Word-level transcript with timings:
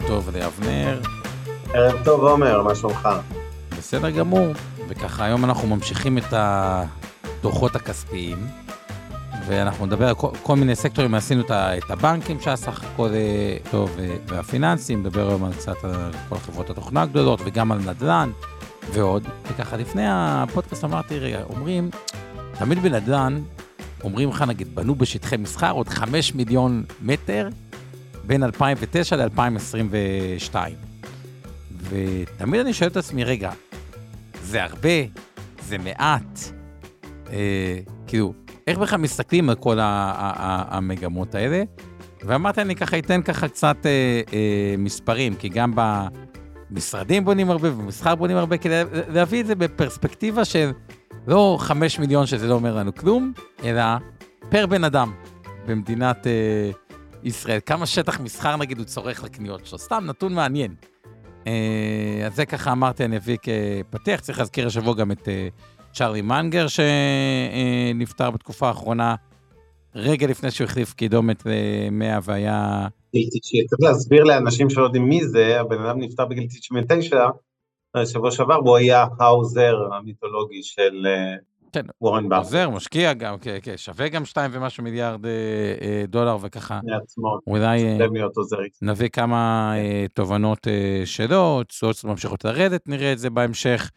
ערב 0.00 0.08
טוב 0.08 0.30
לאבנר. 0.36 1.00
ערב 1.74 2.04
טוב 2.04 2.24
עומר, 2.24 2.62
מה 2.62 2.74
שלומך? 2.74 3.08
בסדר 3.78 4.10
גמור. 4.10 4.46
וככה 4.88 5.24
היום 5.24 5.44
אנחנו 5.44 5.68
ממשיכים 5.68 6.18
את 6.18 6.24
הדוחות 6.32 7.76
הכספיים, 7.76 8.46
ואנחנו 9.46 9.86
נדבר 9.86 10.08
על 10.08 10.14
כל, 10.14 10.28
כל 10.42 10.56
מיני 10.56 10.76
סקטורים, 10.76 11.14
עשינו 11.14 11.42
את 11.50 11.90
הבנקים 11.90 12.40
שהיה 12.40 12.56
סך 12.56 12.84
הכל 12.84 13.08
אה, 13.08 13.56
טוב, 13.70 13.96
אה, 13.98 14.16
והפיננסים, 14.26 15.00
נדבר 15.00 15.28
היום 15.28 15.44
על 15.44 15.52
קצת 15.52 15.84
על 15.84 16.10
כל 16.28 16.38
חברות 16.38 16.70
התוכנה 16.70 17.02
הגדולות, 17.02 17.40
וגם 17.44 17.72
על 17.72 17.78
נדל"ן. 17.78 18.30
ועוד. 18.92 19.22
וככה, 19.52 19.76
לפני 19.76 20.04
הפודקאסט 20.06 20.84
אמרתי, 20.84 21.18
רגע, 21.18 21.42
אומרים, 21.50 21.90
תמיד 22.58 22.78
בנדל"ן, 22.78 23.40
אומרים 24.04 24.28
לך, 24.28 24.42
נגיד, 24.42 24.74
בנו 24.74 24.94
בשטחי 24.94 25.36
מסחר 25.36 25.70
עוד 25.70 25.88
5 25.88 26.34
מיליון 26.34 26.84
מטר 27.02 27.48
בין 28.26 28.42
2009 28.42 29.16
ל-2022. 29.16 30.54
ותמיד 31.88 32.60
אני 32.60 32.72
שואל 32.72 32.90
את 32.90 32.96
עצמי, 32.96 33.24
רגע, 33.24 33.52
זה 34.42 34.64
הרבה? 34.64 34.98
זה 35.62 35.78
מעט? 35.78 36.40
אה, 37.32 37.78
כאילו, 38.06 38.32
איך 38.66 38.78
בכלל 38.78 38.98
מסתכלים 38.98 39.50
על 39.50 39.56
כל 39.56 39.78
המגמות 39.80 41.34
האלה? 41.34 41.62
ואמרתי, 42.22 42.60
אני 42.60 42.76
ככה 42.76 42.98
אתן 42.98 43.22
ככה 43.22 43.48
קצת 43.48 43.76
אה, 43.86 44.20
אה, 44.32 44.74
מספרים, 44.78 45.34
כי 45.34 45.48
גם 45.48 45.72
ב... 45.74 46.06
משרדים 46.70 47.24
בונים 47.24 47.50
הרבה 47.50 47.72
ומסחר 47.72 48.14
בונים 48.14 48.36
הרבה, 48.36 48.56
כדי 48.56 48.82
להביא 49.08 49.40
את 49.40 49.46
זה 49.46 49.54
בפרספקטיבה 49.54 50.44
של 50.44 50.70
לא 51.26 51.56
חמש 51.60 51.98
מיליון 51.98 52.26
שזה 52.26 52.48
לא 52.48 52.54
אומר 52.54 52.76
לנו 52.76 52.94
כלום, 52.94 53.32
אלא 53.64 53.82
פר 54.48 54.66
בן 54.66 54.84
אדם 54.84 55.12
במדינת 55.66 56.26
אה, 56.26 56.70
ישראל. 57.26 57.58
כמה 57.66 57.86
שטח 57.86 58.20
מסחר 58.20 58.56
נגיד 58.56 58.78
הוא 58.78 58.86
צורך 58.86 59.24
לקניות 59.24 59.66
שלו, 59.66 59.78
סתם 59.78 60.04
נתון 60.06 60.34
מעניין. 60.34 60.74
אה, 61.46 62.22
אז 62.26 62.36
זה 62.36 62.46
ככה 62.46 62.72
אמרתי, 62.72 63.04
אני 63.04 63.16
אביא 63.16 63.36
כפתח, 63.42 64.20
צריך 64.22 64.38
להזכיר 64.38 64.66
השבוע 64.66 64.94
גם 64.94 65.12
את 65.12 65.28
אה, 65.28 65.48
צ'ארלי 65.92 66.22
מנגר 66.22 66.66
שנפטר 66.68 68.30
בתקופה 68.30 68.68
האחרונה, 68.68 69.14
רגע 69.94 70.26
לפני 70.26 70.50
שהוא 70.50 70.64
החליף 70.64 70.92
קידומת 70.92 71.46
ל-100 71.46 72.20
והיה 72.22 72.86
צריך 73.66 73.80
להסביר 73.80 74.24
לאנשים 74.24 74.70
שלא 74.70 74.84
יודעים 74.84 75.08
מי 75.08 75.26
זה, 75.26 75.60
הבן 75.60 75.82
אדם 75.82 76.00
נפטר 76.00 76.24
בגיל 76.24 76.46
99, 76.46 77.26
שבוע 78.04 78.30
שעבר, 78.30 78.60
והוא 78.64 78.76
היה 78.76 79.06
האוזר 79.20 79.74
המיתולוגי 79.92 80.62
של 80.62 81.06
אה, 81.06 81.36
כן, 81.72 81.86
וורן 82.00 82.28
באפט. 82.28 82.44
עוזר, 82.44 82.70
משקיע 82.70 83.12
גם, 83.12 83.38
כן, 83.38 83.58
כן, 83.62 83.76
שווה 83.76 84.08
גם 84.08 84.24
שתיים 84.24 84.50
ומשהו 84.54 84.84
מיליארד 84.84 85.26
אה, 85.26 85.30
אה, 85.82 86.04
דולר 86.08 86.36
וככה. 86.40 86.80
מעצמו, 86.84 87.38
אולי 87.46 87.98
נביא 88.82 89.08
כמה 89.08 89.72
תובנות 90.14 90.66
שלו, 91.04 91.62
תשואות 91.62 92.04
ממשיכות 92.04 92.44
לרדת, 92.44 92.88
נראה 92.88 93.12
את 93.12 93.18
זה 93.18 93.30
בהמשך, 93.30 93.90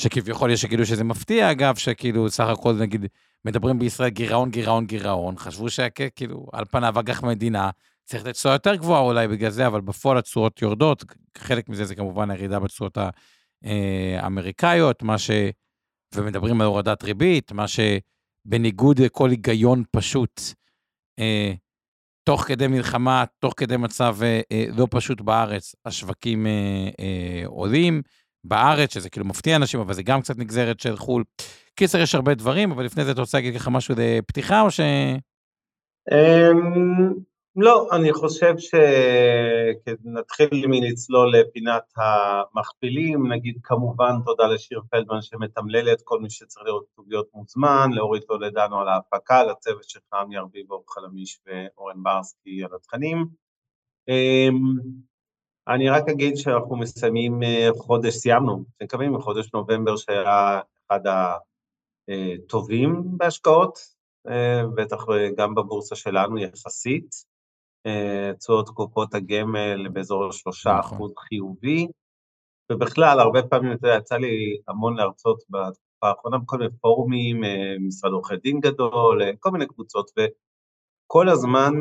שכביכול 0.00 0.50
יש 0.50 0.60
שגידו 0.62 0.86
שזה 0.86 1.04
מפתיע, 1.04 1.50
אגב, 1.50 1.76
שכאילו 1.76 2.30
סך 2.30 2.46
הכל 2.46 2.72
נגיד 2.72 3.06
מדברים 3.44 3.78
בישראל 3.78 4.08
גירעון, 4.08 4.50
גירעון, 4.50 4.86
גירעון, 4.86 5.38
חשבו 5.38 5.70
שכאילו 5.70 6.46
על 6.52 6.64
פניו 6.64 7.00
אג"ח 7.00 7.24
מדינה, 7.24 7.70
צריך 8.04 8.22
לתת 8.22 8.34
תשואה 8.34 8.54
יותר 8.54 8.74
גבוהה 8.74 9.00
אולי 9.00 9.28
בגלל 9.28 9.50
זה, 9.50 9.66
אבל 9.66 9.80
בפועל 9.80 10.18
התשואות 10.18 10.62
יורדות, 10.62 11.04
חלק 11.38 11.68
מזה 11.68 11.84
זה 11.84 11.94
כמובן 11.94 12.30
הירידה 12.30 12.58
בתשואות 12.58 12.98
האמריקאיות, 13.62 15.02
מה 15.02 15.18
ש... 15.18 15.30
ומדברים 16.14 16.60
על 16.60 16.66
הורדת 16.66 17.02
ריבית, 17.02 17.52
מה 17.52 17.64
שבניגוד 17.68 18.98
לכל 18.98 19.30
היגיון 19.30 19.82
פשוט, 19.90 20.40
אה, 21.18 21.52
תוך 22.24 22.42
כדי 22.42 22.66
מלחמה, 22.66 23.24
תוך 23.38 23.54
כדי 23.56 23.76
מצב 23.76 24.16
אה, 24.22 24.40
אה, 24.52 24.64
לא 24.76 24.86
פשוט 24.90 25.20
בארץ, 25.20 25.74
השווקים 25.84 26.46
אה, 26.46 26.88
אה, 27.00 27.42
עולים. 27.46 28.02
בארץ, 28.48 28.94
שזה 28.94 29.10
כאילו 29.10 29.26
מפתיע 29.26 29.56
אנשים, 29.56 29.80
אבל 29.80 29.94
זה 29.94 30.02
גם 30.02 30.20
קצת 30.20 30.38
נגזרת 30.38 30.80
של 30.80 30.96
חו"ל. 30.96 31.24
קיצר, 31.74 31.98
יש 31.98 32.14
הרבה 32.14 32.34
דברים, 32.34 32.72
אבל 32.72 32.84
לפני 32.84 33.04
זה 33.04 33.10
אתה 33.10 33.20
רוצה 33.20 33.38
להגיד 33.38 33.54
ככה 33.54 33.70
משהו 33.70 33.94
לפתיחה, 33.98 34.60
או 34.60 34.70
ש... 34.70 34.80
לא, 37.58 37.88
אני 37.92 38.12
חושב 38.12 38.54
שנתחיל 38.58 40.66
מלצלול 40.66 41.36
לפינת 41.36 41.92
המכפילים, 41.96 43.32
נגיד 43.32 43.58
כמובן 43.62 44.12
תודה 44.24 44.46
לשיר 44.46 44.80
פלדמן 44.90 45.22
שמתמללת, 45.22 46.02
כל 46.04 46.20
מי 46.20 46.30
שצריך 46.30 46.66
לראות 46.66 46.84
כתוביות 46.92 47.28
מוזמן, 47.34 47.90
לאורית 47.92 48.24
טולדנו 48.24 48.80
על 48.80 48.88
ההפקה, 48.88 49.44
לצוות 49.44 49.88
של 49.88 50.00
חמי 50.14 50.36
ארביב, 50.36 50.72
אור 50.72 50.84
חלמיש 50.88 51.40
ואורן 51.46 52.02
ברסקי 52.02 52.64
על 52.64 52.74
התכנים. 52.74 53.26
אמ, 54.08 54.54
אני 55.68 55.90
רק 55.90 56.08
אגיד 56.08 56.36
שאנחנו 56.36 56.76
מסיימים 56.76 57.42
אה, 57.42 57.68
חודש, 57.78 58.14
סיימנו, 58.14 58.64
מקווים 58.82 59.20
חודש 59.20 59.50
נובמבר 59.54 59.96
שהיה 59.96 60.60
אחד 60.86 61.00
הטובים 62.08 63.02
בהשקעות, 63.16 63.78
אה, 64.28 64.62
בטח 64.74 65.04
גם 65.36 65.54
בבורסה 65.54 65.96
שלנו 65.96 66.38
יחסית. 66.38 67.25
תשואות 68.38 68.68
קופות 68.68 69.14
הגמל 69.14 69.88
באזור 69.88 70.32
שלושה 70.32 70.76
נכון. 70.78 70.96
אחוז 70.96 71.12
חיובי, 71.18 71.86
ובכלל, 72.72 73.20
הרבה 73.20 73.42
פעמים, 73.42 73.72
אתה 73.72 73.86
יודע, 73.86 73.98
יצא 73.98 74.16
לי 74.16 74.56
המון 74.68 74.96
להרצות 74.96 75.42
בתקופה 75.50 76.08
האחרונה 76.08 76.38
בכל 76.38 76.58
מיני 76.58 76.70
פורומים, 76.80 77.44
אה, 77.44 77.74
משרד 77.80 78.12
עורכי 78.12 78.36
דין 78.36 78.60
גדול, 78.60 79.22
אה, 79.22 79.30
כל 79.40 79.50
מיני 79.50 79.66
קבוצות, 79.66 80.10
וכל 80.18 81.28
הזמן 81.28 81.72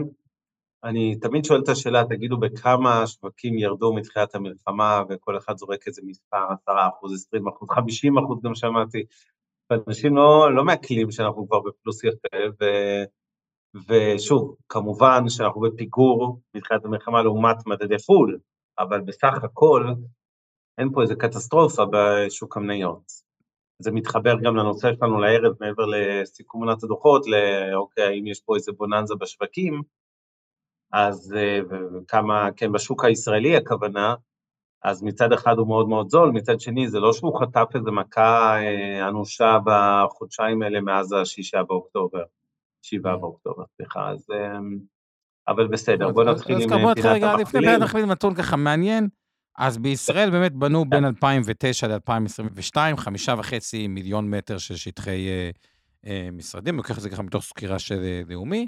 אני 0.83 1.15
תמיד 1.19 1.45
שואל 1.45 1.61
את 1.63 1.69
השאלה, 1.69 2.03
תגידו 2.09 2.38
בכמה 2.38 3.03
השווקים 3.03 3.57
ירדו 3.57 3.94
מתחילת 3.94 4.35
המלחמה, 4.35 5.03
וכל 5.09 5.38
אחד 5.38 5.57
זורק 5.57 5.88
איזה 5.88 6.01
מספר, 6.05 6.45
עשרה 6.51 6.89
אחוז, 6.89 7.13
עשרים 7.13 7.47
אחוז, 7.47 7.69
חמישים 7.69 8.17
אחוז 8.17 8.41
גם 8.44 8.55
שמעתי, 8.55 9.03
ואנשים 9.69 10.15
לא, 10.15 10.55
לא 10.55 10.63
מעכלים 10.63 11.11
שאנחנו 11.11 11.47
כבר 11.47 11.59
בפלוס 11.59 12.03
יפה, 12.03 12.38
ו... 12.61 12.65
ושוב, 13.88 14.56
כמובן 14.69 15.24
שאנחנו 15.30 15.62
בפיגור 15.62 16.40
מתחילת 16.53 16.86
המלחמה 16.86 17.24
לעומת 17.24 17.58
מדדי 17.68 17.97
פול, 17.97 18.40
אבל 18.80 19.02
בסך 19.02 19.34
הכל 19.44 19.88
אין 20.78 20.90
פה 20.94 21.02
איזה 21.02 21.16
קטסטרופה 21.16 21.84
בשוק 21.91 22.58
המניות. 22.58 23.25
זה 23.80 23.91
מתחבר 23.91 24.36
גם 24.44 24.56
לנושא 24.56 24.94
שלנו 24.94 25.19
לערב, 25.19 25.53
מעבר 25.59 25.86
לסיכום 25.86 26.63
עונת 26.63 26.84
הדוחות, 26.84 27.25
לאוקיי, 27.28 28.03
האם 28.03 28.28
יש 28.28 28.41
פה 28.46 28.56
איזה 28.56 28.72
בוננזה 28.72 29.16
בשווקים, 29.16 29.81
אז 30.92 31.36
כמה, 32.07 32.50
כן, 32.57 32.72
בשוק 32.72 33.06
הישראלי 33.06 33.57
הכוונה, 33.57 34.16
אז 34.84 35.03
מצד 35.03 35.34
אחד 35.34 35.57
הוא 35.57 35.68
מאוד 35.68 35.88
מאוד 35.88 36.09
זול, 36.09 36.31
מצד 36.31 36.59
שני 36.59 36.90
זה 36.90 37.00
לא 37.00 37.13
שהוא 37.13 37.40
חטף 37.40 37.68
איזה 37.75 37.92
מכה 37.92 38.57
אה, 38.57 39.07
אנושה 39.07 39.57
בחודשיים 39.66 40.62
האלה 40.62 40.81
מאז 40.81 41.12
השישה 41.12 41.63
באוקטובר. 41.63 42.24
שבעה 42.90 43.18
באוקטובר, 43.18 43.63
סליחה, 43.75 44.09
אז... 44.09 44.28
אמ, 44.31 44.79
אבל 45.48 45.68
בסדר, 45.68 46.12
בוא 46.12 46.24
נתחיל 46.24 46.56
עם 46.56 46.62
פינת 46.62 46.71
המכפילים. 46.71 47.13
רגע, 47.13 47.36
לפני 47.36 47.62
פינת 47.62 47.81
המכפילים, 47.81 48.12
נתון 48.12 48.36
ככה 48.36 48.56
מעניין. 48.56 49.07
אז 49.57 49.77
בישראל 49.77 50.30
באמת 50.30 50.54
בנו 50.54 50.86
בין 50.89 51.06
2009 51.06 51.88
ל-2022, 51.88 52.98
חמישה 52.98 53.36
וחצי 53.38 53.88
מיליון 53.88 54.30
מטר 54.30 54.57
של 54.57 54.75
שטחי 54.75 55.27
אה, 55.27 55.50
אה, 56.06 56.30
משרדים, 56.31 56.77
לוקח 56.77 56.98
את 56.98 57.01
זה 57.01 57.09
ככה 57.09 57.21
מתוך 57.21 57.44
סקירה 57.44 57.80
של 57.80 58.04
אה, 58.04 58.21
לאומי, 58.27 58.68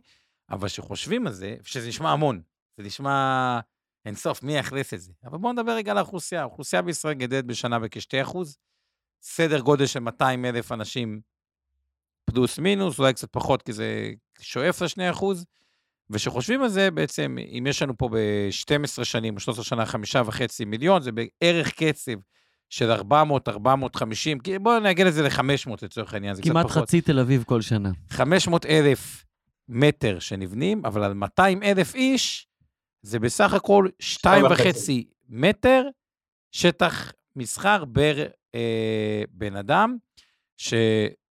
אבל 0.49 0.67
כשחושבים 0.67 1.27
על 1.27 1.33
זה, 1.33 1.55
שזה 1.63 1.87
נשמע 1.87 2.11
המון, 2.11 2.41
זה 2.77 2.83
נשמע 2.83 3.59
אינסוף, 4.05 4.43
מי 4.43 4.57
יאכלס 4.57 4.93
את 4.93 5.01
זה? 5.01 5.11
אבל 5.23 5.37
בואו 5.37 5.53
נדבר 5.53 5.71
רגע 5.71 5.91
על 5.91 5.97
האוכלוסייה. 5.97 6.41
האוכלוסייה 6.41 6.81
בישראל 6.81 7.13
גדלת 7.13 7.45
בשנה 7.45 7.79
בכ-2%, 7.79 8.37
סדר 9.21 9.59
גודל 9.59 9.85
של 9.85 9.99
200 9.99 10.45
אלף 10.45 10.71
אנשים 10.71 11.21
פלוס 12.31 12.59
מינוס, 12.59 12.99
אולי 12.99 13.13
קצת 13.13 13.27
פחות, 13.31 13.61
כי 13.61 13.73
זה 13.73 14.11
שואף 14.41 14.81
ל-2 14.81 15.11
אחוז. 15.11 15.45
וכשחושבים 16.09 16.63
על 16.63 16.69
זה, 16.69 16.91
בעצם, 16.91 17.37
אם 17.57 17.67
יש 17.67 17.81
לנו 17.81 17.97
פה 17.97 18.09
ב-12 18.11 19.03
שנים, 19.03 19.35
או 19.35 19.39
13 19.39 19.63
שנה, 19.63 19.85
חמישה 19.85 20.21
וחצי 20.25 20.65
מיליון, 20.65 21.01
זה 21.01 21.11
בערך 21.11 21.71
קצב 21.71 22.11
של 22.69 22.91
400, 22.91 23.49
450, 23.49 24.37
בואו 24.61 24.79
נעגל 24.79 25.07
את 25.07 25.13
זה 25.13 25.23
ל-500 25.23 25.71
לצורך 25.81 26.13
העניין, 26.13 26.35
זה 26.35 26.41
קצת 26.41 26.51
פחות. 26.51 26.71
כמעט 26.71 26.83
חצי 26.83 27.01
תל 27.01 27.19
אביב 27.19 27.43
כל 27.43 27.61
שנה. 27.61 27.91
500 28.09 28.65
אלף 28.65 29.25
מטר 29.69 30.19
שנבנים, 30.19 30.85
אבל 30.85 31.03
על 31.03 31.13
200 31.13 31.63
אלף 31.63 31.95
איש, 31.95 32.47
זה 33.01 33.19
בסך 33.19 33.53
הכל 33.53 33.87
2.5 34.25 34.29
מטר 35.29 35.83
שטח 36.51 37.11
מסחר 37.35 37.85
בר 37.85 38.25
אה, 38.55 39.23
בן 39.31 39.55
אדם, 39.55 39.97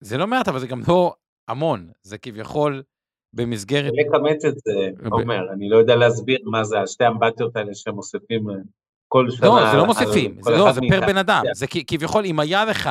שזה 0.05 0.19
לא 0.19 0.27
מעט, 0.27 0.49
אבל 0.49 0.59
זה 0.59 0.67
גם 0.67 0.81
לא 0.89 1.15
המון, 1.49 1.91
זה 2.03 2.19
כביכול 2.19 2.83
במסגרת... 3.33 3.93
לכמת 3.93 4.45
את 4.45 4.55
זה, 4.55 4.89
עומר, 5.11 5.53
אני 5.53 5.69
לא 5.69 5.77
יודע 5.77 5.97
להסביר 5.97 6.39
מה 6.45 6.65
זה 6.65 6.81
השתי 6.81 7.07
אמבטיות 7.07 7.57
האלה 7.57 7.75
שמוסיפים 7.75 8.51
אה, 8.51 8.55
כל 9.09 9.31
שנה. 9.31 9.47
לא, 9.47 9.71
זה 9.71 9.77
לא 9.77 9.87
מוסיפים, 9.87 10.37
זה 10.43 10.51
לא, 10.51 10.73
זה 10.73 10.81
פר 10.91 11.01
בן 11.01 11.17
אדם, 11.17 11.45
זה 11.53 11.67
כביכול, 11.87 12.25
אם 12.25 12.41
היה 12.41 12.65
לך, 12.65 12.91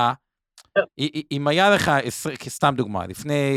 אם 1.31 1.47
היה 1.47 1.69
לך, 1.69 1.91
סתם 2.47 2.73
דוגמה, 2.77 3.07
לפני 3.07 3.53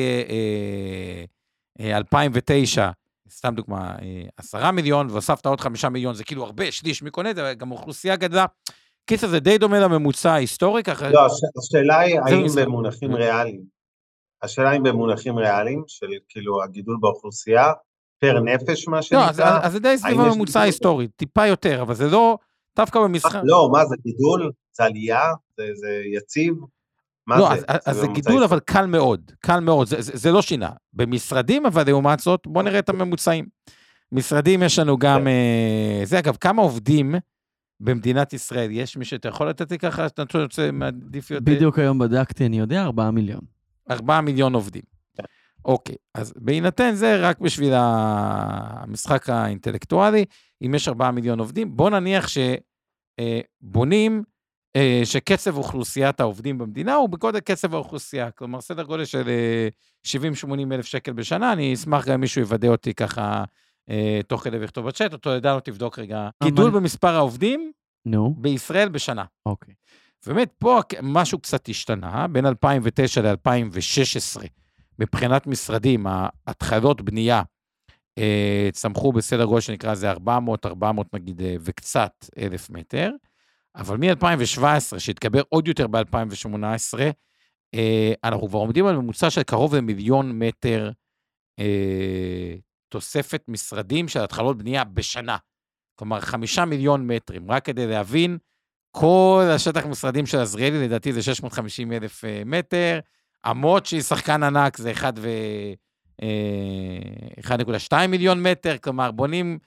2009, 1.81 2.83
אה, 2.83 2.87
אה, 2.87 2.93
סתם 3.31 3.55
דוגמה, 3.55 3.97
עשרה 4.37 4.73
מיליון, 4.73 5.11
והוספת 5.11 5.47
עוד 5.47 5.61
חמישה 5.61 5.89
מיליון, 5.89 6.15
זה 6.15 6.25
כאילו 6.25 6.45
הרבה, 6.45 6.73
שליש, 6.73 7.03
מי 7.03 7.11
קונה 7.11 7.31
את 7.31 7.37
זה, 7.37 7.55
גם 7.57 7.71
אוכלוסייה 7.71 8.17
גדלה. 8.17 8.47
קיצר, 9.07 9.29
זה 9.29 9.41
די 9.41 9.59
דומה 9.59 9.81
לממוצע 9.81 10.33
ההיסטורי, 10.33 10.83
ככה... 10.83 11.11
לא, 11.11 11.27
השאלה 11.59 11.99
היא 11.99 12.21
האם 12.27 12.47
במונחים 12.57 13.15
ריאליים, 13.15 13.61
השאלה 14.43 14.73
אם 14.73 14.83
במונחים 14.83 15.39
ריאליים, 15.39 15.85
של 15.87 16.07
כאילו 16.29 16.63
הגידול 16.63 16.97
באוכלוסייה, 17.01 17.73
פר 18.19 18.41
נפש, 18.41 18.89
מה 18.89 19.03
שנקרא. 19.03 19.25
לא, 19.25 19.31
אז, 19.31 19.41
אז 19.63 19.73
זה 19.73 19.79
די 19.79 19.99
סביב 19.99 20.21
הממוצע 20.21 20.61
ההיסטורי, 20.61 21.09
טיפה 21.09 21.47
יותר, 21.47 21.83
אבל 21.83 21.95
זה 21.95 22.09
לא, 22.09 22.39
דווקא 22.77 23.01
במשחק... 23.01 23.41
לא, 23.45 23.69
מה 23.73 23.85
זה 23.85 23.97
גידול? 24.03 24.51
זה 24.73 24.85
עלייה? 24.85 25.33
זה, 25.57 25.63
זה 25.75 26.03
יציב? 26.17 26.55
מה 27.27 27.39
לא, 27.39 27.49
זה? 27.57 27.65
אז, 27.69 27.81
אז 27.87 27.97
זה 27.97 28.07
גידול, 28.07 28.45
אבל 28.45 28.61
קל 28.61 28.87
מאוד, 28.87 29.33
קל 29.41 29.61
מאוד, 29.61 29.87
זה, 29.87 29.97
זה, 30.01 30.13
זה 30.15 30.33
לא 30.33 30.43
שינה. 30.43 30.71
במשרדים, 30.93 31.67
אבל 31.67 31.87
לעומת 31.87 32.21
זאת, 32.21 32.41
בואו 32.47 32.65
נראה 32.65 32.79
את 32.79 32.89
הממוצעים. 32.89 33.47
משרדים 34.13 34.63
יש 34.63 34.79
לנו 34.79 34.99
גם, 34.99 35.21
כן. 35.21 35.27
אה, 35.27 36.01
זה 36.05 36.19
אגב, 36.19 36.37
כמה 36.41 36.63
עובדים 36.63 37.15
במדינת 37.83 38.33
ישראל 38.33 38.71
יש 38.71 38.97
מי 38.97 39.05
שאתה 39.05 39.29
יכול 39.29 39.49
לתת 39.49 39.71
לי 39.71 39.79
ככה, 39.79 40.09
שאתה 40.09 40.39
רוצה 40.39 40.71
מעדיף 40.73 41.31
יותר? 41.31 41.53
בדיוק 41.53 41.79
היום 41.79 41.99
בדקתי, 41.99 42.47
אני 42.47 42.59
יודע, 42.59 42.83
4 42.83 43.11
מיליון. 43.11 43.41
4 43.91 44.21
מיליון 44.21 44.55
עובדים. 44.55 44.83
אוקיי, 45.65 45.97
אז 46.15 46.33
בהינתן 46.37 46.95
זה, 46.95 47.17
רק 47.21 47.41
בשביל 47.41 47.73
המשחק 47.77 49.29
האינטלקטואלי, 49.29 50.25
אם 50.67 50.75
יש 50.75 50.89
4 50.89 51.11
מיליון 51.11 51.39
עובדים, 51.39 51.77
בוא 51.77 51.91
נניח 51.91 52.27
שבונים, 52.29 54.23
אה, 54.77 54.81
אה, 54.81 55.01
שקצב 55.05 55.57
אוכלוסיית 55.57 56.21
העובדים 56.21 56.59
במדינה 56.59 56.95
הוא 56.95 57.09
בגודל 57.09 57.41
קצב 57.41 57.75
האוכלוסייה, 57.75 58.31
כלומר 58.31 58.61
סדר 58.61 58.83
גודל 58.83 59.05
של 59.05 59.31
70-80 60.07 60.11
אה, 60.71 60.77
אלף 60.77 60.87
שקל 60.87 61.13
בשנה, 61.13 61.53
אני 61.53 61.75
אשמח 61.75 62.07
גם 62.07 62.15
אם 62.15 62.21
מישהו 62.21 62.41
יוודא 62.41 62.69
אותי 62.69 62.95
ככה 62.95 63.45
תוך 64.27 64.45
כדי 64.45 64.59
ויכתוב 64.59 64.87
בצ'אט, 64.87 65.13
אותו 65.13 65.31
ידע, 65.31 65.55
לא 65.55 65.61
תבדוק 65.61 65.99
רגע. 65.99 66.29
גידול 66.45 66.71
במספר 66.71 67.15
העובדים 67.15 67.73
נו. 68.07 68.35
בישראל 68.39 68.89
בשנה. 68.89 69.25
אוקיי. 69.47 69.75
באמת, 70.27 70.53
פה 70.59 70.81
משהו 71.03 71.39
קצת 71.39 71.69
השתנה, 71.69 72.29
בין 72.29 72.47
2009 72.47 73.21
ל-2016, 73.23 74.43
מבחינת 74.99 75.47
משרדים, 75.47 76.07
ההתחלות 76.07 77.01
בנייה 77.03 77.43
אה, 78.19 78.69
צמחו 78.73 79.13
בסדר 79.13 79.45
גודל 79.45 79.61
שנקרא 79.61 79.93
לזה 79.93 80.11
400, 80.11 80.67
400 80.67 81.15
נגיד, 81.15 81.43
אה, 81.43 81.55
וקצת 81.61 82.13
אלף 82.39 82.71
מטר, 82.71 83.11
אבל 83.77 83.97
מ-2017, 83.97 84.99
שהתקבר 84.99 85.43
עוד 85.49 85.69
יותר 85.69 85.87
ב-2018, 85.87 86.99
אה, 87.75 88.13
אנחנו 88.25 88.49
כבר 88.49 88.59
עומדים 88.59 88.87
על 88.87 88.97
ממוצע 88.97 89.31
של 89.31 89.43
קרוב 89.43 89.75
למיליון 89.75 90.39
מטר 90.39 90.91
אה, 91.59 92.55
תוספת 92.93 93.43
משרדים 93.49 94.09
של 94.09 94.21
התחלות 94.21 94.59
בנייה 94.59 94.85
בשנה. 94.85 95.37
כלומר, 95.95 96.21
חמישה 96.21 96.65
מיליון 96.65 97.07
מטרים, 97.07 97.51
רק 97.51 97.65
כדי 97.65 97.87
להבין, 97.87 98.39
כל 98.91 99.49
השטח 99.55 99.87
משרדים 99.87 100.27
של 100.27 100.39
עזריאלי, 100.39 100.85
לדעתי 100.85 101.13
זה 101.13 101.23
650 101.23 101.93
אלף 101.93 102.25
אה, 102.25 102.43
מטר, 102.47 103.01
אמות 103.51 103.87
שהיא 103.87 104.03
שחקן 104.03 104.43
ענק 104.43 104.77
זה 104.77 104.93
1 104.93 105.15
ו... 105.17 105.29
1.2 106.21 107.93
אה, 107.93 108.07
מיליון 108.07 108.43
מטר, 108.43 108.79
כלומר, 108.79 109.11
בונים 109.11 109.59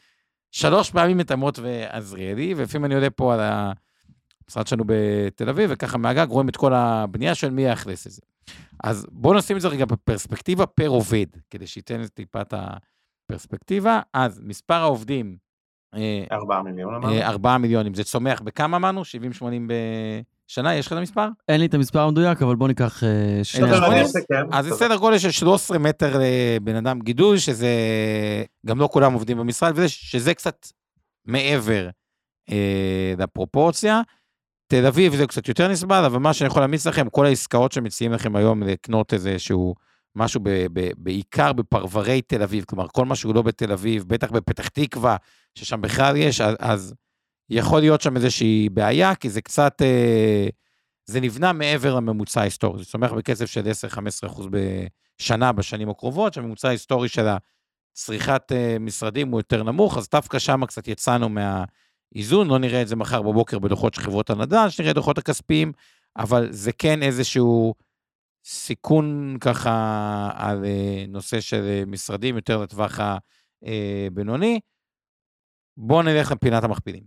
שלוש 0.51 0.92
פעמים 0.92 1.19
את 1.19 1.31
אמות 1.31 1.60
ועזריאלי, 1.60 2.54
ולפעמים 2.57 2.86
אני 2.86 2.95
יודע 2.95 3.07
פה 3.16 3.33
על 3.33 3.39
המשרד 3.39 4.68
שלנו 4.68 4.83
בתל 4.88 5.50
אביב, 5.50 5.69
וככה 5.74 5.98
מהגג 5.98 6.27
רואים 6.30 6.50
את 6.50 6.56
כל 6.56 6.74
הבנייה, 6.74 7.36
של 7.36 7.50
מי 7.50 7.62
יאכלס 7.62 8.07
את 8.07 8.12
זה. 8.12 8.22
אז 8.83 9.07
בואו 9.12 9.33
נשים 9.33 9.57
את 9.57 9.62
זה 9.62 9.68
רגע 9.68 9.86
בפרספקטיבה 9.86 10.66
פר 10.66 10.88
עובד, 10.88 11.25
כדי 11.50 11.68
שייתן 11.68 12.04
את 12.04 12.10
טיפת 12.13 12.54
הפרספקטיבה. 13.25 14.01
אז 14.13 14.42
מספר 14.44 14.74
העובדים 14.74 15.38
4 16.31 16.62
מיליון 16.62 16.94
אמרנו? 16.95 17.22
4 17.22 17.57
מיליון, 17.57 17.86
אם 17.86 17.94
זה 17.94 18.04
צומח 18.04 18.42
בכמה 18.42 18.77
אמרנו? 18.77 19.01
70-80 19.01 19.44
בשנה? 20.48 20.75
יש 20.75 20.88
לך 20.88 20.94
את 20.94 20.98
המספר? 20.98 21.27
אין 21.48 21.60
לי 21.60 21.66
את 21.66 21.74
המספר 21.74 22.00
המדויק, 22.00 22.42
אבל 22.42 22.56
בוא 22.56 22.68
ניקח 22.68 23.04
שני 23.44 23.68
אז 24.51 24.66
זה 24.66 24.75
סדר 24.75 24.98
גודל 24.98 25.18
של 25.18 25.31
13 25.31 25.77
מטר 25.77 26.19
לבן 26.19 26.75
אדם 26.75 27.00
גידול, 27.01 27.38
שזה 27.38 27.69
גם 28.66 28.80
לא 28.80 28.89
כולם 28.92 29.13
עובדים 29.13 29.38
במשרד, 29.38 29.72
וזה 29.75 29.89
שזה 29.89 30.33
קצת 30.33 30.68
מעבר 31.25 31.89
אה, 32.51 33.13
לפרופורציה. 33.18 34.01
תל 34.68 34.86
אביב 34.86 35.16
זה 35.16 35.27
קצת 35.27 35.48
יותר 35.48 35.68
נסבל, 35.68 36.04
אבל 36.06 36.19
מה 36.19 36.33
שאני 36.33 36.48
יכול 36.48 36.62
להמיץ 36.62 36.88
לכם, 36.88 37.10
כל 37.10 37.25
העסקאות 37.25 37.72
שמציעים 37.72 38.13
לכם 38.13 38.36
היום 38.36 38.63
לקנות 38.63 39.13
איזה 39.13 39.39
שהוא 39.39 39.75
משהו 40.15 40.39
ב, 40.44 40.50
ב, 40.73 40.89
בעיקר 40.97 41.53
בפרברי 41.53 42.21
תל 42.21 42.44
אביב, 42.44 42.63
כלומר, 42.63 42.88
כל 42.88 43.06
מה 43.06 43.15
שהוא 43.15 43.35
לא 43.35 43.41
בתל 43.41 43.71
אביב, 43.71 44.03
בטח 44.07 44.31
בפתח 44.31 44.67
תקווה, 44.67 45.17
ששם 45.56 45.81
בכלל 45.81 46.17
יש, 46.17 46.41
אז, 46.41 46.56
אז 46.59 46.94
יכול 47.50 47.79
להיות 47.79 48.01
שם 48.01 48.15
איזושהי 48.15 48.69
בעיה, 48.69 49.15
כי 49.15 49.29
זה 49.29 49.41
קצת, 49.41 49.81
אה, 49.81 50.47
זה 51.06 51.21
נבנה 51.21 51.53
מעבר 51.53 51.95
לממוצע 51.95 52.41
ההיסטורי, 52.41 52.79
זה 52.79 52.85
צומח 52.85 53.12
בקצב 53.12 53.45
של 53.45 53.67
10-15% 54.27 54.41
בשנה 55.19 55.51
בשנים 55.51 55.89
הקרובות, 55.89 56.33
שהממוצע 56.33 56.67
ההיסטורי 56.67 57.09
של 57.09 57.27
הצריכת 57.27 58.51
אה, 58.51 58.77
משרדים 58.79 59.31
הוא 59.31 59.39
יותר 59.39 59.63
נמוך, 59.63 59.97
אז 59.97 60.09
דווקא 60.12 60.39
שם 60.39 60.65
קצת 60.65 60.88
יצאנו 60.88 61.29
מהאיזון, 61.29 62.47
לא 62.47 62.59
נראה 62.59 62.81
את 62.81 62.88
זה 62.88 62.95
מחר 62.95 63.21
בבוקר 63.21 63.59
בדוחות 63.59 63.94
של 63.94 64.01
חברות 64.01 64.29
הנדל"ן, 64.29 64.69
שנראה 64.69 64.94
דוחות 64.94 65.17
הכספיים, 65.17 65.71
אבל 66.17 66.47
זה 66.51 66.71
כן 66.71 67.03
איזשהו... 67.03 67.73
סיכון 68.45 69.38
ככה 69.42 70.30
על 70.36 70.65
אה, 70.65 71.06
נושא 71.07 71.39
של 71.39 71.62
אה, 71.62 71.83
משרדים 71.88 72.36
יותר 72.36 72.57
לטווח 72.57 73.00
הבינוני. 73.01 74.53
אה, 74.53 74.59
בואו 75.77 76.01
נלך 76.01 76.31
לפינת 76.31 76.63
המכפילים. 76.63 77.03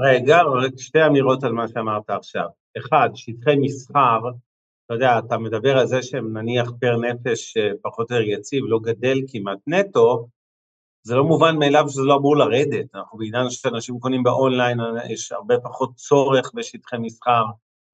רגע, 0.00 0.42
רק 0.42 0.72
שתי 0.78 1.06
אמירות 1.06 1.44
על 1.44 1.52
מה 1.52 1.68
שאמרת 1.68 2.10
עכשיו. 2.10 2.46
אחד, 2.78 3.08
שטחי 3.14 3.56
מסחר, 3.60 4.18
אתה 4.86 4.94
יודע, 4.94 5.18
אתה 5.18 5.38
מדבר 5.38 5.78
על 5.78 5.86
זה 5.86 6.02
שהם 6.02 6.38
נניח 6.38 6.70
פר 6.80 6.96
נפש 6.96 7.54
פחות 7.82 8.10
או 8.10 8.16
יותר 8.16 8.28
יציב, 8.28 8.64
לא 8.68 8.78
גדל 8.82 9.18
כמעט 9.28 9.58
נטו, 9.66 10.28
זה 11.02 11.14
לא 11.14 11.24
מובן 11.24 11.56
מאליו 11.58 11.84
שזה 11.88 12.02
לא 12.02 12.16
אמור 12.16 12.36
לרדת. 12.36 12.94
אנחנו 12.94 13.18
בעידן 13.18 13.50
שאנשים 13.50 13.98
קונים 13.98 14.22
באונליין, 14.22 14.78
יש 15.10 15.32
הרבה 15.32 15.54
פחות 15.64 15.94
צורך 15.94 16.50
בשטחי 16.54 16.96
מסחר. 16.98 17.44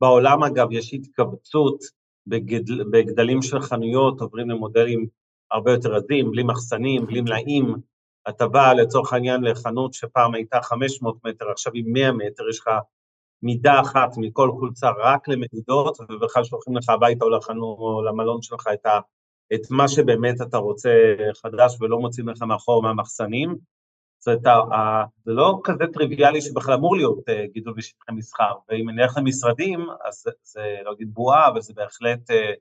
בעולם, 0.01 0.43
אגב, 0.43 0.73
יש 0.73 0.95
התכווצות 0.95 2.02
בגדל, 2.27 2.85
בגדלים 2.91 3.43
של 3.43 3.61
חנויות 3.61 4.21
עוברים 4.21 4.51
למודלים 4.51 5.07
הרבה 5.51 5.73
יותר 5.73 5.95
עזים, 5.95 6.31
בלי 6.31 6.43
מחסנים, 6.43 7.07
בלי 7.07 7.21
מלאים. 7.21 7.75
אתה 8.29 8.49
בא 8.49 8.73
לצורך 8.73 9.13
העניין 9.13 9.45
לחנות 9.45 9.95
שפעם 9.95 10.35
הייתה 10.35 10.63
500 10.63 11.17
מטר, 11.25 11.51
עכשיו 11.51 11.73
היא 11.73 11.85
100 11.87 12.13
מטר, 12.13 12.49
יש 12.49 12.61
לך 12.61 12.71
מידה 13.43 13.81
אחת 13.81 14.11
מכל 14.17 14.51
חולצה 14.53 14.91
רק 14.99 15.29
למדידות, 15.29 15.99
ובכלל 16.01 16.45
שולחים 16.45 16.77
לך 16.77 16.89
הביתה 16.89 17.25
או 17.25 17.31
לחנות 17.31 17.79
או 17.79 18.03
למלון 18.03 18.43
שלך 18.43 18.69
את, 18.75 18.87
ה, 18.87 19.01
את 19.55 19.61
מה 19.71 19.89
שבאמת 19.89 20.41
אתה 20.43 20.57
רוצה 20.57 20.91
חדש 21.43 21.77
ולא 21.81 21.99
מוצאים 21.99 22.29
לך 22.29 22.43
מאחור 22.43 22.83
מהמחסנים. 22.83 23.57
זאת 24.25 24.47
אומרת, 24.47 25.09
זה 25.25 25.33
לא 25.33 25.61
כזה 25.65 25.85
טריוויאלי 25.93 26.41
שבכלל 26.41 26.75
אמור 26.75 26.97
להיות 26.97 27.29
אה, 27.29 27.47
גידול 27.53 27.75
בשטחי 27.77 28.13
מסחר, 28.13 28.53
ואם 28.69 28.91
נלך 28.91 29.17
למשרדים, 29.17 29.87
אז 30.05 30.25
זה 30.43 30.77
לא 30.85 30.93
אגיד 30.93 31.15
בועה, 31.15 31.49
אבל 31.49 31.61
זה 31.61 31.73
בהחלט 31.77 32.31
אה, 32.31 32.53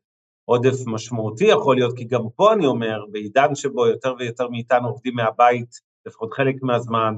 עודף 0.45 0.87
משמעותי 0.87 1.45
יכול 1.45 1.75
להיות, 1.75 1.97
כי 1.97 2.03
גם 2.03 2.21
פה 2.35 2.53
אני 2.53 2.65
אומר, 2.65 3.05
בעידן 3.11 3.55
שבו 3.55 3.87
יותר 3.87 4.13
ויותר 4.19 4.47
מאיתנו 4.47 4.87
עובדים 4.87 5.15
מהבית, 5.15 5.69
לפחות 6.05 6.33
חלק 6.33 6.55
מהזמן, 6.61 7.17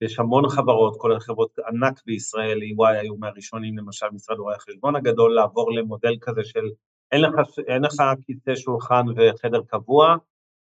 יש 0.00 0.18
המון 0.18 0.48
חברות, 0.48 0.96
כולל 0.96 1.20
חברות 1.20 1.58
ענק 1.68 2.00
בישראל, 2.06 2.58
EY 2.58 2.98
היו 3.00 3.16
מהראשונים, 3.16 3.78
למשל 3.78 4.06
משרד 4.12 4.38
רואי 4.38 4.54
החשבון 4.54 4.96
הגדול, 4.96 5.34
לעבור 5.34 5.72
למודל 5.72 6.16
כזה 6.20 6.44
של 6.44 6.64
אין 7.12 7.20
לך, 7.20 7.34
אין 7.66 7.82
לך 7.82 7.94
כיסא 8.26 8.56
שולחן 8.56 9.04
וחדר 9.16 9.60
קבוע, 9.66 10.16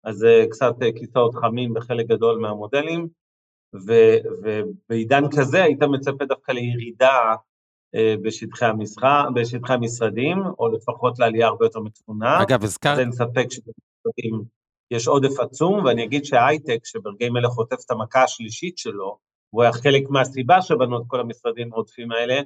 אז 0.06 0.16
זה 0.16 0.44
קצת 0.50 0.74
אה, 0.82 0.92
כיסאות 0.92 1.34
חמים 1.34 1.74
בחלק 1.74 2.06
גדול 2.06 2.38
מהמודלים, 2.38 3.08
ובעידן 3.72 5.24
כזה 5.36 5.62
היית 5.62 5.82
מצפה 5.82 6.24
דווקא 6.24 6.52
לירידה 6.52 7.34
אה, 7.94 8.14
בשטחי 8.22 8.64
המשרה, 8.64 9.26
בשטחי 9.34 9.72
המשרדים, 9.72 10.38
או 10.58 10.68
לפחות 10.68 11.18
לעלייה 11.18 11.46
הרבה 11.46 11.66
יותר 11.66 11.80
מתונה. 11.80 12.42
אגב, 12.42 12.64
הזכרת... 12.64 12.98
אין 12.98 13.12
ספק 13.12 13.46
שבמשרדים 13.50 14.44
יש 14.90 15.08
עודף 15.08 15.40
עצום, 15.40 15.84
ואני 15.84 16.04
אגיד 16.04 16.24
שההייטק, 16.24 16.78
שברגעים 16.84 17.36
אלה 17.36 17.48
חוטף 17.48 17.76
את 17.86 17.90
המכה 17.90 18.22
השלישית 18.22 18.78
שלו, 18.78 19.18
הוא 19.50 19.62
היה 19.62 19.72
חלק 19.72 20.10
מהסיבה 20.10 20.62
שבנו 20.62 20.98
את 20.98 21.02
כל 21.06 21.20
המשרדים 21.20 21.72
העודפים 21.72 22.12
האלה, 22.12 22.40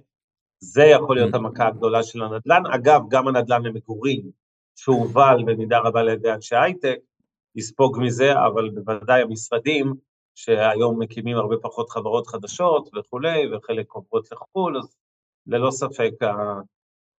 זה 0.62 0.82
יכול 0.84 1.16
להיות 1.16 1.34
המכה 1.34 1.66
הגדולה 1.66 2.02
של 2.02 2.22
הנדל"ן. 2.22 2.62
אגב, 2.74 3.00
גם 3.10 3.28
הנדל"ן 3.28 3.62
למגורים, 3.62 4.30
שהובל 4.76 5.42
במידה 5.46 5.78
רבה 5.78 6.02
לידי 6.02 6.32
אנשי 6.32 6.56
הייטק, 6.56 6.98
יספוג 7.56 7.98
מזה, 8.00 8.32
אבל 8.32 8.70
בוודאי 8.70 9.22
המשרדים, 9.22 9.94
שהיום 10.34 11.02
מקימים 11.02 11.36
הרבה 11.36 11.56
פחות 11.62 11.90
חברות 11.90 12.26
חדשות 12.26 12.90
וכולי, 12.98 13.54
וחלק 13.54 13.92
עוברות 13.92 14.32
לחו"ל, 14.32 14.78
אז 14.78 14.96
ללא 15.46 15.70
ספק 15.70 16.12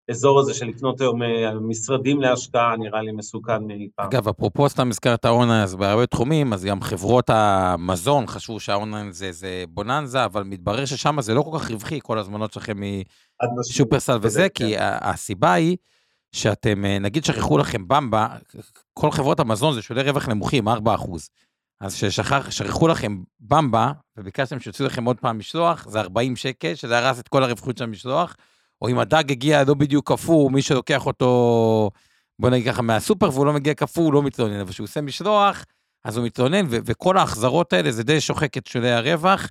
האזור 0.08 0.40
הזה 0.40 0.54
של 0.54 0.66
לקנות 0.66 1.00
היום 1.00 1.22
אה, 1.22 1.54
משרדים 1.60 2.20
להשקעה 2.20 2.76
נראה 2.76 3.02
לי 3.02 3.12
מסוכן 3.12 3.64
מאי 3.66 3.88
פעם. 3.94 4.06
אגב, 4.06 4.28
אפרופו 4.28 4.68
סתם 4.68 4.88
הזכרת 4.88 5.25
האונליין, 5.25 5.62
אז 5.62 5.76
בהרבה 5.76 6.06
תחומים, 6.06 6.52
אז 6.52 6.64
גם 6.64 6.80
חברות 6.80 7.30
המזון 7.30 8.26
חשבו 8.26 8.60
שהאונליין 8.60 9.12
זה, 9.12 9.32
זה 9.32 9.64
בוננזה, 9.68 10.25
אבל 10.25 10.42
מתברר 10.42 10.84
ששם 10.84 11.20
זה 11.20 11.34
לא 11.34 11.42
כל 11.42 11.58
כך 11.58 11.70
רווחי, 11.70 11.99
כל 12.02 12.18
הזמנות 12.18 12.52
שלכם 12.52 12.76
משופרסל 13.58 14.18
וזה, 14.22 14.49
כי 14.49 14.76
כן. 14.76 14.96
הסיבה 15.00 15.52
היא 15.52 15.76
שאתם, 16.32 16.84
אה, 16.84 16.99
נגיד 16.99 17.25
שכחו 17.25 17.58
לכם 17.58 17.88
במבה, 17.88 18.28
כל 18.94 19.10
חברות 19.10 19.40
המזון 19.40 19.75
זה 19.75 19.82
שולי 19.82 20.02
רווח 20.02 20.28
נמוכים, 20.28 20.68
4%. 20.68 21.30
אז 21.80 21.94
כששכחו 21.94 22.88
לכם 22.88 23.18
במבה, 23.40 23.92
וביקשתם 24.16 24.60
שיוציאו 24.60 24.88
לכם 24.88 25.04
עוד 25.04 25.20
פעם 25.20 25.38
משלוח, 25.38 25.88
זה 25.88 26.00
40 26.00 26.37
שקל, 26.37 26.75
שזה 26.75 26.99
הרס 26.99 27.20
את 27.20 27.28
כל 27.28 27.44
הרווחיות 27.44 27.78
של 27.78 27.84
המשלוח, 27.84 28.37
או 28.82 28.88
אם 28.88 28.99
הדג 28.99 29.30
הגיע 29.30 29.64
לא 29.64 29.75
בדיוק 29.75 30.12
קפוא, 30.12 30.50
מי 30.50 30.62
שלוקח 30.62 31.06
אותו, 31.06 31.90
בוא 32.38 32.50
נגיד 32.50 32.72
ככה, 32.72 32.82
מהסופר, 32.82 33.30
והוא 33.32 33.46
לא 33.46 33.52
מגיע 33.52 33.75
קפוא, 33.75 34.04
הוא 34.04 34.12
לא 34.12 34.22
מתלונן, 34.22 34.60
אבל 34.60 34.70
כשהוא 34.70 34.84
עושה 34.84 35.00
משלוח, 35.00 35.64
אז 36.04 36.16
הוא 36.16 36.26
מתלונן, 36.26 36.66
וכל 36.68 37.16
ההחזרות 37.16 37.72
האלה 37.72 37.92
זה 37.92 38.02
די 38.02 38.20
שוחק 38.20 38.56
את 38.56 38.66
שולי 38.66 38.90
הרווח, 38.90 39.49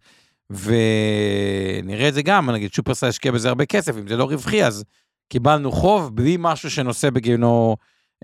ונראה 0.50 2.08
את 2.08 2.14
זה 2.14 2.22
גם, 2.22 2.50
נגיד 2.50 2.74
שופרסל 2.74 3.08
השקיע 3.08 3.32
בזה 3.32 3.50
הרבה 3.50 3.66
כסף, 3.66 3.98
אם 3.98 4.08
זה 4.08 4.18
לא 4.18 4.24
רווחי, 4.24 4.64
אז 4.64 4.84
קיבלנו 5.30 5.72
חוב 5.72 6.16
בלי 6.16 6.36
משהו 6.40 6.72
שנושא 6.72 7.10
בגינו 7.10 7.76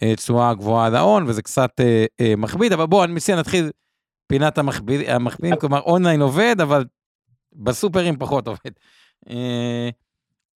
אה, 0.04 0.16
תשואה 0.16 0.54
גבוהה 0.54 0.88
על 0.88 0.96
ההון, 0.96 1.24
וזה 1.28 1.42
קצת 1.42 1.72
אה, 1.80 2.06
אה, 2.22 2.36
מכביד, 2.38 2.74
אבל 2.74 2.86
בואו, 2.86 3.04
אני 3.04 3.14
מציע 3.14 3.36
נתחיל 3.36 3.72
פינת 4.28 4.58
המכבידים, 4.58 5.56
כלומר 5.60 5.80
אונליין 5.80 6.22
עובד, 6.22 6.56
אבל 6.62 6.86
בסופרים 7.54 8.18
פחות 8.18 8.48
עובד. 8.48 8.72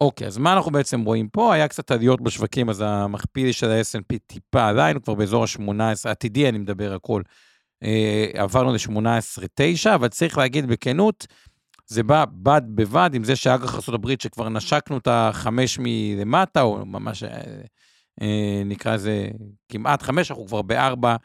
אוקיי, 0.01 0.27
אז 0.27 0.37
מה 0.37 0.53
אנחנו 0.53 0.71
בעצם 0.71 1.01
רואים 1.01 1.29
פה? 1.29 1.53
היה 1.53 1.67
קצת 1.67 1.91
עליות 1.91 2.21
בשווקים, 2.21 2.69
אז 2.69 2.83
המכפיל 2.85 3.51
של 3.51 3.71
ה 3.71 3.81
snp 3.81 4.17
טיפה 4.27 4.69
עדיין, 4.69 4.99
כבר 4.99 5.13
באזור 5.13 5.43
ה-18, 5.43 6.09
עתידי 6.09 6.49
אני 6.49 6.57
מדבר 6.57 6.93
הכל. 6.93 7.21
עברנו 8.33 8.73
ל-18-9, 8.73 9.95
אבל 9.95 10.07
צריך 10.07 10.37
להגיד 10.37 10.67
בכנות, 10.67 11.27
זה 11.91 12.03
בא 12.03 12.25
בד 12.31 12.61
בבד 12.75 13.09
עם 13.13 13.23
זה 13.23 13.35
שאג"ח 13.35 13.89
ארה"ב, 13.89 14.07
שכבר 14.19 14.49
נשקנו 14.49 14.97
את 14.97 15.07
החמש 15.11 15.79
מלמטה, 15.81 16.61
או 16.61 16.85
ממש 16.85 17.23
אה, 17.23 17.41
אה, 18.21 18.61
נקרא 18.65 18.93
לזה 18.93 19.27
כמעט 19.69 20.01
חמש, 20.01 20.31
אנחנו 20.31 20.47
כבר 20.47 20.61
בארבע, 20.61 21.15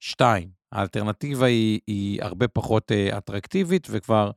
שתיים. 0.00 0.48
האלטרנטיבה 0.72 1.46
היא, 1.46 1.80
היא 1.86 2.22
הרבה 2.22 2.48
פחות 2.48 2.92
אה, 2.92 3.18
אטרקטיבית, 3.18 3.86
וכבר 3.90 4.30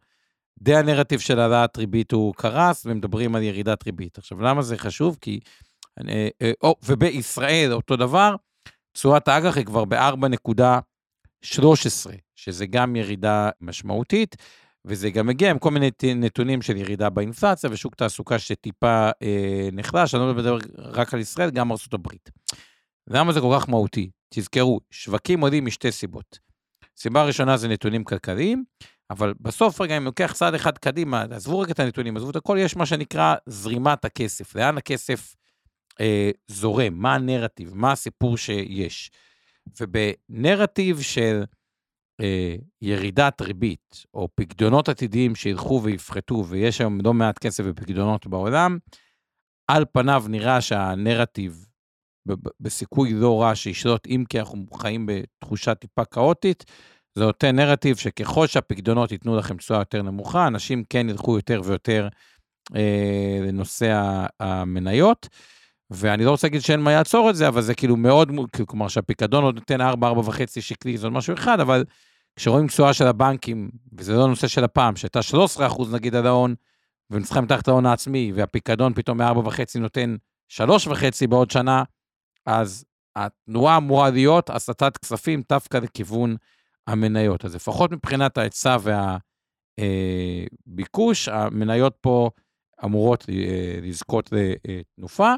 די 0.60 0.76
הנרטיב 0.76 1.20
של 1.20 1.40
העלאת 1.40 1.78
ריבית 1.78 2.12
הוא 2.12 2.34
קרס, 2.34 2.86
ומדברים 2.86 3.36
על 3.36 3.42
ירידת 3.42 3.86
ריבית. 3.86 4.18
עכשיו, 4.18 4.42
למה 4.42 4.62
זה 4.62 4.78
חשוב? 4.78 5.18
כי... 5.22 5.40
אה, 6.10 6.28
אה, 6.42 6.52
או, 6.64 6.76
ובישראל 6.84 7.74
אותו 7.74 7.96
דבר, 7.96 8.36
תשואת 8.92 9.28
האג"ח 9.28 9.58
היא 9.58 9.66
כבר 9.66 9.86
ב-4.13, 9.86 12.12
שזה 12.36 12.66
גם 12.66 12.96
ירידה 12.96 13.50
משמעותית, 13.62 14.36
וזה 14.88 15.10
גם 15.10 15.28
מגיע 15.28 15.52
עם 15.52 15.60
כל 15.60 15.72
מיני 15.72 15.92
נתונים 16.16 16.62
של 16.62 16.78
ירידה 16.78 17.10
באינפלציה 17.10 17.70
ושוק 17.74 17.96
תעסוקה 17.96 18.40
שטיפה 18.40 19.10
אה, 19.22 19.70
נחלש, 19.72 20.16
אני 20.16 20.22
לא 20.22 20.34
מדבר 20.34 20.58
רק 20.78 21.14
על 21.14 21.20
ישראל, 21.20 21.50
גם 21.50 21.72
ארצות 21.72 21.94
הברית. 21.94 22.30
למה 23.08 23.34
זה 23.34 23.42
כל 23.42 23.58
כך 23.60 23.70
מהותי? 23.70 24.10
תזכרו, 24.34 24.80
שווקים 24.92 25.42
עולים 25.42 25.66
משתי 25.66 25.92
סיבות. 25.92 26.40
סיבה 26.98 27.24
ראשונה 27.24 27.58
זה 27.58 27.68
נתונים 27.68 28.04
כלכליים, 28.04 28.64
אבל 29.10 29.34
בסוף 29.42 29.82
רגע, 29.82 29.98
אם 29.98 30.06
לוקח 30.06 30.34
צעד 30.36 30.54
אחד 30.54 30.78
קדימה, 30.78 31.26
עזבו 31.32 31.60
רגע 31.60 31.72
את 31.72 31.80
הנתונים, 31.80 32.18
עזבו 32.18 32.30
את 32.30 32.36
הכל, 32.36 32.58
יש 32.60 32.76
מה 32.76 32.86
שנקרא 32.86 33.36
זרימת 33.46 34.06
הכסף. 34.06 34.56
לאן 34.56 34.78
הכסף 34.78 35.36
אה, 36.02 36.32
זורם? 36.48 36.94
מה 36.94 37.16
הנרטיב? 37.16 37.72
מה 37.76 37.92
הסיפור 37.92 38.38
שיש? 38.38 39.12
ובנרטיב 39.82 41.02
של 41.02 41.44
ירידת 42.82 43.42
ריבית, 43.42 44.06
או 44.14 44.28
פקדונות 44.36 44.90
עתידיים 44.90 45.36
שילכו 45.36 45.82
ויפחתו, 45.84 46.46
ויש 46.48 46.82
היום 46.82 47.00
לא 47.04 47.14
מעט 47.14 47.40
כסף 47.40 47.64
בפקדונות 47.64 48.28
בעולם, 48.28 48.78
על 49.68 49.86
פניו 49.92 50.24
נראה 50.30 50.62
שהנרטיב 50.62 51.66
בסיכוי 52.60 53.14
לא 53.14 53.42
רע 53.42 53.56
שישלוט, 53.56 54.08
אם 54.08 54.24
כי 54.30 54.40
אנחנו 54.40 54.66
חיים 54.74 55.06
בתחושה 55.06 55.76
טיפה 55.76 56.06
כאוטית, 56.06 56.66
זה 57.16 57.24
נותן 57.24 57.56
נרטיב 57.56 57.98
שככל 57.98 58.48
שהפקדונות 58.48 59.12
ייתנו 59.12 59.38
לכם 59.38 59.58
תשואה 59.58 59.80
יותר 59.80 60.02
נמוכה, 60.02 60.48
אנשים 60.48 60.84
כן 60.90 61.10
ילכו 61.10 61.36
יותר 61.36 61.62
ויותר 61.66 62.08
אה, 62.76 63.40
לנושא 63.48 64.02
המניות. 64.40 65.30
ואני 65.90 66.26
לא 66.26 66.32
רוצה 66.32 66.48
להגיד 66.48 66.62
שאין 66.62 66.80
מה 66.80 66.92
לעצור 66.92 67.30
את 67.30 67.36
זה, 67.36 67.48
אבל 67.48 67.62
זה 67.62 67.76
כאילו 67.76 67.98
מאוד, 67.98 68.32
כלומר 68.68 68.88
שהפיקדון 68.88 69.44
עוד 69.44 69.56
נותן 69.56 69.82
4, 69.82 70.12
4.5 70.12 70.62
שקלי, 70.62 70.98
זה 70.98 71.08
עוד 71.08 71.14
משהו 71.14 71.34
אחד, 71.34 71.60
אבל 71.60 71.84
כשרואים 72.38 72.68
תשואה 72.68 72.94
של 72.94 73.08
הבנקים, 73.08 73.70
וזה 73.94 74.14
לא 74.14 74.28
נושא 74.28 74.48
של 74.48 74.64
הפעם, 74.64 74.96
שהייתה 74.96 75.22
13 75.22 75.68
אחוז 75.68 75.94
נגיד 75.94 76.16
על 76.16 76.28
ההון, 76.28 76.56
צריכים 77.24 77.44
מתחת 77.44 77.68
להון 77.68 77.86
העצמי, 77.86 78.32
והפיקדון 78.36 78.94
פתאום 78.94 79.22
מ-4.5 79.22 79.80
נותן 79.80 80.16
3.5 80.52 81.28
בעוד 81.30 81.52
שנה, 81.52 81.84
אז 82.46 82.86
התנועה 83.16 83.78
אמורה 83.78 84.10
להיות 84.10 84.50
הסטת 84.50 84.98
כספים 84.98 85.42
דווקא 85.50 85.78
לכיוון 85.78 86.36
המניות. 86.88 87.46
אז 87.46 87.56
לפחות 87.56 87.92
מבחינת 87.92 88.38
ההיצע 88.38 88.78
והביקוש, 89.80 91.28
המניות 91.28 91.98
פה 92.02 92.30
אמורות 92.86 93.26
אה, 93.30 93.80
לזכות 93.82 94.30
לתנופה, 94.34 95.34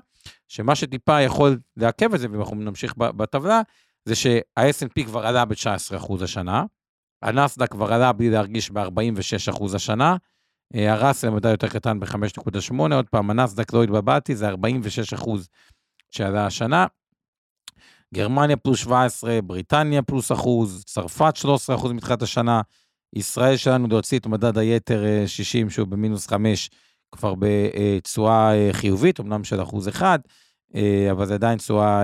שמה 0.47 0.75
שטיפה 0.75 1.21
יכול 1.21 1.59
לעכב 1.77 2.13
את 2.13 2.19
זה, 2.19 2.27
ואנחנו 2.31 2.55
נמשיך 2.55 2.93
בטבלה, 2.97 3.61
זה 4.05 4.15
שה 4.15 4.39
snp 4.59 5.05
כבר 5.05 5.25
עלה 5.25 5.45
ב-19% 5.45 6.23
השנה, 6.23 6.63
הנסדק 7.21 7.71
כבר 7.71 7.93
עלה 7.93 8.13
בלי 8.13 8.29
להרגיש 8.29 8.71
ב-46% 8.71 9.75
השנה, 9.75 10.15
אה, 10.75 10.93
הראסל 10.93 11.29
מדע 11.29 11.49
יותר 11.49 11.67
קטן 11.67 11.99
ב-5.8, 11.99 12.93
עוד 12.93 13.09
פעם, 13.09 13.29
הנסדק 13.29 13.73
לא 13.73 13.83
התבלבלתי, 13.83 14.35
זה 14.35 14.49
46% 14.49 15.29
שעלה 16.11 16.45
השנה. 16.45 16.85
גרמניה 18.13 18.57
פלוס 18.57 18.79
17, 18.79 19.41
בריטניה 19.41 20.01
פלוס 20.01 20.31
אחוז, 20.31 20.83
צרפת 20.85 21.35
13 21.35 21.75
אחוז 21.75 21.91
מתחילת 21.91 22.21
השנה, 22.21 22.61
ישראל 23.15 23.57
שלנו 23.57 23.87
להוציא 23.87 24.19
את 24.19 24.27
מדד 24.27 24.57
היתר 24.57 25.03
60, 25.25 25.67
אה, 25.67 25.71
שהוא 25.71 25.87
במינוס 25.87 26.27
5, 26.27 26.69
כבר 27.11 27.33
בתשואה 27.39 28.53
אה, 28.53 28.69
חיובית, 28.71 29.19
אמנם 29.19 29.43
של 29.43 29.63
אחוז 29.63 29.89
אחד, 29.89 30.19
אבל 31.11 31.25
זה 31.25 31.33
עדיין 31.33 31.57
תשואה 31.57 32.03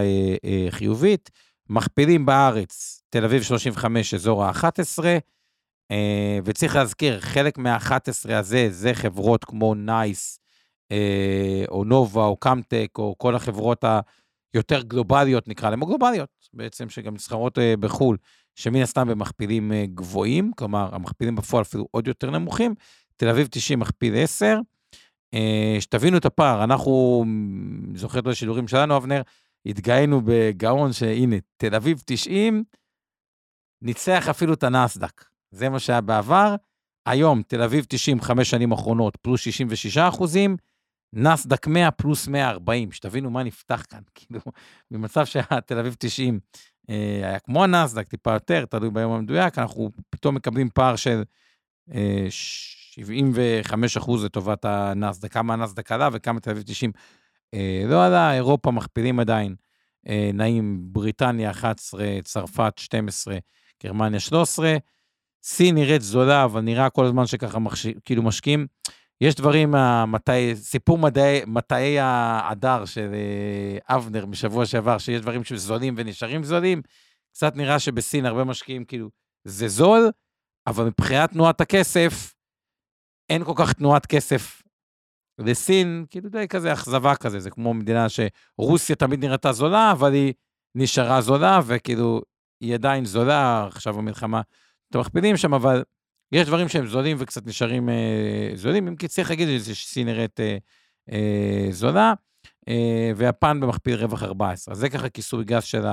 חיובית. 0.69 1.29
מכפילים 1.69 2.25
בארץ, 2.25 3.01
תל 3.09 3.25
אביב 3.25 3.43
35, 3.43 4.13
אזור 4.13 4.45
ה-11, 4.45 5.03
וצריך 6.45 6.75
להזכיר, 6.75 7.19
חלק 7.19 7.57
מה-11 7.57 8.33
הזה, 8.33 8.67
זה 8.69 8.93
חברות 8.93 9.45
כמו 9.45 9.75
נייס, 9.75 10.39
או 11.69 11.83
נובה, 11.83 12.25
או 12.25 12.37
קמטק, 12.37 12.89
או 12.97 13.15
כל 13.17 13.35
החברות 13.35 13.83
ה... 13.83 13.99
יותר 14.55 14.81
גלובליות 14.81 15.47
נקרא 15.47 15.69
להן, 15.69 15.81
או 15.81 15.87
גלובליות 15.87 16.29
בעצם, 16.53 16.89
שגם 16.89 17.13
נסחרות 17.13 17.57
uh, 17.57 17.61
בחו"ל, 17.79 18.17
שמן 18.55 18.81
הסתם 18.81 19.07
במכפילים 19.07 19.71
גבוהים, 19.93 20.51
כלומר, 20.55 20.95
המכפילים 20.95 21.35
בפועל 21.35 21.61
אפילו 21.61 21.87
עוד 21.91 22.07
יותר 22.07 22.31
נמוכים. 22.31 22.75
תל 23.17 23.29
אביב 23.29 23.47
90 23.51 23.79
מכפיל 23.79 24.13
10. 24.17 24.59
Uh, 25.35 25.37
שתבינו 25.79 26.17
את 26.17 26.25
הפער, 26.25 26.63
אנחנו, 26.63 27.25
זוכר 27.95 28.19
את 28.19 28.27
השידורים 28.27 28.67
שלנו, 28.67 28.97
אבנר, 28.97 29.21
התגאינו 29.65 30.21
בגאון 30.25 30.93
שהנה, 30.93 31.35
תל 31.57 31.75
אביב 31.75 32.01
90, 32.05 32.63
ניצח 33.81 34.29
אפילו 34.29 34.53
את 34.53 34.63
הנסדק. 34.63 35.25
זה 35.51 35.69
מה 35.69 35.79
שהיה 35.79 36.01
בעבר. 36.01 36.55
היום, 37.05 37.41
תל 37.47 37.61
אביב 37.61 37.85
90, 37.89 38.21
חמש 38.21 38.49
שנים 38.49 38.71
אחרונות, 38.71 39.17
פלוס 39.21 39.41
66 39.41 39.97
אחוזים. 39.97 40.57
נסדק 41.13 41.67
100 41.67 41.91
פלוס 41.91 42.27
140, 42.27 42.91
שתבינו 42.91 43.29
מה 43.29 43.43
נפתח 43.43 43.83
כאן, 43.89 44.01
כאילו, 44.15 44.39
במצב 44.91 45.25
שהתל 45.25 45.79
אביב 45.79 45.95
90 45.99 46.39
אה, 46.89 47.21
היה 47.23 47.39
כמו 47.39 47.63
הנסדק, 47.63 48.07
טיפה 48.07 48.33
יותר, 48.33 48.65
תלוי 48.65 48.89
ביום 48.89 49.11
המדויק, 49.11 49.57
אנחנו 49.57 49.89
פתאום 50.09 50.35
מקבלים 50.35 50.69
פער 50.69 50.95
של 50.95 51.23
אה, 51.93 52.25
75 52.29 53.97
אחוז 53.97 54.25
לטובת 54.25 54.65
הנסדק, 54.65 55.33
כמה 55.33 55.53
הנסדק 55.53 55.91
עלה 55.91 56.09
וכמה 56.13 56.39
תל 56.39 56.49
אביב 56.49 56.63
90 56.65 56.91
אה, 56.95 57.01
לא 57.87 58.05
עלה, 58.05 58.33
אירופה 58.33 58.71
מכפילים 58.71 59.19
עדיין 59.19 59.55
אה, 60.09 60.29
נעים 60.33 60.79
בריטניה 60.91 61.51
11, 61.51 62.05
צרפת 62.23 62.73
12, 62.77 63.37
גרמניה 63.83 64.19
13. 64.19 64.77
סין 65.43 65.75
נראית 65.75 66.01
זולה, 66.01 66.43
אבל 66.43 66.61
נראה 66.61 66.89
כל 66.89 67.05
הזמן 67.05 67.25
שככה 67.25 67.59
מחש... 67.59 67.87
כאילו 68.05 68.23
משקיעים. 68.23 68.67
יש 69.21 69.35
דברים, 69.35 69.75
מתי, 70.07 70.55
סיפור 70.55 70.97
מדעי, 70.97 71.41
מטעי 71.47 71.99
ההדר 71.99 72.85
של 72.85 73.11
אה, 73.13 73.95
אבנר 73.95 74.25
משבוע 74.25 74.65
שעבר, 74.65 74.97
שיש 74.97 75.21
דברים 75.21 75.43
שזולים 75.43 75.93
ונשארים 75.97 76.43
זולים. 76.43 76.81
קצת 77.31 77.55
נראה 77.55 77.79
שבסין 77.79 78.25
הרבה 78.25 78.43
משקיעים, 78.43 78.85
כאילו, 78.85 79.09
זה 79.43 79.67
זול, 79.67 80.11
אבל 80.67 80.85
מבחינת 80.85 81.31
תנועת 81.31 81.61
הכסף, 81.61 82.33
אין 83.29 83.43
כל 83.43 83.53
כך 83.55 83.73
תנועת 83.73 84.05
כסף 84.05 84.61
לסין, 85.39 86.05
כאילו 86.09 86.29
די 86.29 86.47
כזה 86.47 86.73
אכזבה 86.73 87.15
כזה, 87.15 87.39
זה 87.39 87.49
כמו 87.49 87.73
מדינה 87.73 88.07
שרוסיה 88.09 88.95
תמיד 88.95 89.25
נראתה 89.25 89.51
זולה, 89.51 89.91
אבל 89.91 90.13
היא 90.13 90.33
נשארה 90.75 91.21
זולה, 91.21 91.59
וכאילו, 91.65 92.21
היא 92.61 92.73
עדיין 92.73 93.05
זולה, 93.05 93.67
עכשיו 93.67 93.99
המלחמה, 93.99 94.41
אתם 94.89 94.99
מכפילים 94.99 95.37
שם, 95.37 95.53
אבל 95.53 95.83
יש 96.31 96.47
דברים 96.47 96.67
שהם 96.67 96.87
זולים 96.87 97.17
וקצת 97.19 97.47
נשארים 97.47 97.89
אה, 97.89 98.51
זולים, 98.53 98.87
אם 98.87 98.95
כי 98.95 99.07
צריך 99.07 99.29
להגיד 99.29 99.47
שסין 99.59 100.07
נראית 100.07 100.39
אה, 100.39 100.57
אה, 101.11 101.67
זולה, 101.71 102.13
אה, 102.69 103.11
ויפן 103.15 103.59
במכפיל 103.59 103.95
רווח 103.95 104.23
14. 104.23 104.71
אז 104.71 104.79
זה 104.79 104.89
ככה 104.89 105.09
כיסוי 105.09 105.43
גס 105.43 105.63
של 105.63 105.85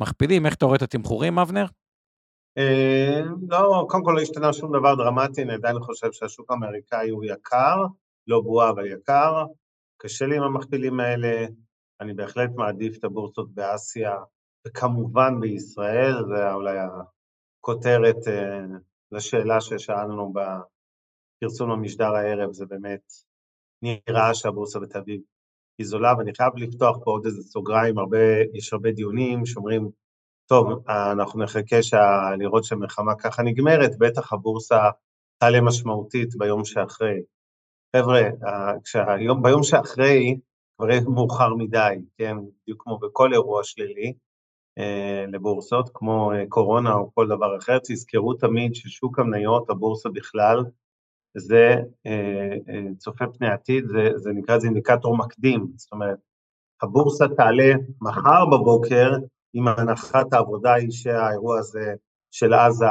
המכפילים. 0.00 0.46
איך 0.46 0.54
אתה 0.54 0.66
רואה 0.66 0.76
את 0.76 0.82
התמחורים, 0.82 1.38
אבנר? 1.38 1.66
אה, 2.58 3.20
לא, 3.48 3.86
קודם 3.88 4.04
כל 4.04 4.12
לא 4.16 4.20
השתנה 4.20 4.52
שום 4.52 4.78
דבר 4.78 4.94
דרמטי, 4.94 5.42
אני 5.42 5.52
עדיין 5.52 5.80
חושב 5.80 6.12
שהשוק 6.12 6.50
האמריקאי 6.50 7.08
הוא 7.10 7.24
יקר, 7.24 7.76
לא 8.26 8.40
בועה 8.40 8.70
אבל 8.70 8.86
יקר, 8.86 9.44
קשה 10.02 10.26
לי 10.26 10.36
עם 10.36 10.42
המכפילים 10.42 11.00
האלה, 11.00 11.46
אני 12.00 12.14
בהחלט 12.14 12.50
מעדיף 12.56 12.98
את 12.98 13.04
הבורסות 13.04 13.54
באסיה, 13.54 14.16
וכמובן 14.66 15.40
בישראל, 15.40 16.14
זה 16.28 16.52
אולי 16.52 16.78
הכותרת 16.78 18.28
אה, 18.28 18.60
לשאלה 19.12 19.60
ששאלנו 19.60 20.32
בפרסום 20.32 21.70
המשדר 21.70 22.14
הערב, 22.14 22.52
זה 22.52 22.66
באמת 22.66 23.12
נראה 23.82 24.34
שהבורסה 24.34 24.80
בתל 24.80 24.98
אביב 24.98 25.20
היא 25.78 25.86
זולה, 25.86 26.14
ואני 26.18 26.34
חייב 26.34 26.56
לפתוח 26.56 26.96
פה 27.04 27.10
עוד 27.10 27.26
איזה 27.26 27.42
סוגריים, 27.42 27.98
הרבה, 27.98 28.18
יש 28.54 28.72
הרבה 28.72 28.90
דיונים 28.90 29.46
שאומרים, 29.46 29.90
טוב, 30.46 30.88
אנחנו 30.88 31.42
נחכה 31.42 31.82
שה... 31.82 32.30
לראות 32.38 32.64
שהמלחמה 32.64 33.12
ככה 33.18 33.42
נגמרת, 33.42 33.90
בטח 33.98 34.32
הבורסה 34.32 34.90
תעלה 35.40 35.60
משמעותית 35.60 36.36
ביום 36.36 36.64
שאחרי. 36.64 37.20
חבר'ה, 37.96 38.20
כשהיום, 38.84 39.42
ביום 39.42 39.62
שאחרי 39.62 40.36
כבר 40.76 40.90
יהיה 40.90 41.00
מאוחר 41.00 41.54
מדי, 41.54 41.94
כן, 42.18 42.36
בדיוק 42.62 42.82
כמו 42.82 42.98
בכל 42.98 43.32
אירוע 43.32 43.64
שלילי 43.64 44.12
אה, 44.78 45.24
לבורסות, 45.28 45.90
כמו 45.94 46.32
אה, 46.32 46.44
קורונה 46.48 46.94
או 46.94 47.10
כל 47.14 47.28
דבר 47.28 47.56
אחר, 47.58 47.78
תזכרו 47.78 48.34
תמיד 48.34 48.74
ששוק 48.74 49.18
המניות, 49.18 49.70
הבורסה 49.70 50.08
בכלל, 50.08 50.64
זה 51.36 51.74
אה, 52.06 52.56
אה, 52.68 52.94
צופה 52.98 53.24
פני 53.38 53.48
עתיד, 53.48 53.84
זה, 53.86 54.08
זה 54.16 54.30
נקרא, 54.32 54.58
זה 54.58 54.66
אינדיקטור 54.66 55.16
מקדים, 55.16 55.66
זאת 55.76 55.92
אומרת, 55.92 56.18
הבורסה 56.82 57.24
תעלה 57.36 57.72
מחר 58.00 58.46
בבוקר, 58.52 59.12
אם 59.54 59.68
הנחת 59.68 60.32
העבודה 60.32 60.74
היא 60.74 60.90
שהאירוע 60.90 61.58
הזה 61.58 61.94
של 62.30 62.54
עזה 62.54 62.86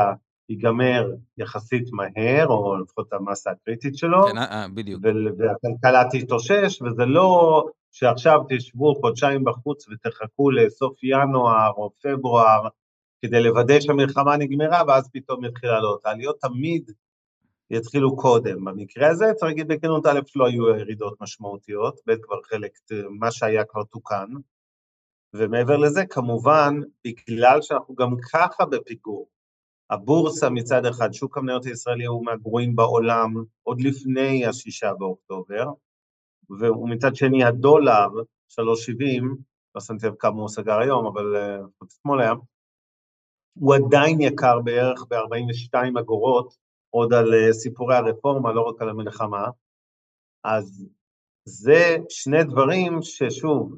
ייגמר 0.52 1.12
יחסית 1.38 1.90
מהר, 1.92 2.48
או 2.48 2.78
לפחות 2.78 3.14
המסה 3.14 3.52
הקריטית 3.52 3.98
שלו, 3.98 4.24
כן, 4.28 4.38
אה, 4.38 4.66
בדיוק. 4.74 5.02
והכלכלה 5.38 6.04
תתאושש, 6.12 6.82
וזה 6.82 7.06
לא 7.06 7.66
שעכשיו 7.92 8.40
תשבו 8.50 8.96
חודשיים 8.96 9.44
בחוץ 9.44 9.86
ותחכו 9.90 10.52
לסוף 10.52 11.04
ינואר 11.04 11.72
או 11.78 11.92
פברואר 12.04 12.68
כדי 13.22 13.44
לוודא 13.44 13.80
שהמלחמה 13.80 14.38
נגמרה, 14.38 14.82
ואז 14.88 15.10
פתאום 15.14 15.46
יתחיל 15.46 15.70
לעלות. 15.70 16.06
העליות 16.06 16.40
תמיד 16.42 16.92
יתחילו 17.70 18.16
קודם. 18.16 18.66
במקרה 18.66 19.10
הזה, 19.10 19.26
צריך 19.36 19.44
להגיד 19.44 19.68
בכנות, 19.68 20.06
א', 20.06 20.20
לא 20.36 20.48
היו 20.48 20.70
ירידות 20.70 21.22
משמעותיות, 21.22 22.00
ב', 22.08 22.16
כבר 22.22 22.42
חלק, 22.44 22.72
מה 23.20 23.32
שהיה 23.32 23.64
כבר 23.64 23.84
תוקן, 23.84 24.28
ומעבר 25.34 25.78
לזה, 25.78 26.06
כמובן, 26.06 26.80
בגלל 27.06 27.62
שאנחנו 27.62 27.96
גם 27.96 28.16
ככה 28.34 28.66
בפיגור, 28.66 29.28
הבורסה 29.92 30.50
מצד 30.50 30.86
אחד, 30.86 31.14
שוק 31.14 31.38
המניות 31.38 31.66
הישראלי 31.66 32.06
הוא 32.06 32.26
מהגרועים 32.26 32.76
בעולם 32.76 33.34
עוד 33.64 33.82
לפני 33.82 34.46
השישה 34.46 34.94
באוקטובר, 34.94 35.66
ומצד 36.60 37.16
שני 37.16 37.44
הדולר, 37.44 38.08
3.70, 38.50 38.64
לא 39.76 39.82
שמתי 39.82 40.06
לב 40.06 40.14
כמה 40.20 40.42
הוא 40.42 40.50
סגר 40.50 40.80
היום, 40.80 41.06
אבל 41.06 41.36
uh, 41.36 41.86
אתמול 41.86 42.22
היה, 42.22 42.34
הוא 43.54 43.76
עדיין 43.76 44.22
יקר 44.22 44.60
בערך 44.60 45.06
ב-42 45.10 46.00
אגורות, 46.00 46.58
עוד 46.90 47.14
על 47.14 47.34
uh, 47.34 47.54
סיפורי 47.54 47.96
הרפורמה, 47.96 48.54
לא 48.54 48.62
רק 48.62 48.82
על 48.82 48.90
המלחמה. 48.90 49.48
אז 50.44 50.88
זה 51.46 51.98
שני 52.10 52.44
דברים 52.44 53.02
ששוב, 53.02 53.76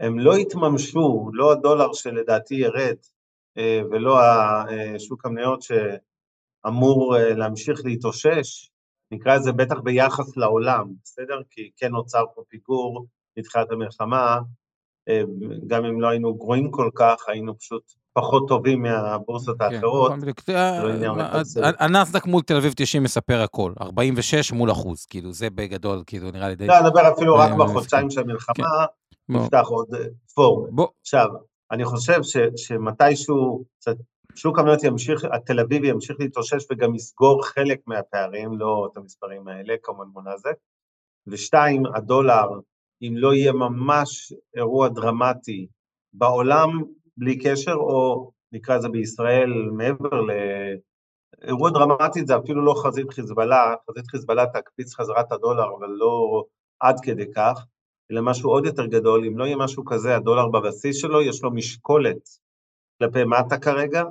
הם 0.00 0.18
לא 0.18 0.34
התממשו, 0.34 1.30
לא 1.32 1.52
הדולר 1.52 1.92
שלדעתי 1.92 2.54
ירד, 2.54 2.96
אה, 2.96 3.11
ולא 3.58 4.18
שוק 4.98 5.26
המניות 5.26 5.62
שאמור 5.62 7.16
אה, 7.16 7.34
להמשיך 7.34 7.80
להתאושש, 7.84 8.70
נקרא 9.10 9.34
לזה 9.34 9.52
בטח 9.52 9.80
ביחס 9.80 10.36
לעולם, 10.36 10.86
בסדר? 11.04 11.40
כי 11.50 11.70
כן 11.76 11.90
נוצר 11.90 12.24
פה 12.34 12.42
פיגור 12.48 13.06
מתחילת 13.38 13.70
המלחמה, 13.70 14.38
אה, 15.08 15.22
גם 15.66 15.84
אם 15.84 16.00
לא 16.00 16.08
היינו 16.08 16.34
גרועים 16.34 16.70
כל 16.70 16.90
כך, 16.94 17.24
היינו 17.28 17.58
פשוט 17.58 17.92
פחות 18.12 18.48
טובים 18.48 18.82
מהבורסות 18.82 19.56
כן, 19.58 19.64
האחרות. 19.64 20.10
לא 20.10 20.14
הנסדק 21.78 22.26
מול 22.26 22.42
תל 22.42 22.56
אביב 22.56 22.72
90 22.76 23.02
מספר 23.02 23.40
הכל, 23.40 23.72
46 23.80 24.52
מול 24.52 24.72
אחוז, 24.72 25.06
כאילו 25.06 25.32
זה 25.32 25.50
בגדול, 25.50 26.02
כאילו 26.06 26.30
נראה 26.30 26.48
לי 26.48 26.56
די... 26.56 26.66
לא, 26.66 26.78
אני 26.78 26.88
מדבר 26.88 27.12
אפילו 27.12 27.34
רק 27.34 27.52
בחודשיים 27.58 28.10
של 28.10 28.20
המלחמה, 28.20 28.86
כן. 29.28 29.34
נפתח 29.34 29.64
עוד 29.68 29.88
פורום. 30.34 30.76
עכשיו, 31.00 31.26
אני 31.72 31.84
חושב 31.84 32.22
ש, 32.22 32.36
שמתישהו 32.56 33.64
שוק 34.34 34.58
המניות 34.58 34.84
ימשיך, 34.84 35.24
התל 35.24 35.60
אביבי 35.60 35.88
ימשיך 35.88 36.16
להתאושש 36.20 36.66
וגם 36.70 36.94
יסגור 36.94 37.46
חלק 37.46 37.80
מהפערים, 37.86 38.58
לא 38.58 38.88
את 38.92 38.96
המספרים 38.96 39.48
האלה, 39.48 39.74
כמובן 39.82 40.28
נזק. 40.28 40.54
ושתיים, 41.26 41.82
הדולר, 41.94 42.48
אם 43.02 43.12
לא 43.16 43.34
יהיה 43.34 43.52
ממש 43.52 44.32
אירוע 44.56 44.88
דרמטי 44.88 45.66
בעולם, 46.12 46.68
בלי 47.16 47.38
קשר, 47.38 47.74
או 47.74 48.30
נקרא 48.52 48.76
לזה 48.76 48.88
בישראל, 48.88 49.50
מעבר 49.72 50.20
ל... 50.20 50.30
אירוע 51.42 51.70
דרמטי 51.70 52.26
זה 52.26 52.36
אפילו 52.36 52.64
לא 52.64 52.74
חזית 52.82 53.10
חיזבאללה, 53.10 53.74
חזית 53.90 54.06
חיזבאללה 54.06 54.46
תקפיץ 54.46 54.94
חזרת 54.94 55.32
הדולר, 55.32 55.66
אבל 55.78 55.88
לא 55.88 56.44
עד 56.80 56.96
כדי 57.02 57.32
כך. 57.34 57.66
אלא 58.10 58.20
משהו 58.22 58.50
עוד 58.50 58.66
יותר 58.66 58.86
גדול, 58.86 59.24
אם 59.26 59.38
לא 59.38 59.44
יהיה 59.44 59.56
משהו 59.56 59.84
כזה, 59.84 60.16
הדולר 60.16 60.48
בבסיס 60.48 60.96
שלו, 60.96 61.22
יש 61.22 61.42
לו 61.42 61.50
משקולת 61.50 62.28
כלפי 62.98 63.24
מטה 63.24 63.58
כרגע, 63.58 64.04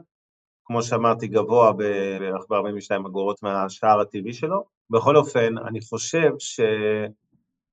כמו 0.65 0.84
שאמרתי, 0.84 1.27
גבוה 1.27 1.73
בערך 1.73 2.45
ב-42 2.49 3.08
אגורות 3.08 3.43
מהשער 3.43 3.99
הטבעי 4.01 4.34
שלו. 4.34 4.63
בכל 4.89 5.17
אופן, 5.17 5.58
אני 5.58 5.82
חושב 5.82 6.32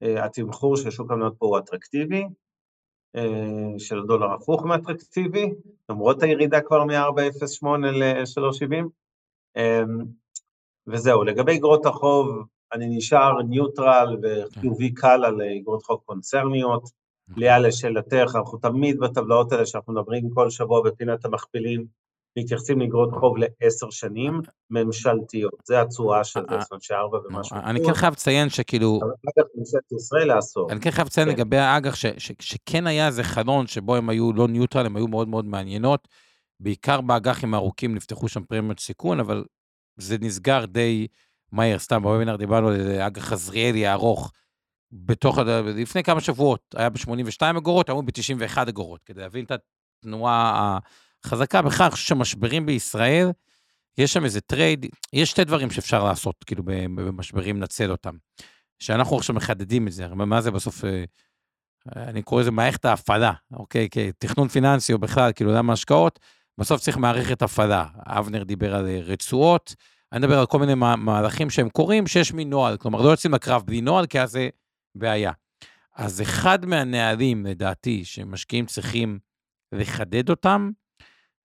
שהתמחור 0.02 0.76
של 0.76 0.90
שוק 0.90 1.10
המניות 1.10 1.34
פה 1.38 1.46
הוא 1.46 1.58
אטרקטיבי, 1.58 2.24
אה, 3.16 3.78
של 3.78 3.98
הדולר 3.98 4.32
הפוך 4.32 4.64
מאטרקטיבי, 4.64 5.50
למרות 5.88 6.22
הירידה 6.22 6.60
כבר 6.60 6.84
מ-4.08 6.84 7.66
ל-3.70. 7.86 8.84
אה, 9.56 9.82
וזהו, 10.86 11.24
לגבי 11.24 11.56
אגרות 11.56 11.86
החוב, 11.86 12.44
אני 12.72 12.96
נשאר 12.96 13.42
ניוטרל 13.48 14.16
וחיובי 14.22 14.94
קל 14.94 15.24
על 15.24 15.42
אגרות 15.60 15.82
חוב 15.82 16.00
קונצרניות. 16.04 16.82
ליה, 17.36 17.58
לשאלתך, 17.58 18.36
אנחנו 18.36 18.58
תמיד 18.58 18.98
בטבלאות 18.98 19.52
האלה 19.52 19.66
שאנחנו 19.66 19.92
מדברים 19.92 20.30
כל 20.34 20.50
שבוע 20.50 20.82
בפינת 20.82 21.24
המכפילים, 21.24 21.84
מתייחסים 22.38 22.80
לאגרות 22.80 23.10
חוב 23.12 23.34
לעשר 23.36 23.90
שנים 23.90 24.40
ממשלתיות, 24.70 25.52
זה 25.64 25.80
התשואה 25.80 26.24
של 26.24 26.40
זה, 26.50 26.60
זאת 26.60 26.70
אומרת 26.70 26.82
שארבע 26.82 27.18
ומשהו. 27.18 27.56
אני 27.56 27.84
כן 27.86 27.94
חייב 27.94 28.12
לציין 28.12 28.48
שכאילו... 28.48 29.00
אג"ח 29.02 29.48
ממשלת 29.54 29.92
ישראל 29.92 30.28
לעשור. 30.28 30.70
אני 30.70 30.80
כן 30.80 30.90
חייב 30.90 31.06
לציין 31.06 31.28
כן. 31.28 31.34
לגבי 31.34 31.56
האג"ח, 31.56 31.94
שכן 32.38 32.86
היה 32.86 33.06
איזה 33.06 33.22
חלון 33.22 33.66
שבו 33.66 33.96
הם 33.96 34.08
היו 34.08 34.32
לא 34.32 34.48
neutral, 34.48 34.86
הם 34.86 34.96
היו 34.96 35.08
מאוד 35.08 35.28
מאוד 35.28 35.44
מעניינות. 35.44 36.08
בעיקר 36.60 37.00
באג"חים 37.00 37.54
הארוכים 37.54 37.94
נפתחו 37.94 38.28
שם 38.28 38.44
פרמיות 38.44 38.80
סיכון, 38.80 39.20
אבל 39.20 39.44
זה 39.96 40.16
נסגר 40.20 40.64
די 40.64 41.06
מהר, 41.52 41.78
סתם 41.78 42.02
בוובינר 42.02 42.36
דיברנו 42.36 42.68
על 42.68 43.00
אג"ח 43.00 43.24
חזריאלי 43.24 43.86
הארוך, 43.86 44.32
בתוך, 44.92 45.38
לפני 45.76 46.02
כמה 46.02 46.20
שבועות, 46.20 46.74
היה 46.78 46.90
ב-82 46.90 47.58
אגורות, 47.58 47.88
היום 47.88 48.06
ב-91 48.06 48.68
אגורות, 48.68 49.04
כדי 49.04 49.20
להבין 49.20 49.44
את 49.44 49.52
התנועה 50.02 50.78
החזקה. 51.24 51.60
חושב 51.70 52.06
שמשברים 52.06 52.66
בישראל, 52.66 53.30
יש 53.98 54.12
שם 54.12 54.24
איזה 54.24 54.40
טרייד, 54.40 54.86
יש 55.12 55.30
שתי 55.30 55.44
דברים 55.44 55.70
שאפשר 55.70 56.04
לעשות, 56.04 56.44
כאילו, 56.44 56.62
במשברים, 56.64 57.56
לנצל 57.56 57.90
אותם. 57.90 58.16
שאנחנו 58.78 59.16
עכשיו 59.16 59.36
מחדדים 59.36 59.88
את 59.88 59.92
זה, 59.92 60.08
מה 60.08 60.40
זה 60.40 60.50
בסוף, 60.50 60.84
אה, 60.84 61.04
אני 61.96 62.22
קורא 62.22 62.40
לזה 62.40 62.50
מערכת 62.50 62.84
ההפעלה, 62.84 63.32
אוקיי? 63.52 63.88
תכנון 64.18 64.48
פיננסי 64.48 64.92
או 64.92 64.98
בכלל, 64.98 65.32
כאילו, 65.32 65.52
למה 65.52 65.72
השקעות, 65.72 66.18
בסוף 66.58 66.80
צריך 66.80 66.96
מערכת 66.96 67.42
הפעלה. 67.42 67.84
אבנר 67.96 68.42
דיבר 68.42 68.74
על 68.74 68.86
רצועות, 68.88 69.74
אני 70.12 70.20
מדבר 70.20 70.38
על 70.38 70.46
כל 70.46 70.58
מיני 70.58 70.74
מהלכים 70.74 71.50
שהם 71.50 71.68
קורים, 71.68 72.06
שיש 72.06 72.32
מין 72.32 72.50
נוהל, 72.50 72.76
כלומר, 72.76 73.02
לא 73.02 73.08
יוצאים 73.08 73.34
לקרב 73.34 73.62
בלי 73.66 73.80
נוהל, 73.80 74.06
כי 74.06 74.20
אז 74.20 74.30
זה 74.30 74.48
בעיה. 74.94 75.32
אז 75.96 76.22
אחד 76.22 76.66
מהנהלים, 76.66 77.46
לדעתי, 77.46 78.04
שמשקיעים 78.04 78.66
צריכים 78.66 79.18
לחדד 79.72 80.30
אותם, 80.30 80.70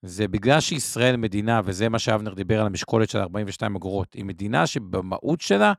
זה 0.06 0.28
בגלל 0.28 0.60
שישראל 0.60 1.17
מדינה, 1.17 1.62
וזה 1.65 1.89
מה 1.89 1.99
שאבנר 1.99 2.34
דיבר 2.34 2.60
על 2.60 2.65
המשקולת 2.65 3.10
של 3.10 3.17
42 3.17 3.76
אגורות, 3.76 4.13
היא 4.13 4.26
מדינה 4.26 4.67
שבמהות 4.67 5.41
שלה, 5.41 5.73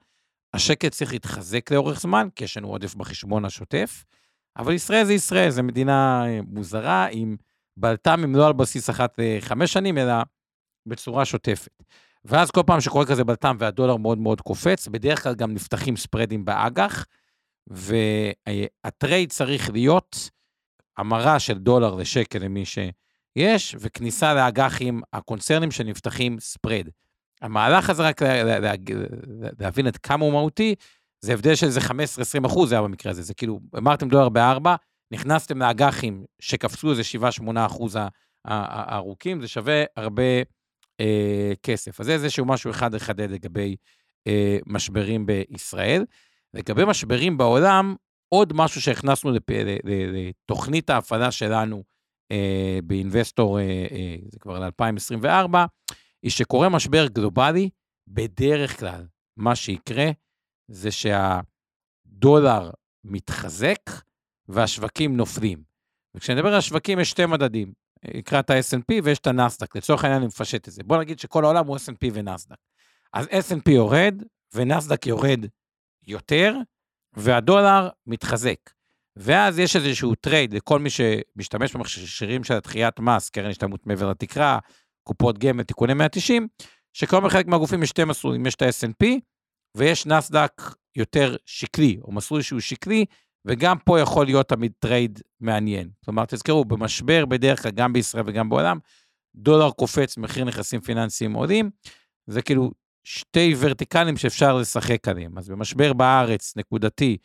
השקט 0.54 0.92
צריך 0.92 1.12
להתחזק 1.12 1.70
לאורך 1.70 2.00
זמן, 2.00 2.28
כי 2.36 2.44
יש 2.44 2.56
לנו 2.56 2.68
עודף 2.68 2.94
בחשבון 2.94 3.44
השוטף, 3.44 4.04
אבל 4.56 4.72
ישראל 4.72 5.04
זה 5.04 5.12
ישראל, 5.12 5.50
זו 5.50 5.62
מדינה 5.62 6.26
אה, 6.26 6.40
מוזרה, 6.46 7.06
עם 7.10 7.36
בלת"מים 7.76 8.34
לא 8.34 8.46
על 8.46 8.52
בסיס 8.52 8.90
אחת 8.90 9.18
לחמש 9.18 9.72
שנים, 9.72 9.98
אלא 9.98 10.14
בצורה 10.86 11.24
שוטפת. 11.24 11.82
ואז 12.24 12.50
כל 12.50 12.62
פעם 12.66 12.80
שקורה 12.80 13.06
כזה 13.06 13.24
בלת"ם 13.24 13.56
והדולר 13.58 13.96
מאוד 13.96 14.18
מאוד 14.18 14.40
קופץ, 14.40 14.88
בדרך 14.88 15.22
כלל 15.22 15.34
גם 15.34 15.54
נפתחים 15.54 15.96
ספרדים 15.96 16.44
באג"ח, 16.44 17.04
והטרייד 17.66 19.30
צריך 19.30 19.70
להיות 19.70 20.30
המרה 20.98 21.38
של 21.38 21.58
דולר 21.58 21.94
לשקל 21.94 22.38
למי 22.38 22.64
שיש, 22.64 23.76
וכניסה 23.80 24.34
לאג"חים, 24.34 25.02
הקונצרנים 25.12 25.70
שנפתחים 25.70 26.40
ספרד. 26.40 26.88
המהלך 27.42 27.90
הזה, 27.90 28.02
רק 28.02 28.22
לה, 28.22 28.58
לה, 28.58 28.72
להבין 29.60 29.86
עד 29.86 29.96
כמה 29.96 30.24
הוא 30.24 30.32
מהותי, 30.32 30.74
זה 31.20 31.32
הבדל 31.32 31.54
של 31.54 31.66
איזה 31.66 31.80
15-20 31.80 32.46
אחוז, 32.46 32.72
היה 32.72 32.82
במקרה 32.82 33.12
הזה. 33.12 33.22
זה 33.22 33.34
כאילו, 33.34 33.60
אמרתם 33.78 34.08
דולר 34.08 34.28
בארבע, 34.28 34.76
נכנסתם 35.10 35.58
לאג"חים 35.58 36.24
שקפצו 36.40 36.90
איזה 36.90 37.02
7-8 37.40 37.66
אחוז 37.66 37.98
הארוכים, 38.44 39.40
זה 39.40 39.48
שווה 39.48 39.84
הרבה 39.96 40.22
אה, 41.00 41.52
כסף. 41.62 42.00
אז 42.00 42.06
זה 42.06 42.12
איזשהו 42.12 42.44
משהו 42.46 42.70
אחד 42.70 42.94
לחדד 42.94 43.30
לגבי 43.30 43.76
אה, 44.26 44.58
משברים 44.66 45.26
בישראל. 45.26 46.04
לגבי 46.54 46.84
משברים 46.84 47.36
בעולם, 47.36 47.94
עוד 48.28 48.52
משהו 48.52 48.80
שהכנסנו 48.80 49.30
לתוכנית 49.84 50.90
ההפעלה 50.90 51.30
שלנו 51.30 51.82
אה, 52.32 52.78
באינבסטור, 52.84 53.58
אה, 53.58 53.86
אה, 53.90 54.16
זה 54.32 54.38
כבר 54.38 54.58
ל-2024, 54.58 55.56
היא 56.22 56.30
שקורה 56.30 56.68
משבר 56.68 57.06
גלובלי, 57.06 57.70
בדרך 58.08 58.80
כלל 58.80 59.06
מה 59.36 59.56
שיקרה 59.56 60.10
זה 60.68 60.88
שהדולר 60.90 62.70
מתחזק 63.04 63.90
והשווקים 64.48 65.16
נופלים. 65.16 65.62
וכשאני 66.14 66.36
מדבר 66.36 66.48
על 66.48 66.58
השווקים 66.58 67.00
יש 67.00 67.10
שתי 67.10 67.26
מדדים, 67.26 67.72
נקרא 68.14 68.40
את 68.40 68.50
ה-S&P 68.50 68.94
ויש 69.04 69.18
את 69.18 69.26
הנסדק, 69.26 69.76
לצורך 69.76 70.04
העניין 70.04 70.20
אני 70.20 70.26
מפשט 70.26 70.68
את 70.68 70.72
זה. 70.72 70.82
בוא 70.82 70.96
נגיד 70.96 71.18
שכל 71.18 71.44
העולם 71.44 71.66
הוא 71.66 71.76
S&P 71.76 72.08
ונסדק. 72.12 72.56
אז 73.12 73.26
S&P 73.26 73.70
יורד 73.70 74.22
ונסדק 74.54 75.06
יורד 75.06 75.46
יותר, 76.06 76.54
והדולר 77.16 77.88
מתחזק. 78.06 78.70
ואז 79.16 79.58
יש 79.58 79.76
איזשהו 79.76 80.14
טרייד 80.14 80.54
לכל 80.54 80.78
מי 80.78 80.90
שמשתמש 80.90 81.76
במכשירים 81.76 82.44
של 82.44 82.54
דחיית 82.54 83.00
מס, 83.00 83.30
קרן 83.30 83.50
השתלמות 83.50 83.86
מעבר 83.86 84.10
לתקרה, 84.10 84.58
קופות 85.02 85.38
גמל, 85.38 85.62
תיקוני 85.62 85.94
190, 85.94 86.48
שכל 86.92 87.28
חלק 87.28 87.46
מהגופים 87.46 87.82
יש 87.82 87.88
שתי 87.88 88.04
מסלולים, 88.04 88.46
יש 88.46 88.54
את 88.54 88.62
ה-S&P 88.62 89.06
ויש 89.76 90.06
נסדק 90.06 90.62
יותר 90.96 91.36
שקלי, 91.46 91.98
או 92.02 92.12
מסלול 92.12 92.42
שהוא 92.42 92.60
שקלי, 92.60 93.04
וגם 93.46 93.78
פה 93.78 94.00
יכול 94.00 94.26
להיות 94.26 94.48
תמיד 94.48 94.72
טרייד 94.78 95.20
מעניין. 95.40 95.90
כלומר, 96.04 96.24
תזכרו, 96.24 96.64
במשבר 96.64 97.24
בדרך 97.26 97.62
כלל, 97.62 97.70
גם 97.70 97.92
בישראל 97.92 98.24
וגם 98.26 98.48
בעולם, 98.48 98.78
דולר 99.34 99.70
קופץ, 99.70 100.16
מחיר 100.16 100.44
נכסים 100.44 100.80
פיננסיים 100.80 101.32
עולים, 101.32 101.70
זה 102.26 102.42
כאילו 102.42 102.70
שתי 103.04 103.54
ורטיקלים 103.58 104.16
שאפשר 104.16 104.56
לשחק 104.56 105.08
עליהם. 105.08 105.38
אז 105.38 105.48
במשבר 105.48 105.92
בארץ, 105.92 106.56
נקודתי, 106.56 107.16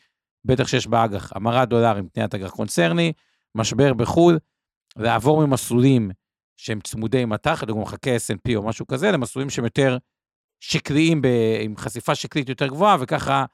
בטח 0.45 0.67
שיש 0.67 0.88
באג"ח, 0.88 1.32
המרת 1.36 1.69
דולרים, 1.69 2.08
תניית 2.08 2.36
אג"ח 2.36 2.49
קונצרני, 2.49 3.13
משבר 3.55 3.93
בחו"ל, 3.93 4.39
לעבור 4.97 5.47
ממסלולים 5.47 6.12
שהם 6.58 6.79
צמודי 6.82 7.25
מטח, 7.25 7.63
לדוגמה 7.63 7.84
מחכה 7.84 8.15
S&P 8.15 8.55
או 8.55 8.63
משהו 8.63 8.88
כזה, 8.88 9.12
למסלולים 9.12 9.49
שהם 9.49 9.63
יותר 9.65 9.97
שקליים, 10.60 11.21
ב, 11.21 11.27
עם 11.62 11.77
חשיפה 11.77 12.15
שקלית 12.15 12.49
יותר 12.49 12.67
גבוהה, 12.67 12.97
וככה 12.99 13.45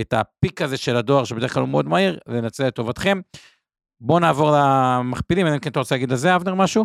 את 0.00 0.12
הפיק 0.12 0.62
הזה 0.62 0.76
של 0.76 0.96
הדואר, 0.96 1.24
שבדרך 1.24 1.54
כלל 1.54 1.60
הוא 1.60 1.68
מאוד 1.68 1.88
מהיר, 1.88 2.18
לנצל 2.26 2.66
לטובתכם. 2.66 3.20
בואו 4.00 4.18
נעבור 4.18 4.50
למכפילים, 4.56 5.46
אלא 5.46 5.54
אם 5.54 5.58
כן 5.58 5.70
אתה 5.70 5.78
רוצה 5.78 5.94
להגיד 5.94 6.10
על 6.10 6.16
זה, 6.16 6.36
אבנר, 6.36 6.54
משהו? 6.54 6.84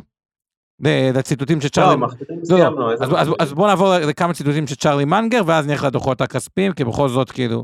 לציטוטים 1.13 1.61
של 1.61 1.69
צ'ארלי... 1.69 1.91
לא, 1.91 1.97
מכפילים 1.97 2.45
סיימנו. 2.45 2.79
לא, 2.79 2.93
אז, 2.93 3.29
אז, 3.39 3.53
בואו 3.53 3.67
נעבור 3.67 3.93
לכמה 3.97 4.33
ציטוטים 4.33 4.67
של 4.67 4.75
צ'ארלי 4.75 5.05
מנגר, 5.05 5.41
ואז 5.45 5.67
נלך 5.67 5.83
לדוחות 5.83 6.21
הכספיים, 6.21 6.73
כי 6.73 6.83
בכל 6.83 7.09
זאת, 7.09 7.31
כאילו... 7.31 7.63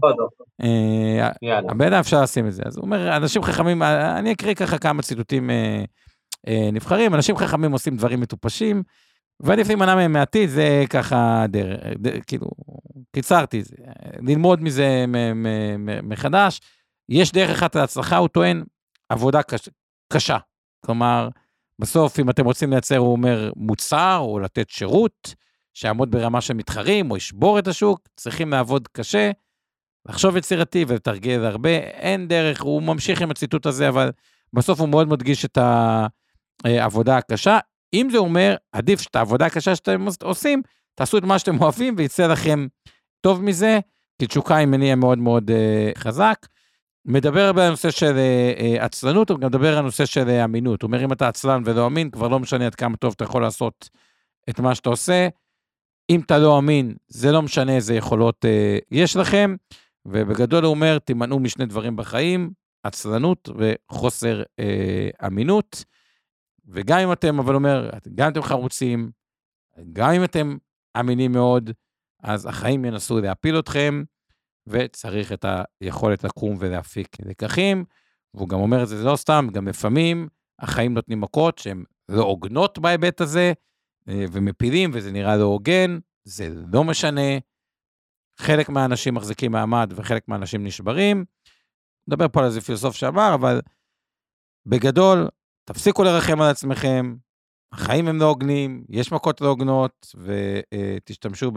אה, 0.64 1.30
הבן 1.70 1.94
אפשר 1.94 2.22
לשים 2.22 2.48
את 2.48 2.54
זה. 2.54 2.64
אז 2.66 2.78
הוא 2.78 2.86
אומר, 2.86 3.18
אנשים 3.18 3.44
חכמים, 3.44 3.84
אני 3.84 4.32
אקריא 4.32 4.54
ככה 4.54 4.78
כמה 4.78 5.02
ציטוטים 5.02 5.50
אה, 5.50 5.84
אה, 6.48 6.70
נבחרים, 6.74 7.16
אנשים 7.16 7.38
חכמים 7.38 7.72
עושים 7.72 7.98
דברים 7.98 8.20
מטופשים, 8.20 8.84
ועדיף 9.40 9.68
להימנע 9.68 9.96
מהם 9.96 10.14
מעתיד, 10.14 10.50
זה 10.50 10.84
ככה 10.90 11.46
דרך, 11.48 12.24
כאילו, 12.28 12.48
קיצרתי, 13.16 13.64
זה, 13.64 13.76
ללמוד 14.20 14.64
מזה 14.64 15.06
מחדש. 16.04 16.62
יש 17.10 17.32
דרך 17.32 17.50
אחת 17.50 17.76
להצלחה, 17.76 18.18
הוא 18.18 18.28
טוען, 18.28 18.64
עבודה 19.10 19.44
קש, 19.44 19.70
קשה. 20.14 20.38
כלומר, 20.86 21.30
בסוף, 21.80 22.20
אם 22.20 22.30
אתם 22.30 22.46
רוצים 22.46 22.72
לייצר, 22.72 22.98
הוא 22.98 23.12
אומר, 23.12 23.52
מוצר 23.56 24.18
או 24.22 24.40
לתת 24.40 24.70
שירות, 24.70 25.36
שיעמוד 25.74 26.12
ברמה 26.12 26.42
של 26.42 26.54
מתחרים 26.54 27.12
או 27.12 27.18
ישבור 27.18 27.60
את 27.60 27.68
השוק, 27.68 28.08
צריכים 28.16 28.52
לעבוד 28.52 28.88
קשה, 28.88 29.32
לחשוב 30.08 30.38
יצירתי 30.38 30.86
ולתרגל 30.88 31.46
הרבה. 31.46 31.70
אין 31.78 32.28
דרך, 32.28 32.62
הוא 32.62 32.82
ממשיך 32.82 33.22
עם 33.22 33.32
הציטוט 33.32 33.66
הזה, 33.66 33.90
אבל 33.90 34.12
בסוף 34.54 34.80
הוא 34.80 34.90
מאוד 34.90 35.08
מדגיש 35.08 35.46
את 35.46 35.58
העבודה 36.66 37.18
הקשה. 37.18 37.60
אם 37.94 38.08
זה 38.12 38.18
אומר, 38.18 38.56
עדיף 38.72 39.02
שאת 39.02 39.16
העבודה 39.16 39.46
הקשה 39.46 39.76
שאתם 39.76 40.06
עושים, 40.24 40.62
תעשו 40.96 41.18
את 41.18 41.24
מה 41.24 41.40
שאתם 41.40 41.60
אוהבים 41.62 41.96
ויצא 41.98 42.28
לכם 42.28 42.68
טוב 43.22 43.44
מזה, 43.44 43.80
כי 44.20 44.28
תשוקה 44.28 44.56
היא 44.56 44.68
מניע 44.68 44.96
מאוד 44.96 45.18
מאוד 45.18 45.52
uh, 45.52 46.00
חזק. 46.00 46.48
מדבר 47.06 47.50
על 47.50 47.60
הנושא 47.60 47.92
של 47.92 48.16
uh, 48.16 48.84
עצלנות, 48.84 49.30
הוא 49.30 49.40
גם 49.40 49.48
מדבר 49.48 49.72
על 49.72 49.78
הנושא 49.78 50.06
של 50.06 50.28
uh, 50.28 50.46
אמינות. 50.46 50.82
הוא 50.82 50.88
אומר, 50.88 51.04
אם 51.04 51.12
אתה 51.12 51.28
עצלן 51.28 51.62
ולא 51.66 51.88
אמין, 51.88 52.10
כבר 52.10 52.28
לא 52.28 52.40
משנה 52.40 52.66
עד 52.66 52.76
כמה 52.76 52.98
טוב 52.98 53.14
אתה 53.16 53.24
יכול 53.24 53.42
לעשות 53.42 53.90
את 54.50 54.60
מה 54.60 54.76
שאתה 54.76 54.90
עושה. 54.90 55.28
אם 56.10 56.20
אתה 56.20 56.38
לא 56.38 56.60
אמין, 56.60 56.96
זה 57.08 57.32
לא 57.32 57.42
משנה 57.42 57.76
איזה 57.76 57.96
יכולות 57.96 58.46
uh, 58.46 58.86
יש 58.92 59.16
לכם. 59.16 59.56
ובגדול 60.06 60.64
הוא 60.64 60.72
אומר, 60.72 61.00
תימנעו 61.00 61.40
משני 61.40 61.66
דברים 61.66 61.96
בחיים, 61.96 62.50
עצלנות 62.84 63.50
וחוסר 63.58 64.44
uh, 64.62 65.26
אמינות. 65.28 65.84
וגם 66.68 67.00
אם 67.00 67.12
אתם, 67.12 67.40
אבל 67.40 67.56
אומר, 67.56 67.90
גם 68.16 68.26
אם 68.26 68.32
אתם 68.32 68.42
חרוצים, 68.42 69.12
גם 69.94 70.12
אם 70.12 70.24
אתם 70.24 70.58
אמינים 71.00 71.32
מאוד, 71.32 71.70
אז 72.24 72.46
החיים 72.46 72.86
ינסו 72.86 73.20
להפיל 73.22 73.60
אתכם, 73.60 74.04
וצריך 74.68 75.34
את 75.34 75.46
היכולת 75.82 76.24
לקום 76.24 76.56
ולהפיק 76.60 77.08
לקחים. 77.26 77.86
והוא 78.34 78.50
גם 78.50 78.60
אומר 78.60 78.84
את 78.84 78.88
זה 78.88 79.04
לא 79.04 79.16
סתם, 79.16 79.48
גם 79.52 79.68
לפעמים 79.68 80.28
החיים 80.60 80.94
נותנים 80.94 81.22
מכות 81.22 81.58
שהן 81.58 81.84
לא 82.10 82.24
הוגנות 82.24 82.80
בהיבט 82.80 83.22
הזה, 83.22 83.54
אה, 84.10 84.26
ומפילים, 84.32 84.92
וזה 84.94 85.12
נראה 85.12 85.38
לא 85.38 85.44
הוגן, 85.44 86.00
זה 86.24 86.50
לא 86.72 86.84
משנה. 86.84 87.38
חלק 88.40 88.70
מהאנשים 88.70 89.14
מחזיקים 89.14 89.52
מעמד 89.52 89.94
וחלק 89.96 90.28
מהאנשים 90.28 90.64
נשברים. 90.64 91.26
נדבר 92.08 92.28
פה 92.28 92.40
על 92.40 92.46
איזה 92.46 92.62
פילוסוף 92.62 92.96
שאמר, 92.96 93.32
אבל 93.34 93.62
בגדול, 94.66 95.28
תפסיקו 95.68 96.04
לרחם 96.04 96.42
על 96.42 96.50
עצמכם, 96.50 97.16
החיים 97.72 98.08
הם 98.08 98.20
לא 98.20 98.26
הוגנים, 98.26 98.84
יש 98.90 99.12
מכות 99.12 99.42
לא 99.42 99.48
הוגנות, 99.48 100.16
ותשתמשו 100.24 101.52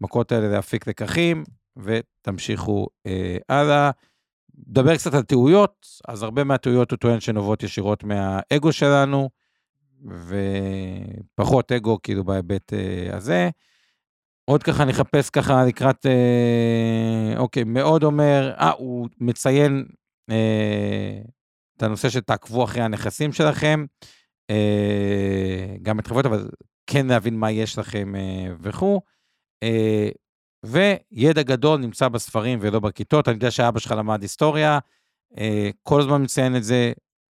במכות 0.00 0.32
האלה 0.32 0.48
להפיק 0.48 0.86
לקחים, 0.86 1.44
ותמשיכו 1.76 2.86
אה, 3.06 3.36
הלאה. 3.48 3.90
נדבר 4.68 4.96
קצת 4.96 5.14
על 5.14 5.22
טעויות, 5.22 5.86
אז 6.08 6.22
הרבה 6.22 6.44
מהטעויות 6.44 6.90
הוא 6.90 6.96
טוען 6.96 7.20
שנובעות 7.20 7.62
ישירות 7.62 8.04
מהאגו 8.04 8.72
שלנו, 8.72 9.30
ופחות 11.34 11.72
אגו 11.72 11.98
כאילו 12.02 12.24
בהיבט 12.24 12.72
אה, 12.72 13.16
הזה. 13.16 13.50
עוד 14.44 14.62
ככה 14.62 14.84
נחפש 14.84 15.30
ככה 15.30 15.64
לקראת, 15.64 16.06
אה, 16.06 17.38
אוקיי, 17.38 17.64
מאוד 17.64 18.02
אומר, 18.02 18.54
אה, 18.58 18.70
הוא 18.70 19.08
מציין 19.20 19.86
אה, 20.30 21.20
את 21.76 21.82
הנושא 21.82 22.10
שתעקבו 22.10 22.64
אחרי 22.64 22.82
הנכסים 22.82 23.32
שלכם, 23.32 23.84
אה, 24.50 25.76
גם 25.82 25.98
את 25.98 26.06
חברות, 26.06 26.26
אבל 26.26 26.48
כן 26.86 27.06
להבין 27.06 27.34
מה 27.34 27.50
יש 27.50 27.78
לכם 27.78 28.16
אה, 28.16 28.54
וכו'. 28.60 29.00
אה, 29.62 30.08
וידע 30.66 31.42
גדול 31.42 31.80
נמצא 31.80 32.08
בספרים 32.08 32.58
ולא 32.62 32.80
בכיתות. 32.80 33.28
אני 33.28 33.34
יודע 33.34 33.50
שאבא 33.50 33.80
שלך 33.80 33.92
למד 33.92 34.22
היסטוריה, 34.22 34.78
אה, 35.38 35.70
כל 35.82 36.00
הזמן 36.00 36.22
מציין 36.22 36.56
את 36.56 36.64
זה 36.64 36.92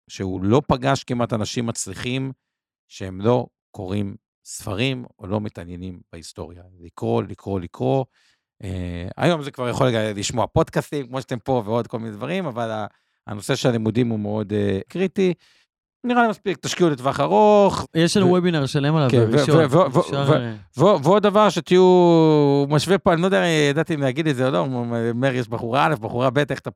שהוא 0.08 0.42
לא 0.42 0.62
פגש 0.68 1.04
כמעט 1.04 1.32
אנשים 1.32 1.66
מצליחים 1.66 2.32
שהם 2.88 3.20
לא 3.20 3.46
קוראים 3.70 4.16
ספרים 4.44 5.04
או 5.18 5.26
לא 5.26 5.40
מתעניינים 5.40 6.00
בהיסטוריה. 6.12 6.62
לקרוא, 6.80 7.22
לקרוא, 7.22 7.60
לקרוא. 7.60 8.04
אה, 8.64 9.08
היום 9.16 9.42
זה 9.42 9.50
כבר 9.50 9.68
יכול 9.68 9.88
לשמוע 10.14 10.46
פודקאסטים, 10.46 11.06
כמו 11.06 11.20
שאתם 11.20 11.38
פה, 11.38 11.62
ועוד 11.66 11.86
כל 11.86 11.98
מיני 11.98 12.10
דברים, 12.10 12.46
אבל 12.46 12.86
הנושא 13.30 13.54
של 13.54 13.68
הלימודים 13.68 14.08
הוא 14.08 14.18
מאוד 14.18 14.52
uh, 14.52 14.82
קריטי. 14.88 15.34
נראה 16.04 16.22
לי 16.22 16.28
מספיק, 16.28 16.58
תשקיעו 16.58 16.90
לטווח 16.90 17.20
ארוך. 17.20 17.86
יש 17.94 18.16
לנו 18.16 18.26
וובינר 18.28 18.66
שלם 18.66 18.96
עליו 18.96 19.10
כן, 19.10 19.30
בראשון. 19.30 19.64
ועוד 20.76 21.22
דבר 21.22 21.50
שתהיו, 21.50 21.84
משווה 22.68 22.98
פה, 22.98 23.12
אני 23.12 23.20
לא 23.20 23.26
יודע, 23.26 23.46
ידעתי 23.46 23.94
אם 23.94 24.00
להגיד 24.00 24.26
את 24.26 24.36
זה 24.36 24.46
או 24.46 24.50
לא, 24.50 24.58
אומר, 24.58 25.34
יש 25.34 25.48
בחורה 25.48 25.86
א', 25.86 25.94
בחורה 26.00 26.30
ב', 26.30 26.38
איך 26.38 26.58
אתה 26.58 26.70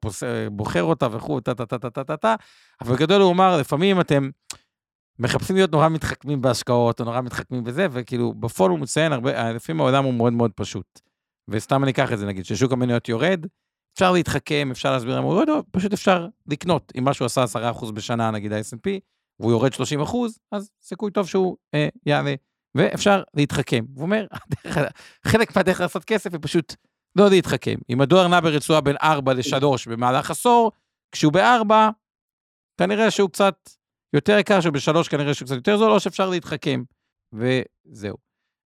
בוחר 0.51 0.83
אותה 0.83 1.09
וכו', 1.13 1.41
טה 1.41 1.55
טה 1.55 1.67
טה 1.67 1.79
טה 1.79 1.91
טה 1.91 2.05
טה 2.05 2.17
טה, 2.17 2.35
אבל 2.81 2.95
בגדול 2.95 3.23
הוא 3.23 3.33
אמר, 3.33 3.57
לפעמים 3.61 4.01
אתם 4.01 4.31
מחפשים 5.19 5.57
להיות 5.57 5.73
נורא 5.73 5.89
מתחכמים 5.89 6.41
בהשקעות, 6.41 7.01
או 7.01 7.05
נורא 7.05 7.21
מתחכמים 7.21 7.65
בזה, 7.65 7.87
וכאילו, 7.91 8.35
בפועל 8.35 8.71
הוא 8.71 8.79
מציין 8.79 9.13
הרבה, 9.13 9.53
לפעמים 9.53 9.81
העולם 9.81 10.05
הוא 10.05 10.15
מאוד 10.15 10.33
מאוד 10.33 10.51
פשוט. 10.55 11.01
וסתם 11.49 11.83
אני 11.83 11.91
אקח 11.91 12.13
את 12.13 12.19
זה, 12.19 12.27
נגיד, 12.27 12.45
ששוק 12.45 12.73
המניות 12.73 13.09
יורד, 13.09 13.47
אפשר 13.95 14.13
להתחכם, 14.13 14.69
אפשר 14.71 14.93
להסביר 14.93 15.17
למה 15.17 15.27
הוא 15.27 15.35
יורד, 15.35 15.65
פשוט 15.71 15.93
אפשר 15.93 16.29
לקנות. 16.47 16.93
אם 16.99 17.05
משהו 17.05 17.27
עשה 17.27 17.45
10% 17.73 17.93
בשנה, 17.93 18.31
נגיד 18.31 18.53
ה-S&P, 18.53 18.91
והוא 19.41 19.53
יורד 19.53 19.73
30 19.73 20.01
אחוז, 20.01 20.39
אז 20.53 20.71
סיכוי 20.83 21.11
טוב 21.11 21.29
שהוא 21.29 21.57
אה, 21.75 21.89
יעלה, 22.07 22.35
ואפשר 22.75 23.23
להתחכם. 23.35 23.85
הוא 23.95 24.03
אומר, 24.03 24.27
חלק 25.27 25.57
מהדרך 25.57 25.81
לעשות 25.81 26.05
כסף 26.05 26.33
היא 26.33 26.41
פשוט 26.43 26.75
לא 27.17 27.31
להתחכם. 27.31 27.75
אם 27.91 28.01
הדולר 28.01 28.29
נע 28.29 28.41
ברצועה 28.41 28.81
בין 28.81 28.97
4 29.03 29.33
ל-3 29.33 29.65
במהלך 29.91 30.31
עשור, 30.31 30.73
כשהוא 31.13 31.33
ב-4, 31.33 31.75
כנראה 32.81 33.11
שהוא 33.11 33.31
קצת 33.31 33.71
יותר 34.13 34.39
יקר, 34.39 34.61
שהוא 34.61 34.73
ב-3 34.73 35.11
כנראה 35.11 35.35
שהוא 35.35 35.47
קצת 35.47 35.57
יותר 35.57 35.77
זול, 35.77 35.93
או 35.93 36.01
שאפשר 36.01 36.31
להתחכם, 36.31 36.83
וזהו. 37.33 38.17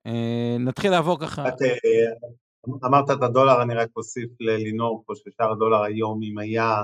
אה, 0.07 0.57
נתחיל 0.61 0.91
לעבור 0.91 1.21
ככה. 1.21 1.49
את, 1.49 1.63
אה, 1.63 1.69
אמרת 2.85 3.11
את 3.11 3.23
הדולר, 3.23 3.63
אני 3.63 3.75
רק 3.75 3.89
אוסיף 3.97 4.31
ללינור 4.41 5.03
פה 5.07 5.13
ששער 5.15 5.53
הדולר 5.53 5.83
היום, 5.83 6.21
אם 6.23 6.39
היה 6.39 6.83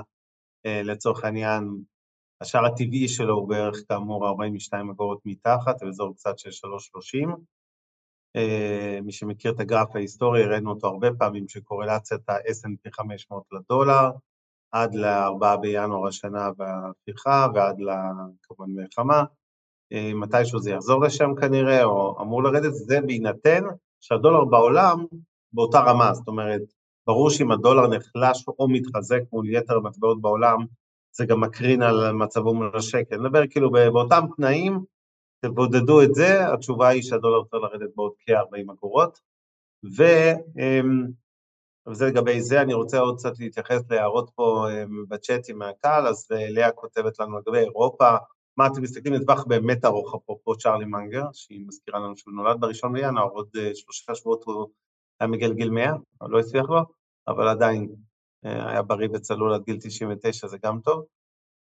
אה, 0.65 0.81
לצורך 0.83 1.23
העניין 1.23 1.83
השער 2.41 2.65
הטבעי 2.65 3.07
שלו 3.07 3.35
הוא 3.35 3.49
בערך 3.49 3.75
כאמור 3.87 4.27
42 4.27 4.89
אגורות 4.89 5.19
מתחת, 5.25 5.83
באזור 5.83 6.15
קצת 6.15 6.39
של 6.39 6.49
3.30. 6.49 7.29
אה, 8.35 8.99
מי 9.03 9.11
שמכיר 9.11 9.51
את 9.51 9.59
הגרף 9.59 9.95
ההיסטורי, 9.95 10.43
הראינו 10.43 10.69
אותו 10.69 10.87
הרבה 10.87 11.07
פעמים, 11.19 11.47
שקורלציית 11.47 12.29
ה-S&P 12.29 12.91
500 12.91 13.43
לדולר, 13.51 14.11
עד 14.71 14.95
ל-4 14.95 15.57
בינואר 15.61 16.07
השנה 16.07 16.49
בהפיכה 16.51 17.47
ועד 17.55 17.77
כמובן 18.41 18.71
מלחמה. 18.71 19.23
אה, 19.93 20.11
מתישהו 20.13 20.59
זה 20.59 20.71
יחזור 20.71 21.01
לשם 21.01 21.31
כנראה, 21.41 21.83
או 21.83 22.21
אמור 22.21 22.43
לרדת, 22.43 22.73
זה 22.73 23.01
בהינתן 23.01 23.63
שהדולר 23.99 24.45
בעולם 24.45 25.05
באותה 25.53 25.79
רמה, 25.79 26.13
זאת 26.13 26.27
אומרת, 26.27 26.61
ברור 27.07 27.29
שאם 27.29 27.51
הדולר 27.51 27.87
נחלש 27.87 28.45
או 28.59 28.67
מתחזק 28.69 29.21
מול 29.33 29.49
יתר 29.49 29.75
המטבעות 29.77 30.21
בעולם, 30.21 30.57
זה 31.11 31.25
גם 31.25 31.41
מקרין 31.41 31.81
על 31.81 32.11
מצבו 32.11 32.53
מול 32.53 32.71
השקל. 32.77 33.17
נדבר 33.17 33.47
כאילו 33.47 33.71
באותם 33.71 34.23
תנאים, 34.35 34.79
תבודדו 35.45 36.01
את 36.01 36.15
זה, 36.15 36.53
התשובה 36.53 36.87
היא 36.87 37.01
שהדולר 37.01 37.43
צריך 37.43 37.63
לרדת 37.63 37.89
בעוד 37.95 38.11
כ-40 38.19 38.71
אגורות. 38.73 39.19
אמ, 40.59 41.07
וזה 41.87 42.05
לגבי 42.05 42.41
זה, 42.41 42.61
אני 42.61 42.73
רוצה 42.73 42.99
עוד 42.99 43.17
קצת 43.17 43.39
להתייחס 43.39 43.81
להערות 43.89 44.29
פה 44.35 44.67
אמ, 44.71 45.05
בצ'אטים 45.07 45.57
מהקהל, 45.57 46.07
אז 46.07 46.27
אה, 46.31 46.49
לאה 46.49 46.71
כותבת 46.71 47.19
לנו 47.19 47.39
לגבי 47.39 47.57
אירופה, 47.57 48.15
מה 48.57 48.67
אתם 48.67 48.81
מסתכלים 48.81 49.13
לטווח 49.13 49.43
באמת 49.43 49.85
ארוך, 49.85 50.15
אפרופו 50.15 50.57
צ'ארלי 50.57 50.85
מנגר, 50.85 51.25
שהיא 51.33 51.65
מזכירה 51.67 51.99
לנו 51.99 52.17
שהוא 52.17 52.33
נולד 52.33 52.59
בראשון 52.59 52.93
בינואר, 52.93 53.29
עוד 53.29 53.49
אה, 53.57 53.71
שלושה 53.75 54.15
שבועות 54.15 54.43
הוא 54.43 54.69
היה 55.21 55.27
מגלגל 55.27 55.69
100, 55.69 55.93
לא 56.21 56.39
הצליח 56.39 56.69
לו, 56.69 56.81
אבל 57.27 57.47
עדיין 57.47 57.95
אה, 58.45 58.69
היה 58.69 58.81
בריא 58.81 59.09
וצלול 59.13 59.53
עד 59.53 59.63
גיל 59.63 59.77
99, 59.81 60.47
זה 60.47 60.57
גם 60.65 60.79
טוב. 60.79 61.05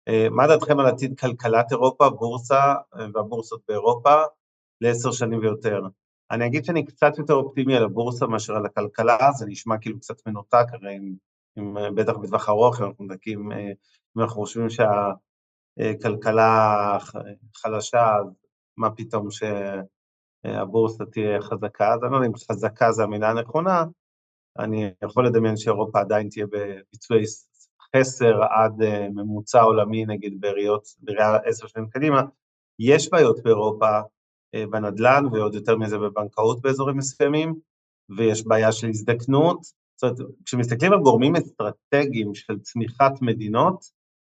אה, 0.08 0.28
מה 0.32 0.48
דעתכם 0.48 0.80
על 0.80 0.86
עתיד 0.86 1.20
כלכלת 1.20 1.72
אירופה, 1.72 2.10
בורסה 2.10 2.74
אה, 2.96 3.06
והבורסות 3.14 3.62
באירופה 3.68 4.16
לעשר 4.82 5.12
שנים 5.12 5.40
ויותר? 5.40 5.82
אני 6.32 6.46
אגיד 6.46 6.66
שאני 6.66 6.86
קצת 6.86 7.18
יותר 7.18 7.34
אופטימי 7.34 7.76
על 7.76 7.84
הבורסה 7.84 8.28
מאשר 8.28 8.56
על 8.56 8.66
הכלכלה, 8.66 9.32
זה 9.32 9.46
נשמע 9.46 9.78
כאילו 9.78 10.00
קצת 10.00 10.28
מנותק, 10.28 10.66
הרי 10.74 10.98
אם, 10.98 11.14
אם 11.58 11.96
בטח 11.96 12.14
בטווח 12.14 12.50
ארוך, 12.50 12.82
אנחנו 12.82 13.06
מדקים, 13.06 13.52
אם 13.52 14.22
אנחנו 14.22 14.42
חושבים 14.42 14.68
שהכלכלה 15.80 16.98
חלשה, 17.56 18.16
מה 18.78 18.92
פתאום 18.92 19.32
שהבורסה 20.44 21.06
תהיה 21.06 21.42
חזקה, 21.42 21.94
אז 21.94 22.04
אני 22.04 22.12
לא 22.12 22.16
יודע 22.18 22.28
אם 22.28 22.36
חזקה 22.52 22.92
זה 22.92 23.04
המילה 23.04 23.30
הנכונה, 23.30 23.84
אני 24.60 24.92
יכול 25.04 25.26
לדמיין 25.26 25.58
שאירופה 25.58 26.00
עדיין 26.00 26.30
תהיה 26.30 26.46
בביצועי 26.46 27.24
חסר 27.96 28.44
עד 28.44 28.82
אה, 28.82 29.08
ממוצע 29.10 29.62
עולמי, 29.62 30.06
נגיד 30.06 30.42
בראייה 30.42 31.36
עשר 31.46 31.68
שנים 31.68 31.90
קדימה. 31.90 32.22
יש 32.80 33.10
בעיות 33.10 33.44
באירופה 33.44 34.00
אה, 34.56 34.64
בנדל"ן 34.72 35.24
ועוד 35.32 35.56
יותר 35.56 35.76
מזה 35.76 35.98
בבנקאות 35.98 36.62
באזורים 36.62 36.98
מסוימים, 36.98 37.56
ויש 38.18 38.48
בעיה 38.48 38.72
של 38.72 38.90
הזדקנות. 38.90 39.60
זאת 40.02 40.20
אומרת, 40.20 40.32
כשמסתכלים 40.46 40.94
על 40.94 41.00
גורמים 41.00 41.36
אסטרטגיים 41.36 42.36
של 42.36 42.60
צמיחת 42.60 43.22
מדינות, 43.22 43.86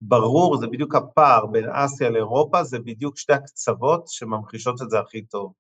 ברור, 0.03 0.57
זה 0.57 0.67
בדיוק 0.67 0.95
הפער 0.95 1.47
בין 1.47 1.65
אסיה 1.73 2.11
לאירופה, 2.11 2.65
זה 2.65 2.79
בדיוק 2.79 3.19
שתי 3.19 3.33
הקצוות 3.33 4.09
שממחישות 4.09 4.83
את 4.83 4.91
זה 4.91 5.01
הכי 5.01 5.23
טוב. 5.23 5.53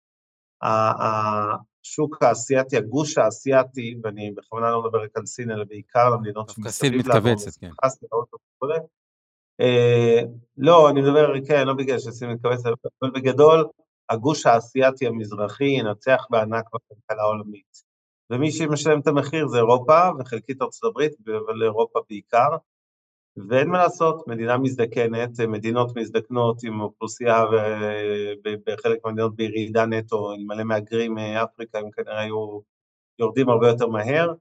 השוק 0.62 2.23
האסייתי, 2.23 2.77
הגוש 2.77 3.18
האסייתי, 3.18 3.94
ואני 4.05 4.31
בכוונה 4.31 4.70
לא 4.70 4.83
מדבר 4.83 5.03
רק 5.03 5.11
על 5.16 5.27
סין, 5.27 5.51
אלא 5.51 5.64
בעיקר 5.64 6.01
על 6.01 6.12
המדינות 6.12 6.49
לעבור. 6.49 6.70
סין 6.70 6.94
מתכווצת, 6.94 7.61
כן. 7.61 7.70
אה, 9.61 10.20
לא, 10.57 10.90
אני 10.90 11.01
מדבר, 11.01 11.33
כן, 11.49 11.66
לא 11.66 11.75
בגלל 11.75 11.99
שסין 11.99 12.31
מתכווצת, 12.31 12.70
אבל 13.03 13.11
בגדול, 13.11 13.66
הגוש 14.11 14.46
האסייתי 14.46 15.07
המזרחי 15.07 15.64
ינצח 15.64 16.27
בענק 16.31 16.64
בכלכלה 16.75 17.23
העולמית. 17.23 17.90
ומי 18.31 18.53
שמשלם 18.53 19.01
את 19.01 19.07
המחיר 19.07 19.49
זה 19.49 19.59
אירופה, 19.59 20.01
וחלקית 20.18 20.62
ארצות 20.62 20.90
הברית, 20.90 21.12
אבל 21.46 21.62
אירופה 21.62 22.01
בעיקר. 22.09 22.49
ואין 23.36 23.68
מה 23.68 23.78
לעשות, 23.78 24.28
מדינה 24.28 24.58
מזדקנת, 24.58 25.40
מדינות 25.40 25.96
מזדקנות 25.96 26.64
עם 26.64 26.80
אוכלוסייה 26.80 27.44
בחלק 28.66 28.98
מהמדינות 29.04 29.36
בירידה 29.36 29.86
נטו, 29.86 30.32
עם 30.32 30.46
מלא 30.46 30.64
מהגרים 30.64 31.14
מאפריקה, 31.14 31.78
הם 31.78 31.90
כנראה 31.90 32.20
היו 32.20 32.60
יורדים 33.18 33.48
הרבה 33.48 33.68
יותר 33.68 33.86
מהר, 33.86 34.34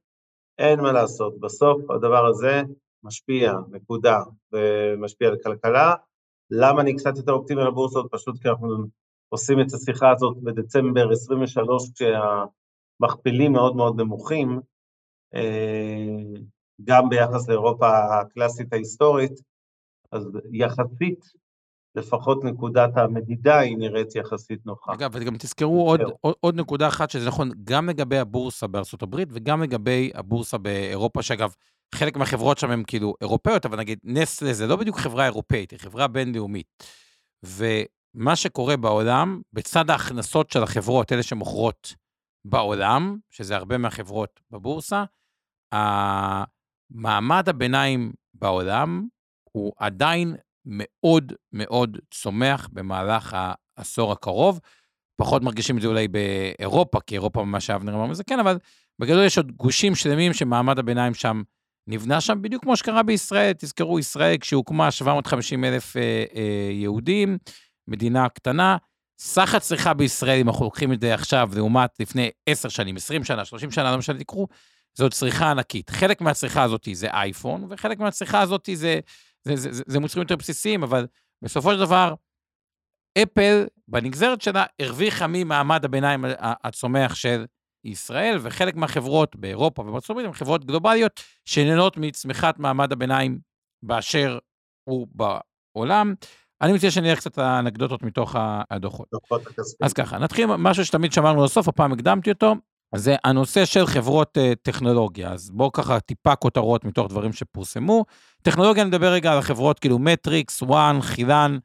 אין 0.58 0.80
מה 0.80 0.92
לעשות, 0.92 1.40
בסוף 1.40 1.90
הדבר 1.90 2.26
הזה 2.26 2.62
משפיע, 3.04 3.54
נקודה, 3.72 4.20
ומשפיע 4.54 5.28
על 5.28 5.34
הכלכלה. 5.34 5.96
למה 6.52 6.82
אני 6.82 6.96
קצת 6.96 7.18
יותר 7.18 7.32
אופטימי 7.32 7.62
על 7.62 7.68
הבורסות? 7.68 8.12
פשוט 8.12 8.42
כי 8.42 8.50
אנחנו 8.50 8.86
עושים 9.30 9.62
את 9.62 9.74
השיחה 9.74 10.12
הזאת 10.12 10.38
בדצמבר 10.44 11.12
23, 11.12 11.84
כשהמכפילים 11.94 13.52
מאוד 13.52 13.76
מאוד 13.76 14.02
נמוכים, 14.02 14.60
אה, 15.36 16.40
גם 16.84 17.10
ביחס 17.10 17.50
לאירופה 17.50 18.20
הקלאסית 18.20 18.74
ההיסטורית, 18.74 19.42
אז 20.12 20.28
יחסית, 20.52 21.26
לפחות 21.96 22.44
נקודת 22.44 22.98
המדידה 22.98 23.60
היא 23.60 23.78
נראית 23.78 24.16
יחסית 24.16 24.66
נוחה. 24.66 24.94
אגב, 24.94 25.12
וגם 25.14 25.38
תזכרו 25.38 25.88
עוד, 25.90 26.02
עוד, 26.22 26.36
עוד 26.40 26.56
נקודה 26.56 26.88
אחת, 26.88 27.10
שזה 27.10 27.28
נכון 27.28 27.52
גם 27.64 27.90
לגבי 27.90 28.18
הבורסה 28.18 28.68
בארצות 28.68 29.02
הברית 29.02 29.30
וגם 29.32 29.64
לגבי 29.64 30.12
הבורסה 30.16 30.58
באירופה, 30.58 31.22
שאגב, 31.22 31.54
חלק 31.96 32.18
מהחברות 32.18 32.58
שם 32.58 32.72
הן 32.72 32.84
כאילו 32.88 33.14
אירופאיות, 33.22 33.66
אבל 33.66 33.78
נגיד 33.78 34.00
נסלה 34.04 34.54
זה 34.54 34.68
לא 34.68 34.76
בדיוק 34.76 34.98
חברה 34.98 35.26
אירופאית, 35.26 35.72
היא 35.72 35.80
חברה 35.80 36.08
בינלאומית. 36.08 36.84
ומה 37.44 38.36
שקורה 38.36 38.78
בעולם, 38.78 39.42
בצד 39.54 39.90
ההכנסות 39.90 40.52
של 40.52 40.64
החברות, 40.64 41.12
אלה 41.12 41.24
שמוכרות 41.24 41.96
בעולם, 42.46 43.18
שזה 43.30 43.56
הרבה 43.56 43.78
מהחברות 43.78 44.40
בבורסה, 44.52 45.04
מעמד 46.92 47.50
הביניים 47.50 48.12
בעולם 48.34 49.08
הוא 49.52 49.74
עדיין 49.78 50.36
מאוד 50.66 51.34
מאוד 51.54 51.98
צומח 52.12 52.70
במהלך 52.74 53.38
העשור 53.78 54.12
הקרוב. 54.12 54.60
פחות 55.16 55.44
מרגישים 55.44 55.78
את 55.78 55.82
זה 55.82 55.88
אולי 55.88 56.08
באירופה, 56.08 57.00
כי 57.08 57.16
אירופה 57.16 57.44
ממש 57.44 57.70
אבנר 57.70 57.96
אמר 57.96 58.06
מזה, 58.06 58.24
כן, 58.24 58.40
אבל 58.40 58.58
בגדול 59.00 59.26
יש 59.26 59.38
עוד 59.38 59.52
גושים 59.52 59.96
שלמים 59.96 60.34
שמעמד 60.34 60.80
הביניים 60.80 61.14
שם 61.14 61.42
נבנה 61.88 62.22
שם, 62.22 62.42
בדיוק 62.42 62.64
כמו 62.64 62.78
שקרה 62.78 63.04
בישראל. 63.04 63.54
תזכרו, 63.58 64.00
ישראל 64.00 64.38
כשהוקמה 64.38 64.92
750 64.92 65.64
אלף 65.64 65.98
אה, 65.98 66.02
אה, 66.36 66.72
יהודים, 66.72 67.38
מדינה 67.88 68.30
קטנה, 68.30 68.78
סך 69.20 69.56
הצריכה 69.56 69.94
בישראל, 69.94 70.40
אם 70.40 70.50
אנחנו 70.50 70.66
לוקחים 70.66 70.94
את 70.94 71.02
זה 71.02 71.14
עכשיו, 71.14 71.50
לעומת 71.56 71.90
לפני 72.00 72.30
10 72.46 72.70
שנים, 72.70 72.96
20 72.96 73.24
שנה, 73.24 73.46
30 73.46 73.72
שנה, 73.72 73.92
לא 73.92 73.98
משנה, 73.98 74.20
תקחו, 74.20 74.48
זאת 75.00 75.14
צריכה 75.14 75.52
ענקית. 75.52 75.90
חלק 75.90 76.22
מהצריכה 76.22 76.64
הזאת 76.64 76.88
זה 76.94 77.08
אייפון, 77.12 77.66
וחלק 77.70 78.00
מהצריכה 78.00 78.42
הזאת 78.42 78.70
זה 78.74 79.00
זה, 79.44 79.56
זה, 79.56 79.72
זה, 79.72 79.84
זה 79.88 80.00
מוצרים 80.00 80.22
יותר 80.22 80.36
בסיסיים, 80.36 80.84
אבל 80.84 81.08
בסופו 81.42 81.74
של 81.74 81.80
דבר, 81.80 82.14
אפל, 83.18 83.66
בנגזרת 83.88 84.42
שלה, 84.42 84.66
הרוויחה 84.82 85.28
ממעמד 85.28 85.86
הביניים 85.86 86.26
הצומח 86.40 87.16
של 87.16 87.46
ישראל, 87.86 88.38
וחלק 88.42 88.76
מהחברות 88.76 89.36
באירופה 89.36 89.82
ובארצות 89.82 90.10
הברית 90.10 90.26
הן 90.26 90.34
חברות 90.34 90.66
גלובליות 90.66 91.20
שנהנות 91.46 91.98
מצמיחת 91.98 92.60
מעמד 92.60 92.92
הביניים 92.92 93.40
באשר 93.84 94.38
הוא 94.90 95.08
בעולם. 95.12 96.14
אני 96.62 96.74
מציע 96.74 96.92
שנראה 96.92 97.16
קצת 97.16 97.38
האנקדוטות 97.38 98.04
מתוך 98.04 98.36
הדוחות. 98.72 99.08
אז 99.82 99.94
ככה, 99.94 100.18
נתחיל 100.18 100.46
משהו 100.46 100.86
שתמיד 100.86 101.14
שמרנו 101.14 101.46
לסוף, 101.46 101.68
הפעם 101.68 101.94
הקדמתי 101.94 102.32
אותו, 102.32 102.56
זה 102.96 103.16
הנושא 103.24 103.66
של 103.66 103.86
חברות 103.86 104.38
uh, 104.38 104.56
טכנולוגיה. 104.62 105.32
אז 105.32 105.50
בואו 105.50 105.72
ככה 105.72 106.00
טיפה 106.00 106.36
כותרות 106.36 106.86
מתוך 106.86 107.08
דברים 107.08 107.34
שפורסמו. 107.34 108.06
טכנולוגיה, 108.42 108.84
אני 108.84 108.90
מדבר 108.90 109.12
רגע 109.12 109.32
על 109.32 109.38
החברות 109.38 109.80
כאילו 109.80 110.00
מטריקס, 110.00 110.62
וואן, 110.62 111.02
חילן, 111.02 111.58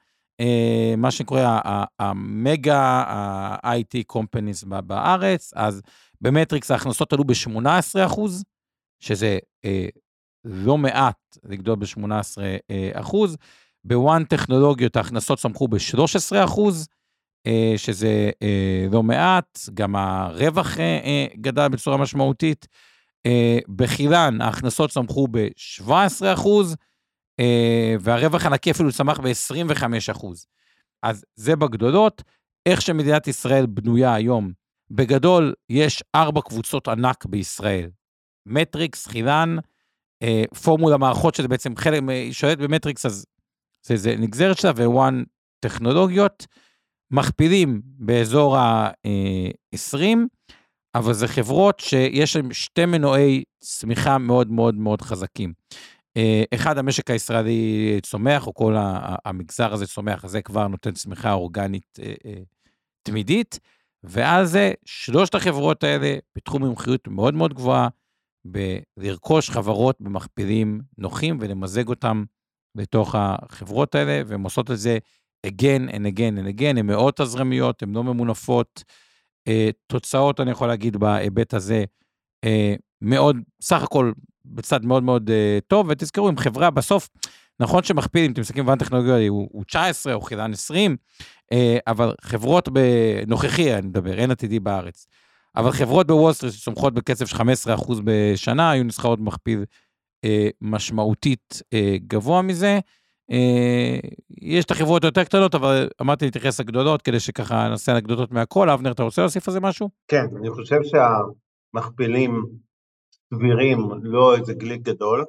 uh, 0.43 0.97
מה 0.97 1.11
שקורה 1.11 1.61
המגה 1.99 2.81
ה-IT 3.07 4.17
companies 4.17 4.67
בארץ, 4.67 5.53
אז 5.57 5.83
במטריקס 6.21 6.71
ההכנסות 6.71 7.13
עלו 7.13 7.25
ב-18 7.25 8.07
אחוז, 8.07 8.45
שזה 9.01 9.39
uh, 9.67 9.69
לא 10.45 10.79
מעט 10.79 11.39
לגדול 11.45 11.77
ב-18 11.77 12.39
אחוז. 12.93 13.37
בוואן 13.85 14.25
טכנולוגיות 14.25 14.97
ההכנסות 14.97 15.39
צמחו 15.39 15.69
ב-13 15.69 16.45
אחוז, 16.45 16.89
אה, 16.89 16.95
שזה 17.77 18.31
אה, 18.43 18.87
לא 18.93 19.03
מעט, 19.03 19.59
גם 19.75 19.97
הרווח 19.97 20.79
אה, 20.79 21.27
גדל 21.37 21.69
בצורה 21.69 21.97
משמעותית. 21.97 22.67
בחילן 23.69 24.41
ההכנסות 24.41 24.91
צמחו 24.91 25.29
ב-17 25.31 26.35
אחוז, 26.35 26.77
והרווח 28.01 28.47
הנקי 28.47 28.71
אפילו 28.71 28.93
צמח 28.93 29.21
ב-25 29.21 29.83
אחוז. 30.11 30.47
אז 31.03 31.25
זה 31.37 31.57
בגדולות. 31.57 32.23
איך 32.67 32.83
שמדינת 32.83 33.29
ישראל 33.29 33.67
בנויה 33.67 34.15
היום, 34.15 34.53
בגדול 34.91 35.55
יש 35.71 36.05
ארבע 36.15 36.41
קבוצות 36.41 36.89
ענק 36.89 37.27
בישראל. 37.27 37.91
מטריקס, 38.47 39.07
חילן, 39.07 39.57
פורמולה 40.63 40.97
מערכות 40.97 41.35
שזה 41.35 41.49
בעצם 41.49 41.77
חלק, 41.77 42.03
היא 42.09 42.33
שולטת 42.33 42.59
במטריקס, 42.59 43.07
אז 43.07 43.27
זה, 43.87 43.97
זה 43.97 44.15
נגזרת 44.19 44.59
שלה, 44.59 44.71
ווואן 44.71 45.23
טכנולוגיות, 45.61 46.47
מכפילים 47.15 47.83
באזור 47.85 48.57
ה-20, 48.57 49.99
אבל 50.95 51.13
זה 51.13 51.29
חברות 51.29 51.81
שיש 51.81 52.37
להן 52.37 52.53
שתי 52.53 52.87
מנועי 52.87 53.45
צמיחה 53.61 54.19
מאוד 54.19 54.51
מאוד 54.51 54.75
מאוד 54.75 55.03
חזקים. 55.03 55.53
אחד, 56.55 56.79
המשק 56.79 57.11
הישראלי 57.11 57.99
צומח, 58.03 58.47
או 58.47 58.55
כל 58.55 58.75
המגזר 59.25 59.73
הזה 59.73 59.87
צומח, 59.87 60.27
זה 60.27 60.43
כבר 60.43 60.69
נותן 60.69 60.93
צמיחה 60.93 61.33
אורגנית 61.33 61.99
אה, 62.03 62.15
אה, 62.27 62.43
תמידית, 63.03 63.59
ועל 64.03 64.45
זה 64.45 64.73
שלושת 64.85 65.35
החברות 65.35 65.85
האלה 65.85 66.17
פיתחו 66.33 66.59
מומחיות 66.59 67.09
מאוד 67.09 67.35
מאוד 67.35 67.55
גבוהה 67.55 67.89
בלרכוש 68.45 69.51
חברות 69.51 69.97
במכפילים 70.01 70.81
נוחים 70.99 71.39
ולמזג 71.41 71.89
אותם 71.89 72.25
בתוך 72.75 73.15
החברות 73.19 73.95
האלה, 73.95 74.23
והן 74.27 74.43
עושות 74.43 74.71
את 74.71 74.79
זה 74.79 74.99
again 75.45 75.89
and 75.95 76.07
again 76.07 76.39
and 76.39 76.59
again, 76.59 76.79
הן 76.79 76.87
מאוד 76.87 77.15
תזרמיות, 77.17 77.83
הן 77.83 77.93
לא 77.95 78.05
ממונפות. 78.05 78.85
Uh, 79.49 79.73
תוצאות, 79.87 80.41
אני 80.41 80.51
יכול 80.51 80.69
להגיד, 80.69 80.97
בהיבט 80.97 81.55
הזה, 81.55 81.85
uh, 82.47 82.49
מאוד, 83.01 83.37
סך 83.63 83.83
הכל, 83.83 84.13
בצד 84.45 84.85
מאוד 84.85 85.03
מאוד 85.03 85.31
uh, 85.31 85.61
טוב, 85.69 85.87
ותזכרו, 85.91 86.29
עם 86.29 86.37
חברה, 86.37 86.71
בסוף, 86.71 87.09
נכון 87.61 87.83
שמכפיל, 87.83 88.25
אם 88.25 88.33
אתם 88.33 88.41
מסתכלים 88.41 88.67
במובן 88.67 88.79
טכנולוגיה, 88.79 89.29
הוא, 89.29 89.49
הוא 89.53 89.65
19 89.65 90.15
או 90.15 90.21
חילן 90.21 90.53
20, 90.53 90.97
uh, 91.55 91.57
אבל 91.87 92.15
חברות 92.23 92.69
בנוכחי, 92.69 93.75
אני 93.75 93.87
מדבר, 93.87 94.15
אין 94.15 94.31
עתידי 94.31 94.61
בארץ, 94.61 95.07
אבל 95.57 95.73
חברות 95.73 96.07
בוול 96.07 96.33
סטריט 96.33 96.53
שצומחות 96.53 96.95
בקצב 96.95 97.27
של 97.27 97.37
15% 97.37 97.41
בשנה, 98.05 98.71
היו 98.71 98.85
נסחרות 98.85 99.21
במכפיל 99.21 99.65
אה, 100.25 100.49
משמעותית 100.61 101.63
אה, 101.73 101.97
גבוה 102.07 102.43
מזה. 102.43 102.79
אה, 103.35 103.99
יש 104.43 104.65
את 104.65 104.71
החברות 104.71 105.05
היותר 105.05 105.25
קטנות, 105.25 105.55
אבל 105.55 105.89
אמרתי 106.03 106.25
להתייחס 106.25 106.61
לגדולות, 106.61 107.03
כדי 107.03 107.21
שככה 107.21 107.69
נעשה 107.69 107.93
אנקדוטות 107.93 108.31
מהכל. 108.33 108.71
אבנר, 108.71 108.93
אתה 108.93 109.03
רוצה 109.03 109.23
להוסיף 109.23 109.49
על 109.49 109.55
זה 109.55 109.61
משהו? 109.61 109.89
כן, 110.09 110.25
אני 110.39 110.51
חושב 110.51 110.79
שהמכפילים 110.83 112.45
סבירים, 113.35 113.79
לא 114.03 114.37
איזה 114.37 114.55
גליק 114.55 114.83
גדול. 114.83 115.25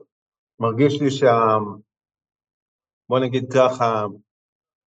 מרגיש 0.60 1.02
לי 1.02 1.12
שה... 1.12 1.58
בוא 3.10 3.20
נגיד 3.20 3.54
ככה, 3.54 4.06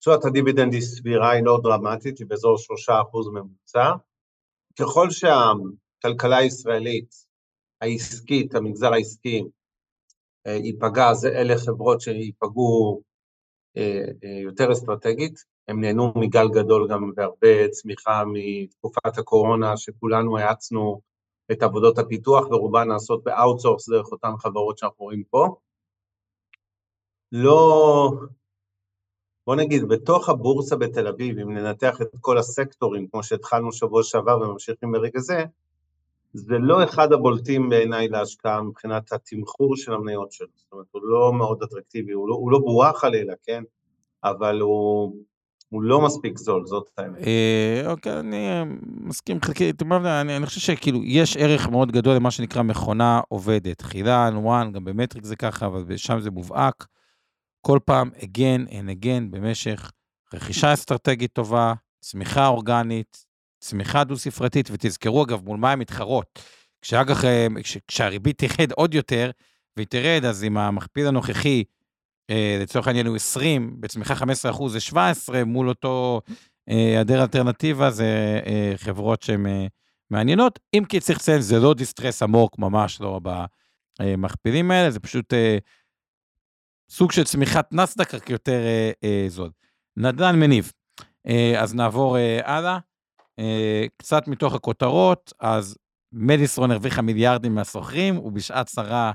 תשואת 0.01 0.25
הדיבידנד 0.25 0.73
היא 0.73 0.83
סבירה, 0.83 1.31
היא 1.31 1.45
לא 1.45 1.61
דרמטית, 1.63 2.19
היא 2.19 2.27
באזור 2.27 2.57
3% 2.89 3.31
ממוצע. 3.33 3.93
ככל 4.79 5.09
שהכלכלה 5.11 6.37
הישראלית, 6.37 7.15
העסקית, 7.81 8.55
המגזר 8.55 8.93
העסקי, 8.93 9.43
ייפגע, 10.51 11.15
זה 11.15 11.29
אלה 11.29 11.55
חברות 11.59 12.01
שייפגעו 12.01 13.03
אה, 13.77 14.05
אה, 14.25 14.39
יותר 14.43 14.73
אסטרטגית, 14.73 15.45
הם 15.69 15.81
נהנו 15.81 16.13
מגל 16.17 16.49
גדול 16.49 16.89
גם 16.91 17.13
והרבה 17.17 17.69
צמיחה 17.69 18.23
מתקופת 18.27 19.19
הקורונה, 19.19 19.77
שכולנו 19.77 20.39
האצנו 20.39 21.01
את 21.53 21.63
עבודות 21.63 21.99
הפיתוח 21.99 22.47
ורובן 22.47 22.89
נעשות 22.89 23.25
באאוטסורס 23.25 23.89
דרך 23.89 24.07
אותן 24.13 24.33
חברות 24.39 24.79
שאנחנו 24.79 25.05
רואים 25.05 25.25
פה. 25.31 25.57
לא, 27.33 28.11
בוא 29.47 29.57
נגיד, 29.57 29.89
בתוך 29.89 30.29
הבורסה 30.29 30.77
בתל 30.77 31.07
אביב, 31.07 31.39
אם 31.39 31.53
ננתח 31.53 32.03
את 32.03 32.09
כל 32.21 32.39
הסקטורים, 32.39 33.09
כמו 33.09 33.23
שהתחלנו 33.23 33.73
שבוע 33.73 34.03
שעבר 34.03 34.41
וממשיכים 34.41 34.93
ברגע 34.93 35.21
זה, 35.21 35.45
זה 36.37 36.59
לא 36.59 36.85
אחד 36.85 37.13
הבולטים 37.13 37.69
בעיניי 37.69 38.09
להשקעה 38.09 38.63
מבחינת 38.63 39.13
התמחור 39.13 39.77
של 39.77 39.93
המניות 39.93 40.33
שלו, 40.33 40.49
זאת 40.55 40.73
אומרת, 40.73 40.87
הוא 40.91 41.03
לא 41.05 41.33
מאוד 41.33 41.63
אטרקטיבי, 41.63 42.13
הוא 42.13 42.29
לא, 42.29 42.35
הוא 42.35 42.51
לא 42.51 42.59
בועה 42.59 42.93
חלילה, 42.93 43.35
כן? 43.43 43.63
אבל 44.25 44.61
הוא, 44.61 45.17
הוא 45.69 45.83
לא 45.83 46.01
מספיק 46.01 46.39
זול, 46.39 46.67
זאת 46.67 46.91
האמת. 46.99 47.27
אה, 47.27 47.83
אוקיי, 47.87 48.21
אני 48.21 48.49
אה, 48.49 48.65
מסכים 48.83 49.39
חלקי, 49.45 49.73
אני, 50.05 50.37
אני 50.37 50.47
חושב 50.47 50.61
שכאילו, 50.61 51.05
יש 51.05 51.37
ערך 51.37 51.69
מאוד 51.69 51.93
גדול 51.93 52.17
למה 52.17 52.31
שנקרא 52.31 52.63
מכונה 52.63 53.21
עובדת. 53.29 53.83
חילן, 53.83 54.35
וואן, 54.37 54.73
גם 54.73 54.85
במטריק 54.85 55.25
זה 55.25 55.37
ככה, 55.37 55.67
אבל 55.67 55.97
שם 55.97 56.21
זה 56.21 56.31
מובהק. 56.31 56.87
כל 57.61 57.79
פעם, 57.85 58.11
again 58.17 58.69
and 58.69 59.05
again, 59.05 59.31
במשך 59.31 59.93
רכישה 60.35 60.73
אסטרטגית 60.73 61.33
טובה, 61.33 61.75
צמיחה 62.01 62.47
אורגנית, 62.47 63.26
צמיחה 63.67 64.05
דו-ספרתית, 64.05 64.69
ותזכרו 64.73 65.25
אגב, 65.25 65.45
מול 65.45 65.59
מה 65.59 65.73
הן 65.73 65.79
מתחרות. 65.79 66.43
כשאגח, 66.83 67.25
אה, 67.25 67.47
כשהריבית 67.89 68.45
תרד 68.45 68.73
עוד 68.73 68.95
יותר, 68.95 69.31
והיא 69.77 69.87
תרד, 69.87 70.25
אז 70.25 70.43
עם 70.43 70.57
המכפיל 70.57 71.07
הנוכחי, 71.07 71.65
אה, 72.31 72.59
לצורך 72.63 72.87
העניין 72.87 73.07
הוא 73.07 73.17
20, 73.17 73.81
בצמיחה 73.81 74.15
15 74.15 74.51
אחוז 74.51 74.73
זה 74.73 74.81
17, 74.81 75.45
מול 75.45 75.69
אותו 75.69 76.21
היעדר 76.67 77.23
אלטרנטיבה, 77.23 77.91
זה 77.91 78.41
חברות 78.77 79.23
שהן 79.23 79.47
מעניינות. 80.11 80.59
אם 80.75 80.85
כי 80.89 81.01
צריך 81.01 81.19
לציין, 81.19 81.41
זה 81.41 81.59
לא 81.59 81.75
דיסטרס 81.75 82.23
עמוק, 82.23 82.59
ממש 82.59 83.01
לא 83.01 83.21
במכפילים 84.01 84.71
האלה, 84.71 84.91
זה 84.91 85.01
פשוט 85.01 85.33
סוג 86.91 87.13
של 87.13 87.25
צמיחת 87.25 87.73
נסדק, 87.73 88.15
רק 88.15 88.31
יותר 88.31 88.61
זול. 89.29 89.51
נדל"ן 89.97 90.41
מניב. 90.41 90.73
אז 91.59 91.75
נעבור 91.75 92.17
הלאה. 92.45 92.79
אה, 93.39 93.85
קצת 93.97 94.29
מתוך 94.29 94.55
הכותרות, 94.55 95.33
אז 95.41 95.77
מדיסרון 96.13 96.71
הרוויחה 96.71 97.03
מיליארדים 97.03 97.55
מהסוחרים, 97.55 98.19
ובשעת 98.19 98.67
צרה 98.67 99.13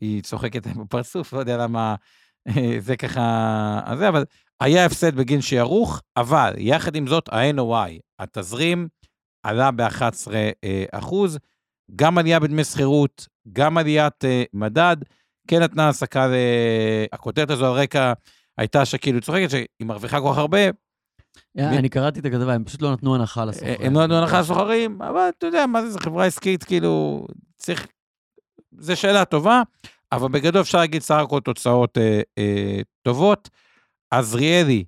היא 0.00 0.22
צוחקת 0.22 0.66
בפרצוף, 0.80 1.32
לא 1.32 1.38
יודע 1.38 1.56
למה 1.56 1.94
אה, 2.48 2.76
זה 2.78 2.96
ככה, 2.96 3.80
זה, 3.98 4.08
אבל 4.08 4.24
היה 4.60 4.84
הפסד 4.84 5.14
בגין 5.16 5.40
שערוך, 5.40 6.02
אבל 6.16 6.54
יחד 6.58 6.96
עם 6.96 7.06
זאת, 7.06 7.28
ה-NOI, 7.28 7.98
התזרים, 8.18 8.88
עלה 9.42 9.70
ב-11 9.70 10.32
אה, 10.64 10.84
אחוז, 10.92 11.38
גם 11.96 12.18
עלייה 12.18 12.40
בדמי 12.40 12.64
שכירות, 12.64 13.26
גם 13.52 13.78
עליית 13.78 14.24
מדד, 14.52 14.96
כן 15.48 15.62
נתנה 15.62 15.86
העסקה, 15.86 16.26
הכותרת 17.12 17.50
הזו 17.50 17.66
על 17.66 17.72
רקע 17.72 18.12
הייתה 18.58 18.84
שכאילו 18.84 19.20
צוחקת 19.20 19.50
שהיא 19.50 19.66
מרוויחה 19.82 20.20
כל 20.20 20.28
כך 20.32 20.38
הרבה, 20.38 20.58
אני 21.58 21.88
קראתי 21.88 22.20
את 22.20 22.24
הכתבה, 22.24 22.54
הם 22.54 22.64
פשוט 22.64 22.82
לא 22.82 22.92
נתנו 22.92 23.14
הנחה 23.14 23.44
לסוחרים. 23.44 23.76
הם 23.80 23.94
לא 23.94 24.04
נתנו 24.04 24.16
הנחה 24.16 24.40
לסוחרים, 24.40 25.02
אבל 25.02 25.28
אתה 25.38 25.46
יודע, 25.46 25.66
מה 25.66 25.82
זה, 25.82 25.90
זו 25.90 25.98
חברה 25.98 26.26
עסקית, 26.26 26.64
כאילו, 26.64 27.26
צריך... 27.56 27.86
זו 28.78 28.96
שאלה 28.96 29.24
טובה, 29.24 29.62
אבל 30.12 30.28
בגדול 30.28 30.62
אפשר 30.62 30.78
להגיד 30.78 31.02
סך 31.02 31.14
הכל 31.14 31.40
תוצאות 31.40 31.98
אה, 31.98 32.20
אה, 32.38 32.80
טובות. 33.02 33.50
עזריאלי, 34.10 34.84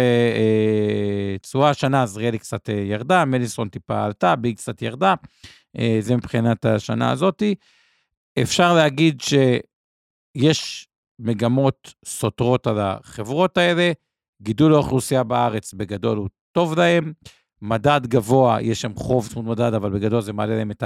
תשואה 1.42 1.70
השנה, 1.70 2.02
עזריאלי 2.02 2.38
קצת 2.38 2.68
ירדה, 2.68 3.24
מדיסון 3.24 3.68
טיפה 3.68 4.04
עלתה, 4.04 4.36
ביג 4.36 4.56
קצת 4.56 4.82
ירדה. 4.82 5.14
זה 6.00 6.16
מבחינת 6.16 6.64
השנה 6.64 7.11
הזאתי. 7.11 7.54
אפשר 8.42 8.74
להגיד 8.74 9.20
שיש 9.20 10.88
מגמות 11.18 11.94
סותרות 12.04 12.66
על 12.66 12.78
החברות 12.80 13.58
האלה. 13.58 13.92
גידול 14.42 14.74
האוכלוסייה 14.74 15.24
בארץ 15.24 15.74
בגדול 15.74 16.18
הוא 16.18 16.28
טוב 16.52 16.78
להם. 16.78 17.12
מדד 17.62 18.00
גבוה, 18.06 18.62
יש 18.62 18.80
שם 18.80 18.94
חוב 18.94 19.28
צמוד 19.28 19.46
מדד, 19.46 19.74
אבל 19.74 19.90
בגדול 19.90 20.20
זה 20.20 20.32
מעלה 20.32 20.56
להם 20.56 20.70
את 20.70 20.82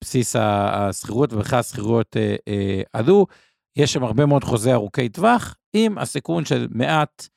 בסיס 0.00 0.36
השכירות, 0.36 1.32
ובכלל 1.32 1.58
השכירויות 1.58 2.16
עלו. 2.92 3.26
יש 3.76 3.92
שם 3.92 4.04
הרבה 4.04 4.26
מאוד 4.26 4.44
חוזי 4.44 4.72
ארוכי 4.72 5.08
טווח, 5.08 5.56
עם 5.72 5.98
הסיכון 5.98 6.44
של 6.44 6.68
מעט 6.70 7.28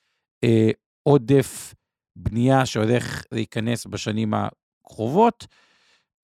אה, 0.43 0.69
עודף 1.03 1.73
בנייה 2.15 2.65
שהולך 2.65 3.23
להיכנס 3.31 3.86
בשנים 3.86 4.34
הקרובות, 4.34 5.47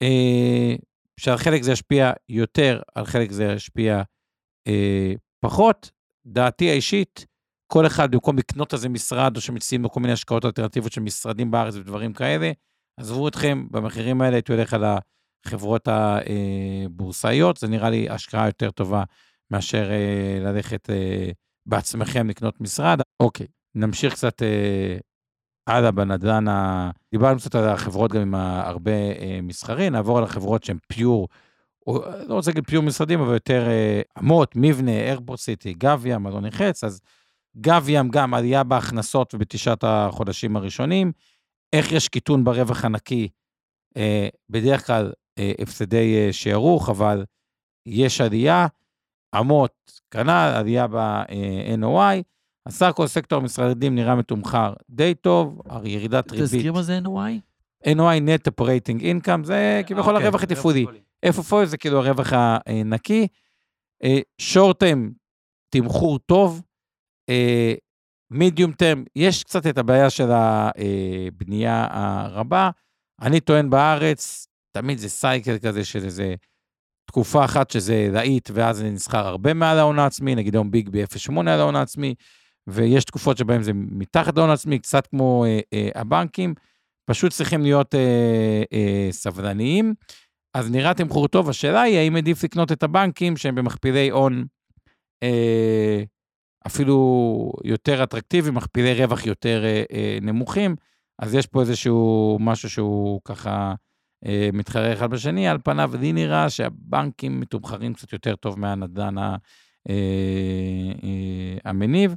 אה, 0.01 0.75
שעל 1.19 1.37
חלק 1.37 1.63
זה 1.63 1.71
ישפיע 1.71 2.11
יותר, 2.29 2.81
על 2.95 3.05
חלק 3.05 3.31
זה 3.31 3.43
ישפיע 3.43 4.01
אה, 4.67 5.13
פחות. 5.39 5.91
דעתי 6.25 6.69
האישית, 6.69 7.25
כל 7.67 7.87
אחד 7.87 8.11
במקום 8.11 8.37
לקנות 8.37 8.73
איזה 8.73 8.89
משרד, 8.89 9.35
או 9.35 9.41
שמציעים 9.41 9.83
לו 9.83 9.89
כל 9.89 9.99
מיני 9.99 10.13
השקעות 10.13 10.45
אלטרנטיביות 10.45 10.93
של 10.93 11.01
משרדים 11.01 11.51
בארץ 11.51 11.75
ודברים 11.75 12.13
כאלה, 12.13 12.51
עזבו 12.97 13.27
אתכם, 13.27 13.67
במחירים 13.71 14.21
האלה 14.21 14.35
הייתי 14.35 14.53
הולך 14.53 14.73
על 14.73 14.83
החברות 15.45 15.87
הבורסאיות, 15.87 17.57
זה 17.57 17.67
נראה 17.67 17.89
לי 17.89 18.09
השקעה 18.09 18.45
יותר 18.45 18.71
טובה 18.71 19.03
מאשר 19.51 19.91
אה, 19.91 20.39
ללכת 20.41 20.89
אה, 20.89 21.31
בעצמכם 21.65 22.29
לקנות 22.29 22.61
משרד. 22.61 23.01
אוקיי, 23.19 23.47
נמשיך 23.75 24.13
קצת 24.13 24.41
אה, 24.43 24.97
הלאה 25.67 25.91
בנדל"ן, 25.91 26.47
ה... 26.47 26.91
דיברנו 27.11 27.39
קצת 27.39 27.55
על 27.55 27.69
החברות 27.69 28.11
גם 28.11 28.21
עם 28.21 28.35
הרבה 28.35 28.91
אה, 28.91 29.39
מסחרי, 29.43 29.89
נעבור 29.89 30.17
על 30.17 30.23
החברות 30.23 30.63
שהן 30.63 30.77
פיור, 30.87 31.27
או, 31.87 32.03
לא 32.27 32.33
רוצה 32.33 32.51
להגיד 32.51 32.67
פיור 32.67 32.83
משרדים, 32.83 33.21
אבל 33.21 33.33
יותר 33.33 33.67
אה, 33.67 34.01
אמות, 34.19 34.51
מבנה, 34.55 34.91
איירפורט 34.91 35.39
סיטי, 35.39 35.73
גביה, 35.73 36.17
מלון 36.17 36.45
נחץ, 36.45 36.83
אז 36.83 37.01
גביאם 37.57 38.09
גם 38.09 38.33
עלייה 38.33 38.63
בהכנסות 38.63 39.33
ובתשעת 39.33 39.83
החודשים 39.83 40.55
הראשונים. 40.55 41.11
איך 41.73 41.91
יש 41.91 42.07
קיטון 42.07 42.43
ברווח 42.43 42.85
הנקי? 42.85 43.29
אה, 43.97 44.27
בדרך 44.49 44.87
כלל 44.87 45.11
אה, 45.39 45.51
הפסדי 45.61 46.17
אה, 46.17 46.33
שערוך, 46.33 46.89
אבל 46.89 47.25
יש 47.85 48.21
עלייה. 48.21 48.67
אמות, 49.39 50.01
כנ"ל, 50.11 50.53
עלייה 50.55 50.87
ב-NOI. 50.87 52.23
הסך 52.65 52.85
הכל 52.85 53.07
סקטור 53.07 53.39
המשרדים 53.39 53.95
נראה 53.95 54.15
מתומחר 54.15 54.73
די 54.89 55.13
טוב, 55.15 55.61
ירידת 55.83 56.31
ריבית. 56.31 56.45
תזכיר 56.45 56.73
מה 56.73 56.81
זה 56.81 56.99
NOI? 57.03 57.87
NOI, 57.87 58.19
Net 58.19 58.51
Operating 58.51 59.01
Income, 59.01 59.43
זה 59.43 59.81
כביכול 59.87 60.13
אוקיי, 60.13 60.27
הרווח 60.27 60.43
התפעולי. 60.43 60.85
FFO 61.25 61.65
זה 61.65 61.77
כאילו 61.77 61.97
הרווח 61.97 62.33
הנקי. 62.33 63.27
שורט 64.37 64.83
אה, 64.83 64.93
תמחור 65.69 66.19
טוב. 66.19 66.61
מידיום 68.31 68.71
טרם, 68.71 69.03
יש 69.15 69.43
קצת 69.43 69.67
את 69.67 69.77
הבעיה 69.77 70.09
של 70.09 70.29
הבנייה 70.31 71.87
הרבה. 71.91 72.69
אני 73.21 73.39
טוען 73.39 73.69
בארץ, 73.69 74.47
תמיד 74.71 74.97
זה 74.97 75.09
סייקל 75.09 75.57
כזה 75.57 75.85
של 75.85 76.03
איזה 76.05 76.35
תקופה 77.09 77.45
אחת 77.45 77.71
שזה 77.71 78.09
להיט, 78.11 78.49
ואז 78.53 78.77
זה 78.77 78.89
נסחר 78.89 79.27
הרבה 79.27 79.53
מעל 79.53 79.79
ההון 79.79 79.99
העצמי, 79.99 80.35
נגיד 80.35 80.55
היום 80.55 80.71
ביג 80.71 80.89
ב-0.8 80.89 81.39
על 81.39 81.47
ההון 81.47 81.75
העצמי, 81.75 82.15
ויש 82.67 83.03
תקופות 83.03 83.37
שבהן 83.37 83.61
זה 83.61 83.71
מתחת 83.73 84.37
להון 84.37 84.49
העצמי, 84.49 84.79
קצת 84.79 85.07
כמו 85.07 85.45
אה, 85.45 85.59
אה, 85.73 85.89
הבנקים, 85.95 86.53
פשוט 87.05 87.31
צריכים 87.31 87.61
להיות 87.61 87.95
אה, 87.95 88.63
אה, 88.73 89.07
סבלניים. 89.11 89.93
אז 90.53 90.71
נראה 90.71 90.93
תמחור 90.93 91.27
טוב, 91.27 91.49
השאלה 91.49 91.81
היא 91.81 91.97
האם 91.97 92.15
עדיף 92.15 92.43
לקנות 92.43 92.71
את 92.71 92.83
הבנקים 92.83 93.37
שהם 93.37 93.55
במכפילי 93.55 94.09
הון 94.09 94.45
אה, 95.23 96.03
אפילו 96.67 97.51
יותר 97.63 98.03
אטרקטיביים, 98.03 98.55
מכפילי 98.55 98.93
רווח 98.93 99.25
יותר 99.25 99.63
אה, 99.63 99.83
אה, 99.91 100.17
נמוכים, 100.21 100.75
אז 101.19 101.33
יש 101.33 101.47
פה 101.47 101.61
איזשהו 101.61 102.37
משהו 102.39 102.69
שהוא 102.69 103.21
ככה... 103.25 103.73
אה, 104.25 104.49
מתחרה 104.53 104.93
אחד 104.93 105.09
בשני, 105.09 105.47
על 105.47 105.57
פניו 105.63 105.91
לי 105.99 106.13
נראה 106.13 106.49
שהבנקים 106.49 107.39
מתומחרים 107.39 107.93
קצת 107.93 108.13
יותר 108.13 108.35
טוב 108.35 108.59
מהנדל"ן 108.59 109.17
אה, 109.17 109.35
אה, 109.89 111.57
המניב, 111.65 112.15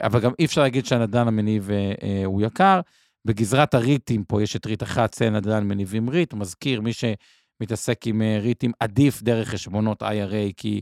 אבל 0.00 0.20
גם 0.20 0.32
אי 0.38 0.44
אפשר 0.44 0.60
להגיד 0.60 0.86
שהנדל"ן 0.86 1.28
המניב 1.28 1.70
הוא 2.24 2.42
יקר. 2.42 2.80
בגזרת 3.24 3.74
הריטים 3.74 4.24
פה 4.24 4.42
יש 4.42 4.56
את 4.56 4.66
ריט 4.66 4.82
אחת, 4.82 5.14
זה 5.14 5.30
נדל"ן 5.30 5.68
מניבים 5.68 6.10
ריט, 6.10 6.34
מזכיר, 6.34 6.80
מי 6.80 6.90
שמתעסק 6.92 8.06
עם 8.06 8.22
ריטים 8.40 8.72
עדיף 8.80 9.22
דרך 9.22 9.48
חשבונות 9.48 10.02
IRA, 10.02 10.52
כי 10.56 10.80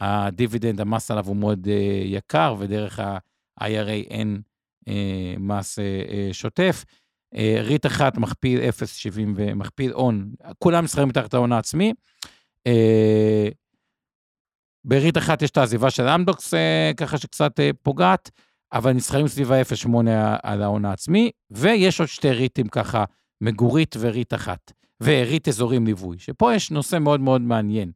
הדיבידנד, 0.00 0.80
המס 0.80 1.10
עליו 1.10 1.26
הוא 1.26 1.36
מאוד 1.36 1.68
יקר, 2.04 2.54
ודרך 2.58 2.98
ה-IRA 2.98 4.10
אין 4.10 4.40
מס 5.38 5.78
שוטף. 6.32 6.84
אה, 7.34 7.58
ריט 7.62 7.86
אחת 7.86 8.18
מכפיל 8.18 8.60
0.70 8.60 9.20
ומכפיל 9.36 9.92
הון, 9.92 10.32
כולם 10.58 10.84
נסחרים 10.84 11.08
מתחת 11.08 11.34
ההון 11.34 11.52
העצמי. 11.52 11.92
אה, 12.66 13.48
בריט 14.84 15.18
אחת 15.18 15.42
יש 15.42 15.50
את 15.50 15.56
העזיבה 15.56 15.90
של 15.90 16.08
אמדוקס, 16.08 16.54
אה, 16.54 16.90
ככה 16.96 17.18
שקצת 17.18 17.52
פוגעת, 17.82 18.30
אבל 18.72 18.92
נסחרים 18.92 19.28
סביב 19.28 19.52
ה-0.8 19.52 19.90
על 20.42 20.62
ההון 20.62 20.84
העצמי, 20.84 21.30
ויש 21.50 22.00
עוד 22.00 22.08
שתי 22.08 22.30
ריטים 22.30 22.68
ככה, 22.68 23.04
מגורית 23.40 23.96
וריט 24.00 24.34
אחת, 24.34 24.72
וריט 25.02 25.48
אזורים 25.48 25.86
ליווי, 25.86 26.18
שפה 26.18 26.54
יש 26.54 26.70
נושא 26.70 26.98
מאוד 26.98 27.20
מאוד 27.20 27.40
מעניין, 27.40 27.92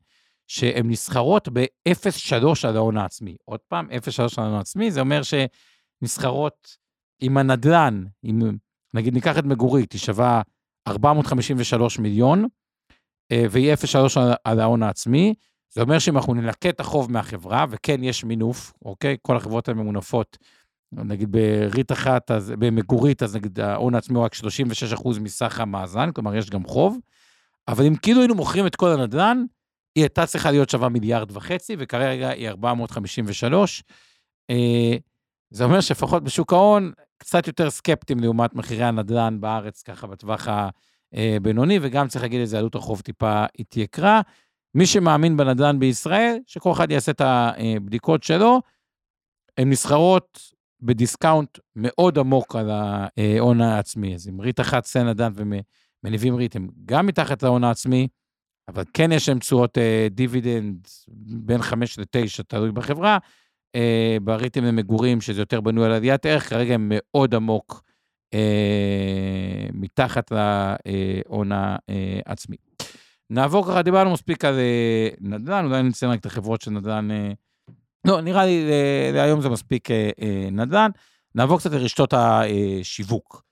שהן 0.46 0.90
נסחרות 0.90 1.48
ב-0.3 1.52 2.68
על 2.68 2.76
ההון 2.76 2.96
העצמי. 2.96 3.36
עוד 3.44 3.60
פעם, 3.68 3.88
0.3 3.90 4.34
על 4.38 4.44
ההון 4.44 4.56
העצמי, 4.56 4.90
זה 4.90 5.00
אומר 5.00 5.20
שנסחרות 5.22 6.76
עם 7.20 7.36
הנדלן, 7.36 8.04
עם 8.22 8.38
נגיד 8.95 9.14
ניקח 9.14 9.38
את 9.38 9.45
מגורית, 9.45 9.93
היא 9.93 10.01
שווה 10.01 10.43
453 10.88 11.99
מיליון, 11.99 12.47
אה, 13.32 13.45
והיא 13.51 13.74
0.3 13.74 14.18
על 14.45 14.61
ההון 14.61 14.82
העצמי, 14.82 15.34
זה 15.74 15.80
אומר 15.80 15.99
שאם 15.99 16.16
אנחנו 16.16 16.34
ננקה 16.34 16.68
את 16.68 16.80
החוב 16.80 17.12
מהחברה, 17.12 17.66
וכן, 17.70 18.05
יש 18.05 18.24
מינוף, 18.24 18.72
אוקיי? 18.84 19.16
כל 19.22 19.36
החברות 19.36 19.68
האלה 19.68 19.82
ממונפות, 19.82 20.38
נגיד 20.93 21.32
ברית 21.32 21.93
אחת, 21.93 22.30
אז 22.30 22.53
במגורית, 22.59 23.22
אז 23.22 23.36
נגיד 23.36 23.61
ההון 23.61 23.95
העצמי 23.95 24.16
הוא 24.16 24.24
רק 24.24 24.34
36% 24.34 25.20
מסך 25.20 25.61
המאזן, 25.61 26.12
כלומר, 26.12 26.36
יש 26.36 26.51
גם 26.51 26.64
חוב, 26.64 26.99
אבל 27.68 27.86
אם 27.86 27.97
כאילו 27.97 28.20
היינו 28.20 28.34
מוכרים 28.34 28.66
את 28.66 28.76
כל 28.76 28.88
הנדל"ן, 28.88 29.45
היא 29.95 30.05
הייתה 30.05 30.26
צריכה 30.26 30.51
להיות 30.51 30.70
שווה 30.70 30.88
מיליארד 30.88 31.36
וחצי, 31.36 31.76
וכרגע 31.78 32.28
היא 32.28 32.49
453. 32.49 33.82
אה, 34.51 34.97
זה 35.51 35.64
אומר 35.64 35.80
שלפחות 35.80 36.24
בשוק 36.24 36.53
ההון, 36.53 36.93
קצת 37.22 37.46
יותר 37.46 37.70
סקפטיים 37.70 38.20
לעומת 38.20 38.54
מחירי 38.54 38.84
הנדל"ן 38.84 39.40
בארץ, 39.40 39.82
ככה 39.82 40.06
בטווח 40.06 40.48
הבינוני, 41.12 41.78
וגם 41.82 42.08
צריך 42.08 42.22
להגיד 42.22 42.40
איזה 42.40 42.58
עלות 42.58 42.74
החוב 42.74 43.00
טיפה 43.00 43.44
התייקרה. 43.58 44.20
מי 44.74 44.86
שמאמין 44.86 45.36
בנדל"ן 45.36 45.78
בישראל, 45.78 46.36
שכל 46.46 46.72
אחד 46.72 46.90
יעשה 46.90 47.12
את 47.12 47.20
הבדיקות 47.24 48.22
שלו, 48.22 48.60
הן 49.58 49.70
נסחרות 49.70 50.52
בדיסקאונט 50.80 51.58
מאוד 51.76 52.18
עמוק 52.18 52.56
על 52.56 52.70
ההון 52.70 53.60
העצמי. 53.60 54.14
אז 54.14 54.28
אם 54.28 54.40
ריט 54.40 54.60
אחת 54.60 54.84
סן 54.84 55.08
נדל"ן 55.08 55.32
ומניבים 56.04 56.34
ריט 56.36 56.56
הם 56.56 56.68
גם 56.84 57.06
מתחת 57.06 57.42
להון 57.42 57.64
העצמי, 57.64 58.08
אבל 58.68 58.84
כן 58.94 59.12
יש 59.12 59.28
להם 59.28 59.38
תשואות 59.38 59.78
דיבידנד 60.10 60.88
בין 61.18 61.62
5 61.62 61.98
ל-9, 61.98 62.42
תלוי 62.48 62.72
בחברה. 62.72 63.18
אה, 63.76 64.16
בריטים 64.22 64.64
למגורים, 64.64 65.20
שזה 65.20 65.42
יותר 65.42 65.60
בנוי 65.60 65.86
על 65.86 65.92
עליית 65.92 66.26
ערך, 66.26 66.48
כרגע 66.48 66.74
הם 66.74 66.92
מאוד 66.94 67.34
עמוק 67.34 67.82
אה, 68.34 69.66
מתחת 69.72 70.32
להון 70.32 71.50
העצמי. 71.52 72.56
נעבור 73.30 73.66
ככה, 73.66 73.82
דיברנו 73.82 74.12
מספיק 74.12 74.44
על 74.44 74.58
אה, 74.58 75.08
נדל"ן, 75.20 75.64
אולי 75.64 75.82
נציין 75.82 76.10
רק 76.10 76.20
את 76.20 76.26
החברות 76.26 76.60
של 76.60 76.70
נדל"ן. 76.70 77.10
אה, 77.10 77.32
לא, 78.06 78.20
נראה 78.20 78.44
לי 78.44 78.70
אה, 78.70 79.10
להיום 79.12 79.40
זה 79.40 79.48
מספיק 79.48 79.90
אה, 79.90 80.10
אה, 80.22 80.48
נדל"ן. 80.50 80.90
נעבור 81.34 81.58
קצת 81.58 81.70
לרשתות 81.72 82.14
השיווק. 82.16 83.42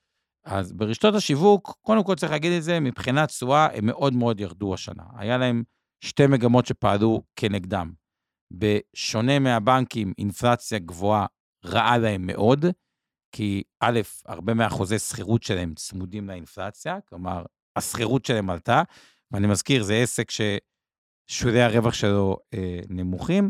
אז 0.45 0.73
ברשתות 0.73 1.15
השיווק, 1.15 1.77
קודם 1.81 2.03
כל 2.03 2.15
צריך 2.15 2.31
להגיד 2.31 2.51
את 2.51 2.63
זה, 2.63 2.79
מבחינת 2.79 3.29
תשואה, 3.29 3.67
הם 3.73 3.85
מאוד 3.85 4.13
מאוד 4.13 4.39
ירדו 4.39 4.73
השנה. 4.73 5.03
היה 5.17 5.37
להם 5.37 5.63
שתי 6.03 6.27
מגמות 6.27 6.65
שפעלו 6.65 7.23
כנגדם. 7.35 7.91
בשונה 8.57 9.39
מהבנקים, 9.39 10.13
אינפלציה 10.17 10.79
גבוהה 10.79 11.25
רעה 11.65 11.97
להם 11.97 12.27
מאוד, 12.27 12.65
כי 13.31 13.63
א', 13.79 13.99
הרבה 14.25 14.53
מהחוזי 14.53 14.99
שכירות 14.99 15.43
שלהם 15.43 15.73
צמודים 15.75 16.27
לאינפלציה, 16.27 16.97
כלומר, 17.09 17.43
השכירות 17.75 18.25
שלהם 18.25 18.49
עלתה, 18.49 18.83
ואני 19.31 19.47
מזכיר, 19.47 19.83
זה 19.83 19.95
עסק 19.95 20.31
ששולי 20.31 21.61
הרווח 21.61 21.93
שלו 21.93 22.37
אה, 22.53 22.79
נמוכים. 22.89 23.49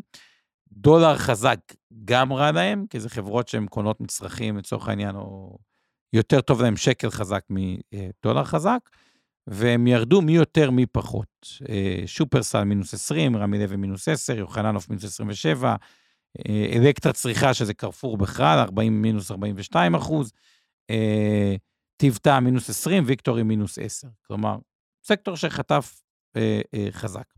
דולר 0.71 1.17
חזק 1.17 1.59
גם 2.05 2.33
רע 2.33 2.51
להם, 2.51 2.85
כי 2.89 2.99
זה 2.99 3.09
חברות 3.09 3.47
שהן 3.47 3.67
קונות 3.67 4.01
מצרכים, 4.01 4.57
לצורך 4.57 4.87
העניין, 4.87 5.15
או 5.15 5.57
יותר 6.13 6.41
טוב 6.41 6.61
להם 6.61 6.77
שקל 6.77 7.09
חזק 7.09 7.43
מדולר 7.49 8.43
חזק, 8.43 8.79
והם 9.47 9.87
ירדו 9.87 10.21
מי 10.21 10.31
יותר 10.31 10.71
מי 10.71 10.85
פחות. 10.85 11.47
אה, 11.69 12.03
שופרסל 12.05 12.63
מינוס 12.63 12.93
20, 12.93 13.37
רמי 13.37 13.59
לוי 13.59 13.75
מינוס 13.75 14.07
10, 14.07 14.37
יוחננוף 14.37 14.89
מינוס 14.89 15.03
27, 15.03 15.75
אה, 16.47 16.71
אלקטרה 16.75 17.13
צריכה, 17.13 17.53
שזה 17.53 17.73
קרפור 17.73 18.17
בכלל, 18.17 18.59
40 18.59 19.01
מינוס 19.01 19.31
42 19.31 19.95
אחוז, 19.95 20.31
אה, 20.89 21.55
טיבטה 21.97 22.39
מינוס 22.39 22.69
20, 22.69 23.03
ויקטורי 23.07 23.43
מינוס 23.43 23.79
10. 23.79 24.07
כלומר, 24.27 24.57
סקטור 25.03 25.35
שחטף 25.35 26.01
חזק. 26.91 27.33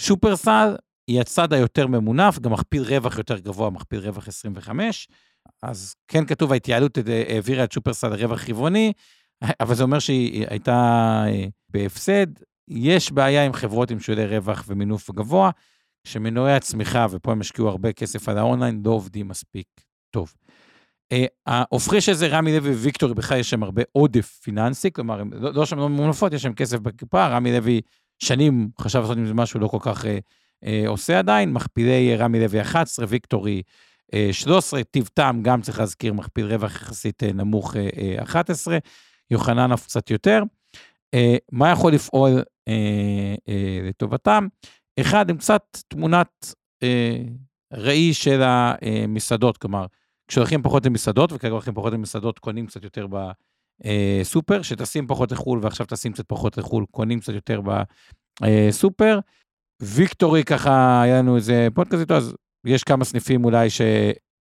שופרסל 0.00 0.76
היא 1.08 1.20
הצד 1.20 1.52
היותר 1.52 1.86
ממונף, 1.86 2.38
גם 2.38 2.52
מכפיל 2.52 2.82
רווח 2.82 3.18
יותר 3.18 3.38
גבוה, 3.38 3.70
מכפיל 3.70 3.98
רווח 3.98 4.28
25, 4.28 5.08
אז 5.62 5.94
כן 6.08 6.26
כתוב, 6.26 6.52
ההתייעלות 6.52 6.98
העבירה 7.28 7.64
את 7.64 7.72
שופרסל 7.72 8.08
לרווח 8.08 8.48
רבעוני, 8.48 8.92
אבל 9.60 9.74
זה 9.74 9.82
אומר 9.82 9.98
שהיא 9.98 10.46
הייתה 10.50 10.74
אה, 11.26 11.44
בהפסד. 11.68 12.26
יש 12.68 13.12
בעיה 13.12 13.46
עם 13.46 13.52
חברות 13.52 13.90
עם 13.90 14.00
שולי 14.00 14.26
רווח 14.26 14.64
ומינוף 14.68 15.10
גבוה, 15.10 15.50
שמנועי 16.06 16.54
הצמיחה, 16.54 17.06
ופה 17.10 17.32
הם 17.32 17.40
השקיעו 17.40 17.68
הרבה 17.68 17.92
כסף 17.92 18.28
על 18.28 18.38
האונליין, 18.38 18.82
לא 18.84 18.90
עובדים 18.90 19.28
מספיק 19.28 19.66
טוב. 20.10 20.34
אה, 21.12 21.24
ההופכי 21.46 22.00
של 22.00 22.12
זה, 22.12 22.26
רמי 22.26 22.52
לוי 22.52 22.72
וויקטורי, 22.72 23.14
בכלל 23.14 23.38
יש 23.38 23.50
שם 23.50 23.62
הרבה 23.62 23.82
עודף 23.92 24.40
פיננסי, 24.42 24.92
כלומר, 24.92 25.20
הם 25.20 25.30
לא, 25.32 25.54
לא 25.54 25.66
שם 25.66 25.78
לא 25.78 25.88
ממונפות, 25.88 26.32
יש 26.32 26.42
שם 26.42 26.52
כסף 26.52 26.78
בקופה, 26.78 27.26
רמי 27.26 27.52
לוי 27.52 27.80
שנים 28.18 28.68
חשב 28.80 28.98
לעשות 28.98 29.16
עם 29.16 29.26
זה 29.26 29.34
משהו, 29.34 29.60
לא 29.60 29.68
כל 29.68 29.78
כך 29.80 30.06
אה, 30.06 30.18
אה, 30.64 30.84
עושה 30.86 31.18
עדיין, 31.18 31.52
מכפילי 31.52 32.16
רמי 32.16 32.40
לוי 32.40 32.60
11, 32.60 33.06
ויקטורי 33.08 33.62
13, 34.32 34.84
טיב 34.84 35.08
טעם, 35.14 35.42
גם 35.42 35.62
צריך 35.62 35.78
להזכיר, 35.78 36.12
מכפיל 36.12 36.46
רווח 36.46 36.76
יחסית 36.76 37.22
נמוך 37.22 37.76
11, 38.22 38.78
יוחנן 39.32 39.72
אף 39.72 39.84
קצת 39.84 40.10
יותר. 40.10 40.42
מה 41.52 41.70
יכול 41.70 41.92
לפעול 41.92 42.42
לטובתם? 43.88 44.46
אחד, 45.00 45.30
עם 45.30 45.36
קצת 45.36 45.62
תמונת 45.88 46.54
ראי 47.72 48.14
של 48.14 48.40
המסעדות, 48.42 49.58
כלומר, 49.58 49.86
כשהולכים 50.28 50.62
פחות 50.62 50.86
למסעדות, 50.86 51.32
וכרגע 51.32 51.52
הולכים 51.52 51.74
פחות 51.74 51.92
למסעדות, 51.92 52.38
קונים 52.38 52.66
קצת 52.66 52.84
יותר 52.84 53.06
בסופר, 53.80 54.62
שטסים 54.62 55.06
פחות 55.06 55.32
לחו"ל 55.32 55.58
ועכשיו 55.62 55.86
טסים 55.86 56.12
קצת 56.12 56.24
פחות 56.28 56.56
לחו"ל, 56.58 56.84
קונים 56.90 57.20
קצת 57.20 57.32
יותר 57.32 57.60
בסופר. 58.40 59.18
ויקטורי, 59.82 60.44
ככה, 60.44 61.02
היה 61.02 61.18
לנו 61.18 61.36
איזה 61.36 61.68
פודקאסט 61.74 62.00
איתו, 62.00 62.14
אז 62.14 62.34
יש 62.66 62.84
כמה 62.84 63.04
סניפים 63.04 63.44
אולי 63.44 63.68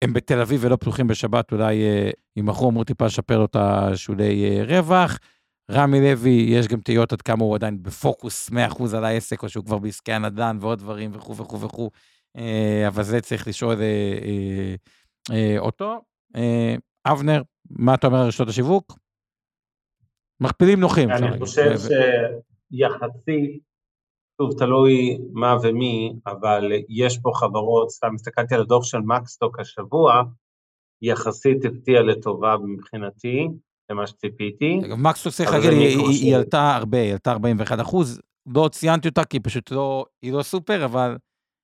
שהם 0.06 0.14
בתל 0.14 0.40
אביב 0.40 0.60
ולא 0.64 0.76
פתוחים 0.76 1.08
בשבת, 1.08 1.52
אולי 1.52 1.76
יימכרו, 2.36 2.70
אמרו 2.70 2.84
טיפה 2.84 3.06
לשפר 3.06 3.38
לו 3.40 3.46
את 3.46 3.56
השולי 3.60 4.46
אה, 4.46 4.64
רווח. 4.64 5.20
רמי 5.72 6.02
לוי, 6.02 6.46
יש 6.50 6.68
גם 6.68 6.80
תהיות 6.80 7.14
עד 7.14 7.22
כמה 7.22 7.44
הוא 7.44 7.56
עדיין 7.56 7.84
בפוקוס 7.84 8.50
100% 8.50 8.54
על 8.98 9.06
העסק, 9.06 9.44
או 9.44 9.50
שהוא 9.50 9.66
כבר 9.66 9.78
בעסקי 9.78 10.14
הנדל"ן 10.14 10.58
ועוד 10.62 10.80
דברים 10.80 11.12
וכו' 11.14 11.36
וכו' 11.36 11.62
וכו', 11.62 11.90
אה, 12.38 12.88
אבל 12.88 13.04
זה 13.04 13.22
צריך 13.22 13.48
לשאול 13.48 13.76
אה, 15.32 15.60
אותו. 15.60 16.02
אבנר, 17.06 17.42
מה 17.70 17.94
אתה 17.94 18.08
אומר 18.08 18.20
על 18.20 18.28
רשתות 18.28 18.48
השיווק? 18.48 19.00
מכפילים 20.40 20.80
נוחים. 20.80 21.12
אני 21.12 21.40
חושב 21.40 21.78
שיחסית 22.72 23.62
שוב, 24.42 24.54
תלוי 24.58 25.18
מה 25.34 25.56
ומי, 25.64 26.14
אבל 26.28 26.72
יש 26.90 27.18
פה 27.18 27.32
חברות, 27.34 27.90
סתם 27.90 28.16
הסתכלתי 28.16 28.56
על 28.56 28.62
הדוח 28.62 28.84
של 28.84 28.98
מקסטוק 28.98 29.60
השבוע, 29.60 30.24
יחסית 31.02 31.66
הפתיעה 31.66 32.02
לטובה 32.02 32.56
מבחינתי, 32.64 33.48
למה 33.92 34.08
שציפיתי. 34.08 34.80
אגב, 34.86 34.98
מקסטוק 34.98 35.34
צריך 35.34 35.52
להגיד, 35.52 35.70
היא 36.22 36.36
עלתה 36.36 36.76
הרבה, 36.76 36.98
היא 36.98 37.12
עלתה 37.12 37.32
41 37.32 37.80
אחוז, 37.80 38.22
לא 38.56 38.70
ציינתי 38.72 39.08
אותה 39.08 39.26
כי 39.26 39.40
פשוט 39.40 39.72
לא, 39.72 40.06
היא 40.22 40.34
לא 40.34 40.44
סופר, 40.44 40.86
אבל 40.86 41.18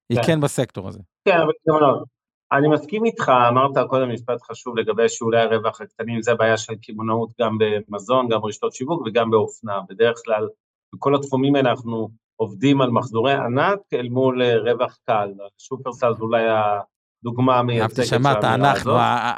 היא 0.09 0.17
כן, 0.17 0.27
כן 0.27 0.41
בסקטור 0.41 0.87
הזה. 0.87 0.99
כן, 1.27 1.37
אבל 1.37 1.51
גם 1.69 1.81
לא. 1.81 2.03
אני 2.51 2.67
מסכים 2.67 3.05
איתך, 3.05 3.31
אמרת 3.49 3.87
קודם 3.89 4.13
משפט 4.13 4.41
חשוב 4.41 4.77
לגבי 4.77 5.09
שאולי 5.09 5.41
הרווח 5.41 5.81
הקטנים, 5.81 6.21
זה 6.21 6.35
בעיה 6.35 6.57
של 6.57 6.73
קמעונאות 6.81 7.29
גם 7.41 7.57
במזון, 7.59 8.27
גם 8.29 8.41
ברשתות 8.41 8.73
שיווק 8.73 9.01
וגם 9.05 9.31
באופנה. 9.31 9.79
בדרך 9.89 10.17
כלל, 10.25 10.47
בכל 10.95 11.15
התחומים 11.15 11.55
האלה 11.55 11.71
אנחנו 11.71 12.09
עובדים 12.41 12.81
על 12.81 12.89
מחזורי 12.89 13.33
ענק 13.33 13.79
אל 13.93 14.09
מול 14.09 14.41
אה, 14.41 14.57
רווח 14.57 14.97
קל. 15.05 15.33
שופרסל 15.57 16.13
זה 16.17 16.23
אולי 16.23 16.43
הדוגמה 16.49 17.59
המייצגת 17.59 18.05
של 18.05 18.15
האמירה 18.15 18.31
הזאת. 18.31 18.43
שמעת, 18.43 18.59
אנחנו, 18.59 18.91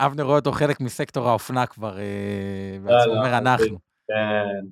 אבנר 0.06 0.24
רואה 0.24 0.36
אותו 0.36 0.52
חלק 0.52 0.82
מסקטור 0.82 1.30
האופנה 1.30 1.66
כבר, 1.66 2.00
אה, 2.00 2.78
הוא 3.06 3.16
אומר 3.16 3.38
אנחנו. 3.38 3.78
כן, 4.08 4.68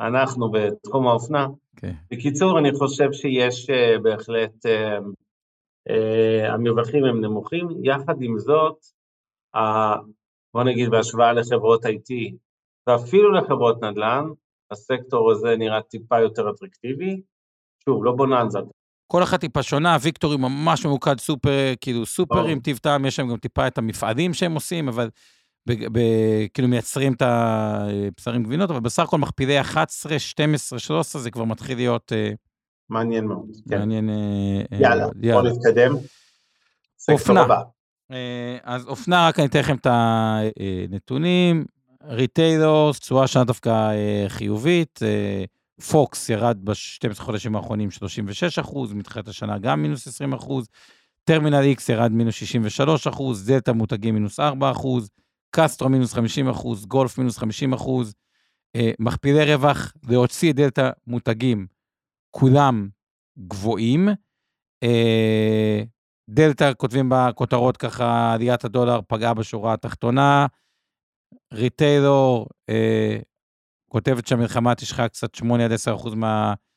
אנחנו 0.00 0.50
בתחום 0.50 1.06
האופנה. 1.06 1.46
כן. 1.76 1.92
בקיצור, 2.10 2.58
אני 2.58 2.72
חושב 2.72 3.12
שיש 3.12 3.70
אה, 3.70 3.98
בהחלט, 4.02 4.54
המרווחים 6.48 7.04
הם 7.04 7.20
נמוכים, 7.20 7.68
יחד 7.82 8.14
עם 8.20 8.38
זאת, 8.38 8.76
בוא 10.54 10.64
נגיד 10.64 10.90
בהשוואה 10.90 11.32
לחברות 11.32 11.84
IT, 11.84 12.34
ואפילו 12.86 13.32
לחברות 13.32 13.84
נדל"ן, 13.84 14.24
הסקטור 14.70 15.32
הזה 15.32 15.56
נראה 15.58 15.82
טיפה 15.82 16.20
יותר 16.20 16.50
אטרקטיבי. 16.50 17.20
שוב, 17.84 18.04
לא 18.04 18.12
בוננזה. 18.12 18.58
כל 19.06 19.22
אחת 19.22 19.40
טיפה 19.40 19.62
שונה, 19.62 19.96
ויקטורי 20.00 20.36
ממש 20.36 20.86
ממוקד 20.86 21.18
סופר, 21.18 21.72
כאילו 21.80 22.06
סופרים, 22.06 22.60
טיב 22.60 22.76
טעם, 22.76 23.04
יש 23.04 23.16
שם 23.16 23.28
גם 23.28 23.36
טיפה 23.36 23.66
את 23.66 23.78
המפעלים 23.78 24.34
שהם 24.34 24.54
עושים, 24.54 24.88
אבל 24.88 25.10
ב, 25.68 25.72
ב, 25.72 25.98
כאילו 26.54 26.68
מייצרים 26.68 27.12
את 27.12 27.22
הבשרים 27.22 28.42
גבינות, 28.42 28.70
אבל 28.70 28.80
בסך 28.80 29.02
הכל 29.02 29.18
מכפילי 29.18 29.60
11, 29.60 30.18
12, 30.18 30.78
13, 30.78 31.22
זה 31.22 31.30
כבר 31.30 31.44
מתחיל 31.44 31.76
להיות... 31.76 32.12
אה, 32.12 32.30
מעניין 32.90 33.24
מאוד. 33.24 33.50
כן. 33.70 33.78
מעניין... 33.78 34.10
יאללה, 34.80 35.06
יאללה. 35.22 35.42
בוא 35.42 35.50
נתקדם. 35.50 35.92
אופנה. 37.10 37.44
אז 38.62 38.86
אופנה, 38.86 39.28
רק 39.28 39.38
אני 39.38 39.46
אתן 39.46 39.58
לכם 39.58 39.76
את 39.76 39.86
הנתונים. 39.90 41.64
ריטיילורס, 42.08 43.00
תשואה 43.00 43.26
שנה 43.26 43.44
דווקא 43.44 43.68
אה, 43.68 44.24
חיובית, 44.28 45.00
אה, 45.02 45.44
פוקס 45.90 46.28
ירד 46.28 46.58
ב-12 46.64 47.14
חודשים 47.14 47.56
האחרונים 47.56 47.90
36 47.90 48.58
אחוז, 48.58 48.92
מתחילת 48.92 49.28
השנה 49.28 49.58
גם 49.58 49.82
מינוס 49.82 50.06
20 50.06 50.32
אחוז, 50.32 50.68
טרמינל 51.24 51.62
X 51.76 51.92
ירד 51.92 52.12
מינוס 52.12 52.34
63 52.34 53.06
אחוז, 53.06 53.46
דלתא 53.46 53.70
מותגים 53.70 54.14
מינוס 54.14 54.40
4 54.40 54.70
אחוז, 54.70 55.10
קסטרו 55.50 55.88
מינוס 55.88 56.14
50 56.14 56.48
אחוז, 56.48 56.86
גולף 56.86 57.18
מינוס 57.18 57.38
50 57.38 57.72
אחוז, 57.72 58.14
אה, 58.76 58.90
מכפילי 58.98 59.54
רווח 59.54 59.92
להוציא 60.08 60.52
דלתא 60.52 60.90
מותגים, 61.06 61.66
כולם 62.30 62.88
גבוהים. 63.38 64.08
אה, 64.82 65.82
דלתא 66.30 66.72
כותבים 66.76 67.08
בכותרות 67.12 67.76
ככה, 67.76 68.32
עליית 68.32 68.64
הדולר 68.64 69.00
פגעה 69.08 69.34
בשורה 69.34 69.72
התחתונה. 69.72 70.46
ריטיילור 71.52 72.46
אה, 72.68 73.18
כותבת 73.88 74.26
שהמלחמה 74.26 74.74
תשחק 74.74 75.08
קצת 75.12 75.34
8 75.34 75.64
עד 75.64 75.72
10 75.72 75.94
אחוז 75.94 76.14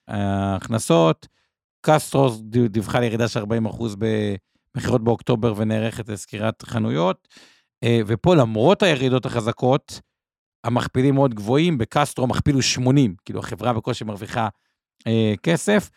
מההכנסות. 0.07 1.28
קסטרוס 1.86 2.41
דיווחה 2.69 2.99
לירידה 2.99 3.28
של 3.28 3.39
40 3.39 3.65
אחוז 3.65 3.95
במכירות 3.95 5.03
באוקטובר 5.03 5.53
ונערכת 5.57 6.09
לסקירת 6.09 6.61
חנויות. 6.61 7.28
אה, 7.84 7.99
ופה 8.07 8.36
למרות 8.36 8.84
הירידות 8.84 9.26
החזקות, 9.26 10.01
המכפילים 10.63 11.15
מאוד 11.15 11.34
גבוהים, 11.34 11.78
בקסטרו 11.78 12.28
מכפיל 12.28 12.53
הוא 12.53 12.61
80, 12.61 13.15
כאילו 13.26 13.39
החברה 13.39 13.74
בקושי 13.74 14.03
מרוויחה 14.03 14.47
אה, 15.07 15.34
כסף. 15.43 15.89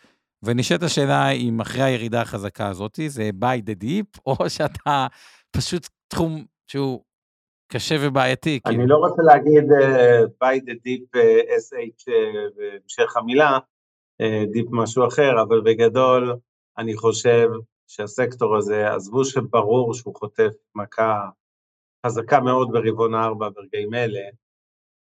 ונשאלת 0.43 0.83
השאלה 0.83 1.29
אם 1.29 1.61
אחרי 1.61 1.83
הירידה 1.83 2.21
החזקה 2.21 2.67
הזאת, 2.67 2.99
זה 3.07 3.29
by 3.41 3.69
the 3.69 3.83
deep, 3.83 4.19
או 4.25 4.49
שאתה 4.49 5.07
פשוט 5.51 5.89
תחום 6.07 6.45
שהוא 6.67 7.03
קשה 7.67 7.95
ובעייתי. 8.01 8.59
אני 8.65 8.75
כאילו. 8.75 8.87
לא 8.87 9.07
רוצה 9.07 9.21
להגיד 9.21 9.63
uh, 9.63 10.43
by 10.43 10.59
the 10.59 10.73
deep 10.73 11.17
uh, 11.17 11.99
sh 11.99 12.05
בהמשך 12.55 13.15
uh, 13.15 13.19
המילה, 13.19 13.57
uh, 14.21 14.55
deep 14.55 14.67
משהו 14.71 15.07
אחר, 15.07 15.41
אבל 15.41 15.61
בגדול 15.61 16.35
אני 16.77 16.95
חושב 16.97 17.49
שהסקטור 17.87 18.57
הזה, 18.57 18.93
עזבו 18.93 19.25
שברור 19.25 19.93
שהוא 19.93 20.15
חוטף 20.15 20.51
מכה 20.75 21.29
חזקה 22.05 22.39
מאוד 22.39 22.71
ברבעון 22.71 23.13
הארבע 23.13 23.49
ברגעים 23.49 23.93
אלה, 23.93 24.19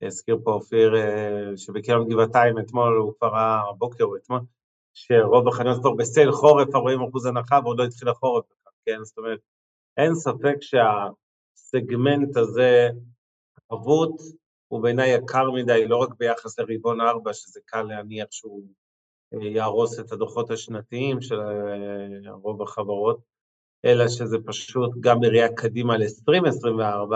הזכיר 0.02 0.38
פה 0.44 0.52
אופיר 0.52 0.94
uh, 0.94 1.56
שבקרם 1.56 2.08
גבעתיים 2.08 2.58
אתמול, 2.58 2.96
הוא 2.96 3.12
כבר 3.18 3.28
ראה, 3.28 3.60
הבוקר 3.70 4.04
או 4.04 4.16
אתמול, 4.16 4.40
שרוב 4.94 5.48
החנויות 5.48 5.80
כבר 5.80 5.94
בסייל 5.94 6.32
חורף, 6.32 6.74
40 6.74 7.00
אחוז 7.02 7.26
הנחה 7.26 7.60
ועוד 7.64 7.78
לא 7.78 7.84
התחיל 7.84 8.08
החורף, 8.08 8.44
כן? 8.86 9.04
זאת 9.04 9.18
אומרת, 9.18 9.38
אין 9.96 10.14
ספק 10.14 10.56
שהסגמנט 11.56 12.36
הזה, 12.36 12.88
חבות, 13.72 14.20
הוא 14.68 14.82
בעיניי 14.82 15.14
יקר 15.14 15.50
מדי, 15.50 15.88
לא 15.88 15.96
רק 15.96 16.08
ביחס 16.18 16.58
לרבעון 16.58 17.00
4, 17.00 17.32
שזה 17.32 17.60
קל 17.64 17.82
להניח 17.82 18.26
שהוא 18.30 18.62
אה, 19.34 19.48
יהרוס 19.48 20.00
את 20.00 20.12
הדוחות 20.12 20.50
השנתיים 20.50 21.20
של 21.20 21.40
אה, 21.40 22.32
רוב 22.32 22.62
החברות, 22.62 23.20
אלא 23.84 24.08
שזה 24.08 24.36
פשוט 24.46 24.90
גם 25.00 25.20
בראייה 25.20 25.54
קדימה 25.54 25.96
ל-2024, 25.96 27.14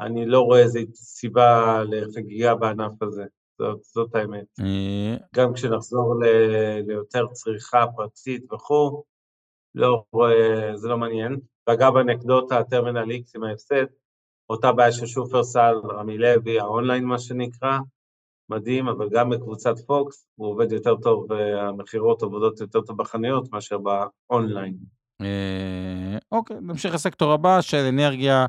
אני 0.00 0.26
לא 0.26 0.40
רואה 0.40 0.62
איזו 0.62 0.80
סיבה 0.94 1.82
לחגיגה 1.84 2.54
בענף 2.54 3.02
הזה. 3.02 3.24
זאת, 3.58 3.82
זאת 3.82 4.14
האמת. 4.14 4.46
אה, 4.60 5.16
גם 5.34 5.52
כשנחזור 5.54 6.14
ל, 6.20 6.26
ליותר 6.86 7.26
צריכה 7.32 7.84
פרטית 7.96 8.52
וכו', 8.52 9.02
לא, 9.74 10.04
זה 10.74 10.88
לא 10.88 10.98
מעניין. 10.98 11.40
ואגב, 11.66 11.96
אנקדוטה, 11.96 12.58
הטרמינל 12.58 13.10
X 13.10 13.30
עם 13.36 13.44
ההפסד, 13.44 13.86
אותה 14.50 14.72
בעיה 14.72 14.92
של 14.92 15.06
שופרסל, 15.06 15.74
רמי 15.84 16.18
לוי, 16.18 16.60
האונליין 16.60 17.04
מה 17.04 17.18
שנקרא, 17.18 17.78
מדהים, 18.48 18.88
אבל 18.88 19.08
גם 19.12 19.30
בקבוצת 19.30 19.78
פוקס 19.86 20.26
הוא 20.34 20.48
עובד 20.48 20.72
יותר 20.72 20.96
טוב, 20.96 21.26
והמכירות 21.30 22.22
עובדות 22.22 22.60
יותר 22.60 22.80
טוב 22.80 22.96
בחנויות 22.96 23.52
מאשר 23.52 23.78
באונליין. 23.78 24.74
אה, 25.20 26.18
אוקיי, 26.32 26.56
נמשיך 26.60 26.94
לסקטור 26.94 27.32
הבא 27.32 27.60
של 27.60 27.76
אנרגיה, 27.88 28.46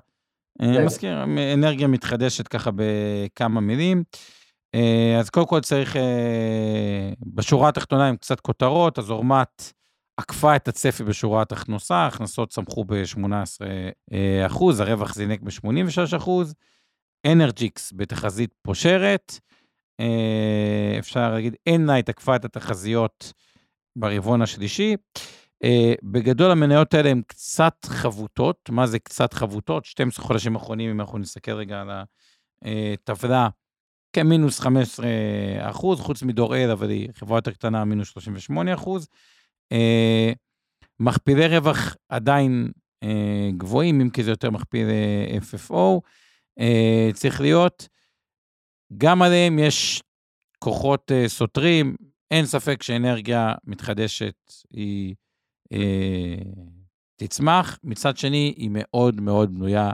אה, 0.61 0.85
מזכיר, 0.85 1.23
אנרגיה 1.53 1.87
מתחדשת 1.87 2.47
ככה 2.47 2.69
בכמה 2.75 3.61
מילים. 3.61 4.03
אה, 4.75 5.19
אז 5.19 5.29
קודם 5.29 5.45
כל 5.45 5.59
צריך, 5.59 5.95
בשורה 7.35 7.69
התחתונה 7.69 8.07
עם 8.09 8.17
קצת 8.17 8.39
כותרות, 8.39 8.99
אז 8.99 9.11
אורמת 9.11 9.73
עקפה 10.17 10.55
את 10.55 10.67
הצפי 10.67 11.03
בשורת 11.03 11.51
הכנסה, 11.51 11.95
ההכנסות 11.95 12.49
צמחו 12.49 12.83
ב-18 12.83 13.25
אה, 14.13 14.45
אחוז, 14.45 14.79
הרווח 14.79 15.13
זינק 15.15 15.41
ב-86 15.41 16.17
אחוז, 16.17 16.53
אנרג'יקס 17.27 17.93
בתחזית 17.95 18.53
פושרת, 18.61 19.39
אפשר 20.99 21.31
להגיד, 21.31 21.55
אננייט 21.69 22.09
עקפה 22.09 22.35
את 22.35 22.45
התחזיות 22.45 23.33
ברבעון 23.95 24.41
השלישי. 24.41 24.95
בגדול 26.03 26.51
המניות 26.51 26.93
האלה 26.93 27.09
הן 27.09 27.21
קצת 27.27 27.85
חבוטות, 27.85 28.69
מה 28.69 28.87
זה 28.87 28.99
קצת 28.99 29.33
חבוטות? 29.33 29.85
12 29.85 30.25
חודשים 30.25 30.55
אחרונים, 30.55 30.89
אם 30.89 31.01
אנחנו 31.01 31.17
נסתכל 31.17 31.51
רגע 31.51 31.81
על 31.81 31.89
הטבלה, 32.61 33.49
כמינוס 34.13 34.59
15 34.59 35.05
אחוז, 35.61 35.99
חוץ 35.99 36.23
מדור 36.23 36.55
אל, 36.55 36.71
אבל 36.71 36.89
היא 36.89 37.09
חברה 37.13 37.37
יותר 37.37 37.51
קטנה, 37.51 37.85
מינוס 37.85 38.09
38 38.09 38.73
אחוז. 38.73 39.07
אה, 39.73 40.31
מכפילי 40.99 41.47
רווח 41.47 41.95
עדיין 42.09 42.71
אה, 43.03 43.49
גבוהים, 43.57 44.01
אם 44.01 44.09
כי 44.09 44.23
זה 44.23 44.31
יותר 44.31 44.51
מכפיל 44.51 44.87
אה, 44.89 45.37
FFO. 45.37 45.99
צריך 47.13 47.41
להיות, 47.41 47.87
גם 48.97 49.21
עליהם 49.21 49.59
יש 49.59 50.03
כוחות 50.59 51.11
סותרים, 51.27 51.95
אין 52.31 52.45
ספק 52.45 52.83
שאנרגיה 52.83 53.53
מתחדשת 53.63 54.35
היא 54.71 55.15
אה, 55.73 56.35
תצמח, 57.15 57.79
מצד 57.83 58.17
שני 58.17 58.53
היא 58.57 58.69
מאוד 58.73 59.21
מאוד 59.21 59.53
בנויה 59.53 59.91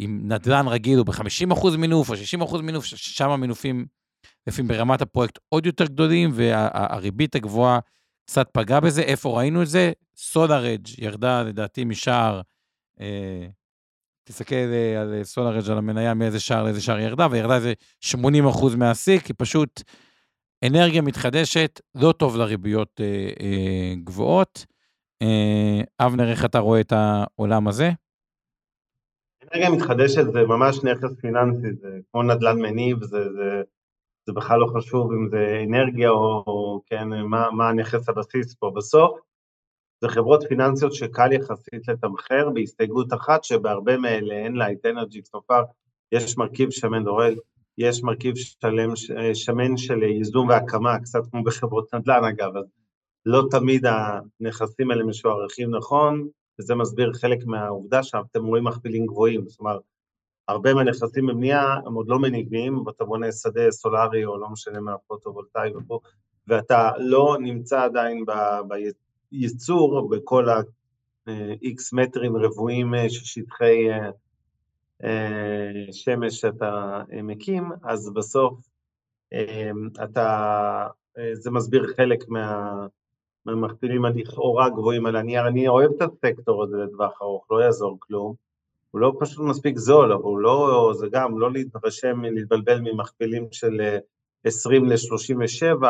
אם 0.00 0.20
נדל"ן 0.24 0.68
רגיל 0.68 0.98
הוא 0.98 1.06
ב-50% 1.06 1.76
מינוף 1.78 2.10
או 2.10 2.14
60% 2.54 2.62
מינוף, 2.62 2.84
שם 2.84 3.30
המינופים 3.30 3.86
לפעמים 4.46 4.68
ברמת 4.68 5.02
הפרויקט 5.02 5.38
עוד 5.48 5.66
יותר 5.66 5.84
גדולים, 5.84 6.30
והריבית 6.34 7.34
הגבוהה 7.34 7.78
קצת 8.26 8.48
פגעה 8.52 8.80
בזה. 8.80 9.02
איפה 9.02 9.38
ראינו 9.38 9.62
את 9.62 9.66
זה? 9.66 9.92
סולארג' 10.16 10.88
ירדה 10.98 11.42
לדעתי 11.42 11.84
משער, 11.84 12.40
אה, 13.00 13.46
תסתכל 14.24 14.54
אה, 14.54 15.00
על 15.00 15.24
סולארג' 15.24 15.70
על 15.70 15.78
המניה 15.78 16.14
מאיזה 16.14 16.40
שער 16.40 16.64
לאיזה 16.64 16.80
שער 16.80 16.98
ירדה, 16.98 17.26
וירדה 17.30 17.56
איזה 17.56 17.72
80% 18.04 18.76
מהשיא, 18.76 19.18
כי 19.18 19.32
פשוט 19.32 19.82
אנרגיה 20.66 21.02
מתחדשת, 21.02 21.80
לא 21.94 22.12
טוב 22.12 22.36
לריביות 22.36 23.00
אה, 23.00 23.30
אה, 23.40 23.94
גבוהות. 24.04 24.66
אה, 25.22 26.06
אבנר, 26.06 26.30
איך 26.30 26.44
אתה 26.44 26.58
רואה 26.58 26.80
את 26.80 26.92
העולם 26.92 27.68
הזה? 27.68 27.90
אנרגיה 29.44 29.70
מתחדשת 29.70 30.32
זה 30.32 30.42
ממש 30.42 30.84
נכס 30.84 31.20
פיננסי, 31.20 31.72
זה 31.72 31.98
כמו 32.10 32.22
נדל"ן 32.22 32.58
מניב, 32.58 33.04
זה, 33.04 33.32
זה, 33.32 33.62
זה 34.26 34.32
בכלל 34.32 34.58
לא 34.60 34.66
חשוב 34.66 35.12
אם 35.12 35.28
זה 35.28 35.64
אנרגיה 35.68 36.10
או, 36.10 36.44
או 36.46 36.80
כן, 36.86 37.08
מה, 37.08 37.50
מה 37.50 37.68
הנכס 37.68 38.08
הבסיס 38.08 38.54
פה. 38.54 38.72
בסוף 38.76 39.18
זה 40.00 40.08
חברות 40.08 40.44
פיננסיות 40.48 40.92
שקל 40.94 41.32
יחסית 41.32 41.88
לתמחר, 41.88 42.50
בהסתייגות 42.54 43.12
אחת 43.12 43.44
שבהרבה 43.44 43.96
מאלה 43.96 44.34
אין 44.34 44.54
לה 44.54 44.72
את 44.72 44.86
אנרג'י 44.86 45.22
סופר, 45.22 45.62
יש 46.12 46.38
מרכיב 46.38 46.70
שמן 46.70 47.04
דורל, 47.04 47.34
יש 47.78 48.02
מרכיב 48.02 48.34
שלם, 48.36 48.96
שמן 49.34 49.76
של 49.76 50.02
ייזום 50.02 50.48
והקמה, 50.48 50.98
קצת 50.98 51.20
כמו 51.30 51.44
בחברות 51.44 51.94
נדל"ן 51.94 52.24
אגב, 52.24 52.56
אז 52.56 52.64
לא 53.26 53.42
תמיד 53.50 53.86
הנכסים 53.86 54.90
האלה 54.90 55.04
משוערכים 55.04 55.74
נכון, 55.76 56.28
וזה 56.60 56.74
מסביר 56.74 57.12
חלק 57.12 57.38
מהעובדה 57.46 58.02
שאתם 58.02 58.44
רואים 58.44 58.64
מכפילים 58.64 59.06
גבוהים, 59.06 59.48
זאת 59.48 59.60
אומרת, 59.60 59.80
הרבה 60.48 60.74
מהנכסים 60.74 61.26
בבנייה 61.26 61.74
הם 61.86 61.94
עוד 61.94 62.08
לא 62.08 62.18
מניבים, 62.18 62.86
ואתה 62.86 63.04
בונה 63.04 63.32
שדה 63.32 63.70
סולארי 63.70 64.24
או 64.24 64.38
לא 64.38 64.48
משנה 64.48 64.80
מה 64.80 64.98
פוטו-וולטאי 65.06 65.76
ופה, 65.76 66.00
ואתה 66.48 66.90
לא 66.98 67.36
נמצא 67.40 67.82
עדיין 67.82 68.24
בייצור 69.32 70.08
בכל 70.08 70.48
ה-X 70.48 71.78
מטרים 71.92 72.36
רבועים 72.36 72.94
של 73.08 73.24
שטחי 73.24 73.88
אה, 75.04 75.92
שמש 75.92 76.40
שאתה 76.40 77.02
מקים, 77.22 77.70
אז 77.82 78.12
בסוף 78.14 78.58
אה, 79.32 79.70
אתה, 80.04 80.86
אה, 81.18 81.34
זה 81.34 81.50
מסביר 81.50 81.86
חלק 81.96 82.28
מה... 82.28 82.86
מהמכפילים 83.46 84.04
הלכאורה 84.04 84.70
גבוהים 84.70 85.06
על 85.06 85.16
הנייר, 85.16 85.48
אני 85.48 85.68
אוהב 85.68 85.90
את 85.96 86.02
הסקטור 86.02 86.64
הזה 86.64 86.76
לטווח 86.76 87.22
ארוך, 87.22 87.46
לא 87.50 87.62
יעזור 87.62 87.96
כלום. 88.00 88.43
הוא 88.94 89.00
לא 89.00 89.12
פשוט 89.20 89.38
מספיק 89.38 89.78
זול, 89.78 90.12
אבל 90.12 90.22
הוא 90.22 90.38
לא, 90.38 90.92
זה 90.98 91.06
גם 91.12 91.38
לא 91.38 91.52
להתרשם, 91.52 92.20
להתבלבל 92.20 92.80
ממכפילים 92.80 93.46
של 93.52 93.80
20 94.44 94.84
אה, 94.84 94.88
ל-37, 94.88 95.84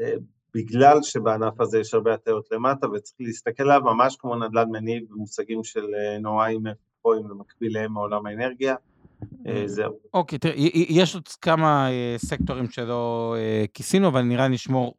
אה, 0.00 0.12
בגלל 0.54 1.02
שבענף 1.02 1.60
הזה 1.60 1.78
יש 1.78 1.94
הרבה 1.94 2.14
הטיות 2.14 2.48
למטה, 2.52 2.90
וצריך 2.90 3.16
להסתכל 3.20 3.62
עליו 3.62 3.80
ממש 3.80 4.16
כמו 4.16 4.36
נדל"ן 4.36 4.70
מניב 4.70 5.02
במושגים 5.10 5.64
של 5.64 5.86
נוראים 6.20 6.62
אפויים 7.00 7.30
ומקביליהם 7.30 7.92
מעולם 7.92 8.26
האנרגיה. 8.26 8.74
זהו. 9.66 9.92
אוקיי, 10.14 10.38
תראה, 10.38 10.54
יש 10.88 11.14
עוד 11.14 11.28
כמה 11.28 11.88
סקטורים 12.16 12.70
שלא 12.70 13.36
כיסינו, 13.74 14.08
אבל 14.08 14.22
נראה 14.22 14.48
נשמור 14.48 14.94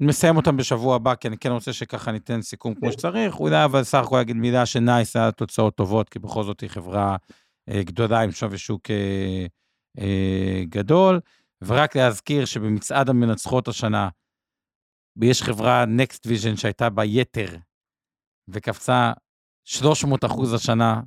נסיים 0.00 0.36
אותם 0.36 0.56
בשבוע 0.56 0.96
הבא, 0.96 1.14
כי 1.14 1.28
אני 1.28 1.38
כן 1.38 1.50
רוצה 1.50 1.72
שככה 1.72 2.12
ניתן 2.12 2.42
סיכום 2.42 2.74
כמו 2.74 2.92
שצריך. 2.92 3.40
אולי 3.40 3.64
אבל 3.64 3.84
סך 3.84 3.98
הכל 3.98 4.16
להגיד 4.16 4.36
מילה 4.36 4.66
שנייס 4.66 5.16
היה 5.16 5.32
תוצאות 5.32 5.74
טובות, 5.74 6.08
כי 6.08 6.18
בכל 6.18 6.42
זאת 6.42 6.60
היא 6.60 6.70
חברה 6.70 7.16
אה, 7.68 7.82
גדולה 7.82 8.20
עם 8.20 8.30
שווי 8.30 8.58
שוק 8.58 8.90
אה, 8.90 9.46
אה, 9.98 10.62
גדול. 10.68 11.20
ורק 11.64 11.96
להזכיר 11.96 12.44
שבמצעד 12.44 13.08
המנצחות 13.08 13.68
השנה, 13.68 14.08
יש 15.22 15.42
חברה 15.42 15.84
Next 15.84 16.28
Vision 16.28 16.56
שהייתה 16.56 16.90
בה 16.90 17.04
יתר, 17.04 17.56
וקפצה 18.48 19.12
300 19.64 20.24
אחוז 20.24 20.52
השנה, 20.54 21.00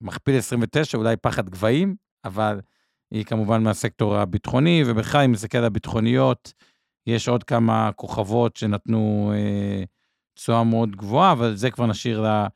מכפיל 0.00 0.38
29, 0.38 0.98
אולי 0.98 1.16
פחד 1.16 1.50
גבהים, 1.50 1.94
אבל 2.24 2.60
היא 3.10 3.24
כמובן 3.24 3.62
מהסקטור 3.62 4.16
הביטחוני, 4.16 4.82
ובכלל, 4.86 5.24
אם 5.24 5.32
נסתכל 5.32 5.58
על 5.58 5.64
הביטחוניות, 5.64 6.52
יש 7.06 7.28
עוד 7.28 7.44
כמה 7.44 7.90
כוכבות 7.96 8.56
שנתנו 8.56 9.32
אה, 9.34 9.84
תשואה 10.34 10.58
אה, 10.58 10.64
מאוד 10.64 10.96
גבוהה, 10.96 11.32
אבל 11.32 11.54
זה 11.54 11.70
כבר 11.70 11.86
נשאיר 11.86 12.20
לה, 12.20 12.46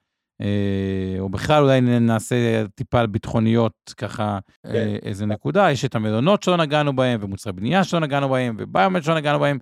אה, 0.40 1.16
או 1.18 1.28
בכלל 1.28 1.62
אולי 1.62 1.80
נעשה 1.80 2.66
טיפה 2.74 3.01
על 3.01 3.07
ביטחוניות, 3.07 3.72
ככה 3.97 4.38
כן. 4.62 4.74
אה, 4.74 4.97
איזה 5.03 5.26
נקודה. 5.26 5.70
יש 5.70 5.84
את 5.84 5.94
המלונות 5.94 6.42
שלא 6.42 6.57
נגענו 6.57 6.97
בהם, 6.97 7.20
ומוצרי 7.22 7.53
בנייה 7.53 7.84
שלא 7.84 8.01
נגענו 8.01 8.28
בהם, 8.28 8.57
וביומט 8.59 9.03
שלא 9.03 9.14
נגענו 9.14 9.38
בהם, 9.38 9.59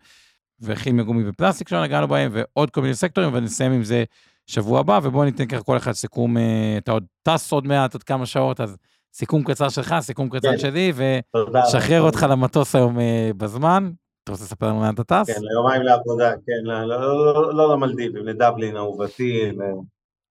וכימיה 0.60 1.04
גומי 1.04 1.28
ופלסטיק 1.28 1.68
שלא 1.68 1.82
נגענו 1.82 2.08
בהם, 2.08 2.30
ועוד 2.34 2.70
כל 2.70 2.80
מיני 2.80 2.94
סקטורים, 2.94 3.30
ונסיים 3.34 3.72
עם 3.72 3.84
זה 3.84 4.04
שבוע 4.46 4.80
הבא, 4.80 5.00
ובואו 5.02 5.24
ניתן 5.24 5.46
ככה 5.46 5.62
כל 5.62 5.76
אחד 5.76 5.92
סיכום, 5.92 6.36
אה, 6.36 6.74
אתה 6.78 6.92
עוד 6.92 7.04
טס 7.22 7.52
עוד 7.52 7.66
מעט, 7.66 7.94
עוד 7.94 8.02
כמה 8.02 8.26
שעות, 8.26 8.60
אז 8.60 8.76
סיכום 9.14 9.44
קצר 9.44 9.68
שלך, 9.68 9.94
סיכום 10.00 10.28
קצר 10.28 10.50
כן. 10.50 10.58
שלי, 10.58 10.92
ושחרר 10.96 12.00
אותך 12.00 12.26
למטוס 12.30 12.74
היום 12.74 13.00
אה, 13.00 13.30
בזמן. 13.36 13.90
אתה 14.24 14.32
רוצה 14.32 14.44
לספר 14.44 14.68
לנו 14.68 14.80
לאן 14.80 14.94
אתה 14.94 15.04
טס? 15.04 15.30
כן, 15.30 15.42
ליומיים 15.42 15.82
לעבודה, 15.82 16.32
כן, 16.46 16.64
לא, 16.64 16.84
לא, 16.84 17.34
לא, 17.34 17.54
לא 17.54 17.74
למלדיבים, 17.74 18.26
לדבלין 18.26 18.76
אהובתי, 18.76 19.50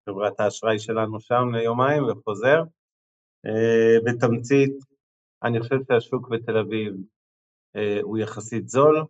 לחברת 0.07 0.39
האשראי 0.39 0.79
שלנו 0.79 1.19
שם 1.19 1.55
ליומיים 1.55 2.03
וחוזר. 2.03 2.63
אה, 3.45 3.97
בתמצית, 4.05 4.73
אני 5.43 5.59
חושב 5.59 5.75
שהשוק 5.87 6.29
בתל 6.29 6.57
אביב 6.57 6.93
אה, 7.75 7.99
הוא 8.01 8.17
יחסית 8.17 8.69
זול, 8.69 9.05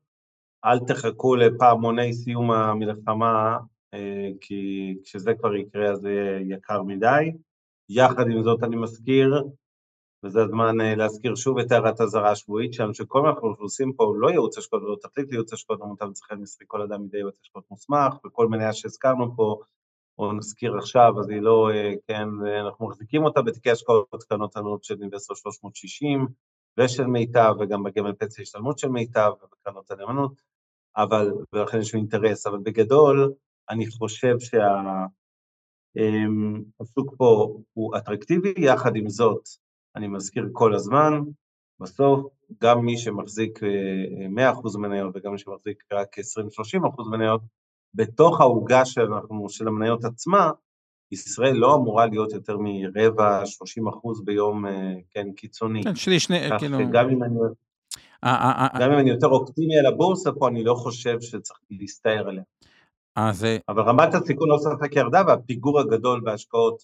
אל 0.65 0.79
תחכו 0.79 1.35
לפעמוני 1.35 2.13
סיום 2.13 2.51
המלחמה, 2.51 3.57
אה, 3.93 4.29
כי 4.41 4.93
כשזה 5.03 5.33
כבר 5.33 5.55
יקרה 5.55 5.91
אז 5.91 5.99
זה 5.99 6.39
יקר 6.49 6.83
מדי. 6.83 7.31
יחד 7.89 8.25
עם 8.31 8.43
זאת 8.43 8.63
אני 8.63 8.75
מזכיר 8.75 9.43
וזה 10.23 10.41
הזמן 10.41 10.81
אה, 10.81 10.95
להזכיר 10.95 11.35
שוב 11.35 11.59
את 11.59 11.71
הערת 11.71 12.01
אזהרה 12.01 12.31
השבועית 12.31 12.73
שלנו, 12.73 12.93
שכל 12.93 13.21
מה 13.21 13.29
שאנחנו 13.29 13.55
עושים 13.59 13.93
פה 13.93 14.03
הוא 14.03 14.15
לא 14.15 14.29
ייעוץ 14.29 14.57
השקעות 14.57 14.83
ולא 14.83 14.95
תחליט 15.01 15.29
לייעוץ 15.29 15.53
השקעות, 15.53 15.81
המוטב 15.81 16.09
לצרכן 16.09 16.35
מסחרי 16.35 16.67
כל 16.69 16.81
אדם 16.81 17.03
מדי 17.03 17.17
ייעוץ 17.17 17.39
השקעות 17.41 17.71
מוסמך, 17.71 18.13
וכל 18.25 18.47
מניה 18.47 18.73
שהזכרנו 18.73 19.35
פה, 19.35 19.59
או 20.17 20.33
נזכיר 20.33 20.77
עכשיו, 20.77 21.19
אז 21.19 21.29
היא 21.29 21.41
לא, 21.41 21.69
אה, 21.73 21.93
כן, 22.07 22.27
אנחנו 22.65 22.87
מחזיקים 22.87 23.23
אותה 23.23 23.41
בתיקי 23.41 23.71
השקעות 23.71 24.07
קטנות 24.19 24.57
ענות 24.57 24.83
של 24.83 25.01
אינבסטור 25.01 25.35
360 25.35 26.27
ושל 26.77 27.05
מיטב, 27.05 27.55
וגם 27.59 27.83
בגמל 27.83 28.13
פנסיה 28.13 28.41
השתלמות 28.41 28.79
של 28.79 28.87
מיטב 28.87 29.31
ובקרנות 29.43 29.91
הנאמנות, 29.91 30.41
אבל, 30.97 31.31
ולכן 31.53 31.79
יש 31.79 31.93
לי 31.93 31.99
אינטרס, 31.99 32.47
אבל 32.47 32.57
בגדול, 32.57 33.33
אני 33.69 33.87
חושב 33.87 34.35
שהשוק 34.39 34.61
אמ, 37.11 37.17
פה 37.17 37.57
הוא 37.73 37.97
אטרקטיבי, 37.97 38.53
יחד 38.57 38.95
עם 38.95 39.09
זאת, 39.09 39.62
אני 39.95 40.07
מזכיר 40.07 40.49
כל 40.51 40.75
הזמן, 40.75 41.21
בסוף 41.79 42.25
גם 42.61 42.85
מי 42.85 42.97
שמחזיק 42.97 43.59
100% 43.63 43.65
אה, 43.65 44.79
מניות 44.79 45.15
וגם 45.15 45.31
מי 45.31 45.37
שמחזיק 45.37 45.83
רק 45.93 46.19
20-30% 46.19 47.09
מניות, 47.11 47.41
בתוך 47.93 48.41
העוגה 48.41 48.85
שאנחנו, 48.85 49.49
של 49.49 49.67
המניות 49.67 50.05
עצמה, 50.05 50.51
ישראל 51.11 51.53
לא 51.53 51.75
אמורה 51.75 52.05
להיות 52.05 52.31
יותר 52.31 52.57
מרבע, 52.59 53.45
30 53.45 53.87
אחוז 53.87 54.25
ביום, 54.25 54.65
אה, 54.65 54.93
כן, 55.11 55.27
קיצוני. 55.35 55.83
כן, 55.83 55.95
שלי 55.95 56.19
שני, 56.19 56.39
כאילו... 56.59 56.77
גם 56.91 57.09
אם 57.09 57.23
אני... 57.23 57.39
גם 58.79 58.91
אם 58.91 58.99
אני 58.99 59.09
יותר 59.09 59.27
אופטימי 59.27 59.79
על 59.79 59.85
הבורסה 59.85 60.31
פה, 60.31 60.47
אני 60.47 60.63
לא 60.63 60.73
חושב 60.73 61.21
שצריך 61.21 61.59
להסתער 61.71 62.27
עליה. 62.29 62.43
אבל 63.69 63.81
רמת 63.81 64.13
הסיכון 64.13 64.49
לא 64.49 64.57
ספק 64.57 64.95
ירדה, 64.95 65.21
והפיגור 65.27 65.79
הגדול 65.79 66.21
בהשקעות 66.23 66.83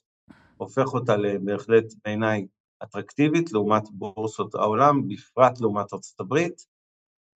הופך 0.58 0.94
אותה 0.94 1.16
בהחלט 1.44 1.86
בעיניי 2.06 2.46
אטרקטיבית 2.84 3.52
לעומת 3.54 3.84
בורסות 3.92 4.56
העולם, 4.56 5.08
בפרט 5.08 5.62
לעומת 5.62 5.88
הברית, 6.20 6.66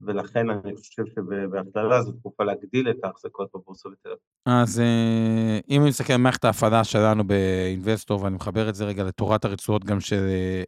ולכן 0.02 0.50
אני 0.50 0.76
חושב 0.76 1.04
שבהכללה 1.16 2.02
זו 2.02 2.12
תקופה 2.12 2.44
להגדיל 2.44 2.89
את 2.89 3.04
ההחזקות 3.04 3.50
בבורסה 3.56 3.89
לתל 3.89 4.10
אביב. 4.10 4.20
אז 4.46 4.80
אה, 4.80 5.60
אם 5.70 5.82
אני 5.82 5.89
מסתכל 5.89 6.14
על 6.14 6.20
מערכת 6.20 6.46
ההפעלה 6.46 6.84
שלנו 6.84 7.24
באינבסטור, 7.24 8.22
ואני 8.22 8.36
מחבר 8.36 8.70
את 8.70 8.76
זה 8.76 8.86
רגע 8.86 9.04
לתורת 9.04 9.46
הרצועות 9.46 9.84
גם 9.84 10.00
של 10.00 10.28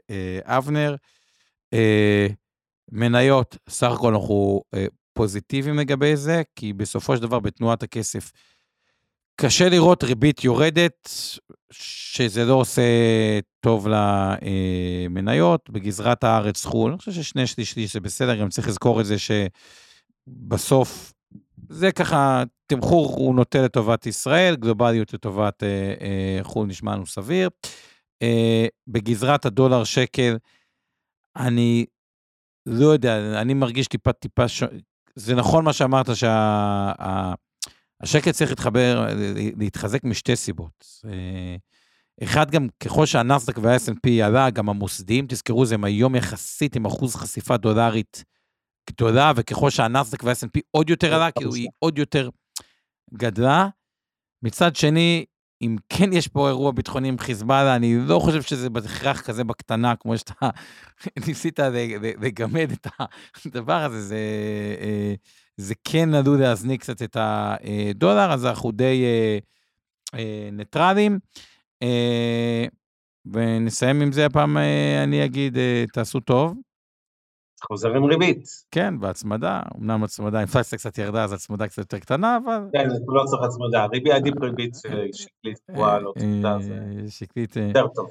אה, 0.10 0.40
אבנר, 0.44 0.96
אה, 1.74 2.28
מניות, 2.92 3.58
סך 3.70 3.92
הכל 3.92 4.14
אנחנו 4.14 4.62
פוזיטיביים 5.14 5.80
לגבי 5.80 6.16
זה, 6.16 6.42
כי 6.56 6.74
בסופו 6.74 7.16
של 7.16 7.22
דבר 7.22 7.40
בתנועת 7.40 7.84
הכסף, 7.84 8.32
קשה 9.36 9.70
לראות 9.70 10.04
ריבית 10.04 10.44
יורדת, 10.44 11.10
שזה 11.72 12.46
לא 12.46 12.54
עושה 12.54 12.82
טוב 13.60 13.88
למניות. 13.88 15.70
בגזרת 15.70 16.24
הארץ 16.24 16.66
חו"ל, 16.66 16.92
אני 16.92 16.98
חושב 16.98 17.12
ששני 17.12 17.48
שליש 17.48 17.72
שליש 17.72 17.94
זה 17.94 18.00
בסדר, 18.00 18.36
גם 18.36 18.50
צריך 18.50 18.68
לזכור 18.68 19.02
את 19.02 19.06
זה 19.06 19.16
שבסוף, 19.20 21.14
זה 21.70 21.92
ככה, 21.92 22.44
תמחור 22.68 23.16
הוא 23.16 23.36
נוטה 23.36 23.62
לטובת 23.62 24.06
ישראל, 24.06 24.56
גלובליות 24.56 25.14
לטובת 25.14 25.64
אה, 25.64 25.94
אה, 26.02 26.40
חו"ל 26.44 26.68
נשמע 26.68 26.96
לנו 26.96 27.06
סביר. 27.06 27.50
אה, 28.22 28.66
בגזרת 28.88 29.46
הדולר 29.46 29.84
שקל, 29.84 30.38
אני 31.36 31.86
לא 32.66 32.86
יודע, 32.86 33.42
אני 33.42 33.54
מרגיש 33.54 33.88
טיפה 33.88 34.14
טיפה, 34.14 34.48
ש... 34.48 34.64
זה 35.16 35.36
נכון 35.36 35.66
מה 35.66 35.74
שאמרת, 35.74 36.16
שה... 36.16 37.34
השקט 38.06 38.30
צריך 38.30 38.50
להתחבר, 38.50 39.08
להתחזק 39.58 40.04
משתי 40.04 40.36
סיבות. 40.36 40.86
אה, 41.06 41.56
אחד, 42.24 42.52
גם 42.52 42.68
ככל 42.80 43.06
שהנסדק 43.06 43.58
וה 43.58 43.76
snp 43.76 44.24
עלה, 44.24 44.50
גם 44.50 44.70
המוסדיים, 44.70 45.26
תזכרו, 45.28 45.66
זה 45.66 45.76
הם 45.76 45.84
היום 45.84 46.16
יחסית 46.16 46.76
עם 46.76 46.86
אחוז 46.86 47.16
חשיפה 47.16 47.58
דולרית 47.58 48.24
גדולה, 48.90 49.32
וככל 49.36 49.70
שהנסדק 49.70 50.24
וה 50.24 50.32
snp 50.32 50.60
עוד 50.72 50.90
יותר 50.90 51.14
עלה, 51.14 51.32
כאילו 51.32 51.54
היא 51.54 51.68
עוד 51.80 51.98
יותר 51.98 52.30
גדלה. 53.14 53.68
מצד 54.44 54.76
שני, 54.76 55.26
אם 55.62 55.76
כן 55.90 56.14
יש 56.14 56.28
פה 56.28 56.48
אירוע 56.48 56.72
ביטחוני 56.72 57.08
עם 57.08 57.20
חיזבאללה, 57.20 57.76
אני 57.76 57.98
לא 58.08 58.20
חושב 58.20 58.42
שזה 58.42 58.70
בהכרח 58.70 59.22
כזה 59.22 59.44
בקטנה, 59.44 59.96
כמו 59.96 60.18
שאתה 60.18 60.50
ניסית 61.28 61.60
לגמד 62.22 62.72
את 62.72 62.88
הדבר 63.46 63.84
הזה, 63.84 64.02
זה... 64.02 64.18
אה, 65.60 65.64
זה 65.64 65.74
כן 65.84 66.14
עלול 66.14 66.40
להזניק 66.40 66.82
קצת 66.82 67.02
את 67.02 67.18
הדולר, 67.20 68.34
אז 68.34 68.46
אנחנו 68.46 68.72
די 68.72 69.04
אה, 69.04 69.38
אה, 70.20 70.50
ניטרלים. 70.52 71.20
אה, 71.84 72.66
ונסיים 73.34 74.02
עם 74.02 74.12
זה 74.12 74.26
הפעם, 74.26 74.58
אה, 74.58 75.04
אני 75.04 75.26
אגיד, 75.26 75.58
אה, 75.58 75.84
תעשו 75.94 76.20
טוב. 76.20 76.58
חוזר 77.68 77.96
עם 77.96 78.04
ריבית. 78.04 78.48
כן, 78.72 78.94
והצמדה, 79.02 79.62
אמנם 79.78 80.04
הצמדה, 80.04 80.40
אינפלציה 80.40 80.78
קצת 80.78 80.98
ירדה, 80.98 81.24
אז 81.24 81.34
הצמדה 81.34 81.68
קצת 81.68 81.78
יותר 81.78 82.00
קטנה, 82.00 82.38
אבל... 82.44 82.60
כן, 82.74 82.88
לא 83.08 83.24
צריך 83.26 83.44
הצמדה, 83.44 83.86
ריבית 83.86 84.14
עדיף 84.14 84.34
ריבית 84.42 84.76
שקלית 85.14 85.58
גבוהה, 85.72 86.00
לא 86.00 86.14
צמדה, 86.20 86.58
זה 86.60 87.12
שקלית... 87.12 87.56
יותר 87.56 87.88
טוב. 87.88 88.10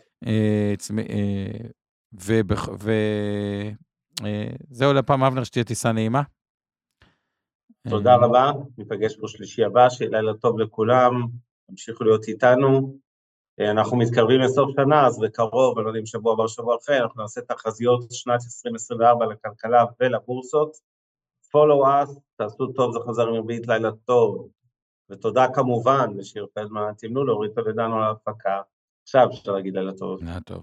וזהו 4.70 4.92
לפעם, 4.92 5.22
אבנר, 5.24 5.44
שתהיה 5.44 5.64
טיסה 5.64 5.92
נעימה. 5.92 6.22
תודה 7.90 8.10
אה, 8.10 8.16
רבה, 8.16 8.52
ניפגש 8.78 9.16
פה 9.16 9.28
שלישי 9.28 9.64
הבא, 9.64 9.88
שיהיה 9.88 10.10
לילה 10.10 10.34
טוב 10.34 10.58
לכולם, 10.58 11.26
תמשיכו 11.66 12.04
להיות 12.04 12.28
איתנו. 12.28 12.98
אה, 13.60 13.70
אנחנו 13.70 13.96
מתקרבים 13.96 14.40
לסוף 14.40 14.70
שנה, 14.76 15.06
אז 15.06 15.18
בקרוב, 15.18 15.78
אני 15.78 15.84
לא 15.84 15.90
יודע 15.90 16.00
אם 16.00 16.06
שבוע 16.06 16.32
הבא 16.32 16.46
שבוע 16.46 16.76
אחרי, 16.76 17.00
אנחנו 17.00 17.22
נעשה 17.22 17.40
תחזיות 17.40 18.06
שנת 18.10 18.40
2024 18.44 19.26
לכלכלה 19.26 19.84
ולבורסות. 20.00 20.76
follow 21.54 21.84
us, 21.84 22.20
תעשו 22.36 22.66
טוב, 22.66 22.92
זה 22.92 22.98
חוזר 22.98 23.30
ריבית, 23.30 23.68
לילה 23.68 23.90
טוב. 24.04 24.48
ותודה 25.10 25.46
כמובן 25.54 26.10
לשיר 26.16 26.46
פלדמן, 26.54 26.92
תמנו 26.98 27.24
להוריד 27.24 27.50
את 27.50 27.58
הלדנו 27.58 27.96
על 27.96 28.02
ההפקה. 28.02 28.60
עכשיו 29.02 29.28
אפשר 29.32 29.52
להגיד 29.52 29.74
לילה 29.74 29.92
טוב. 29.92 30.20
לילה 30.22 30.40
טוב. 30.40 30.62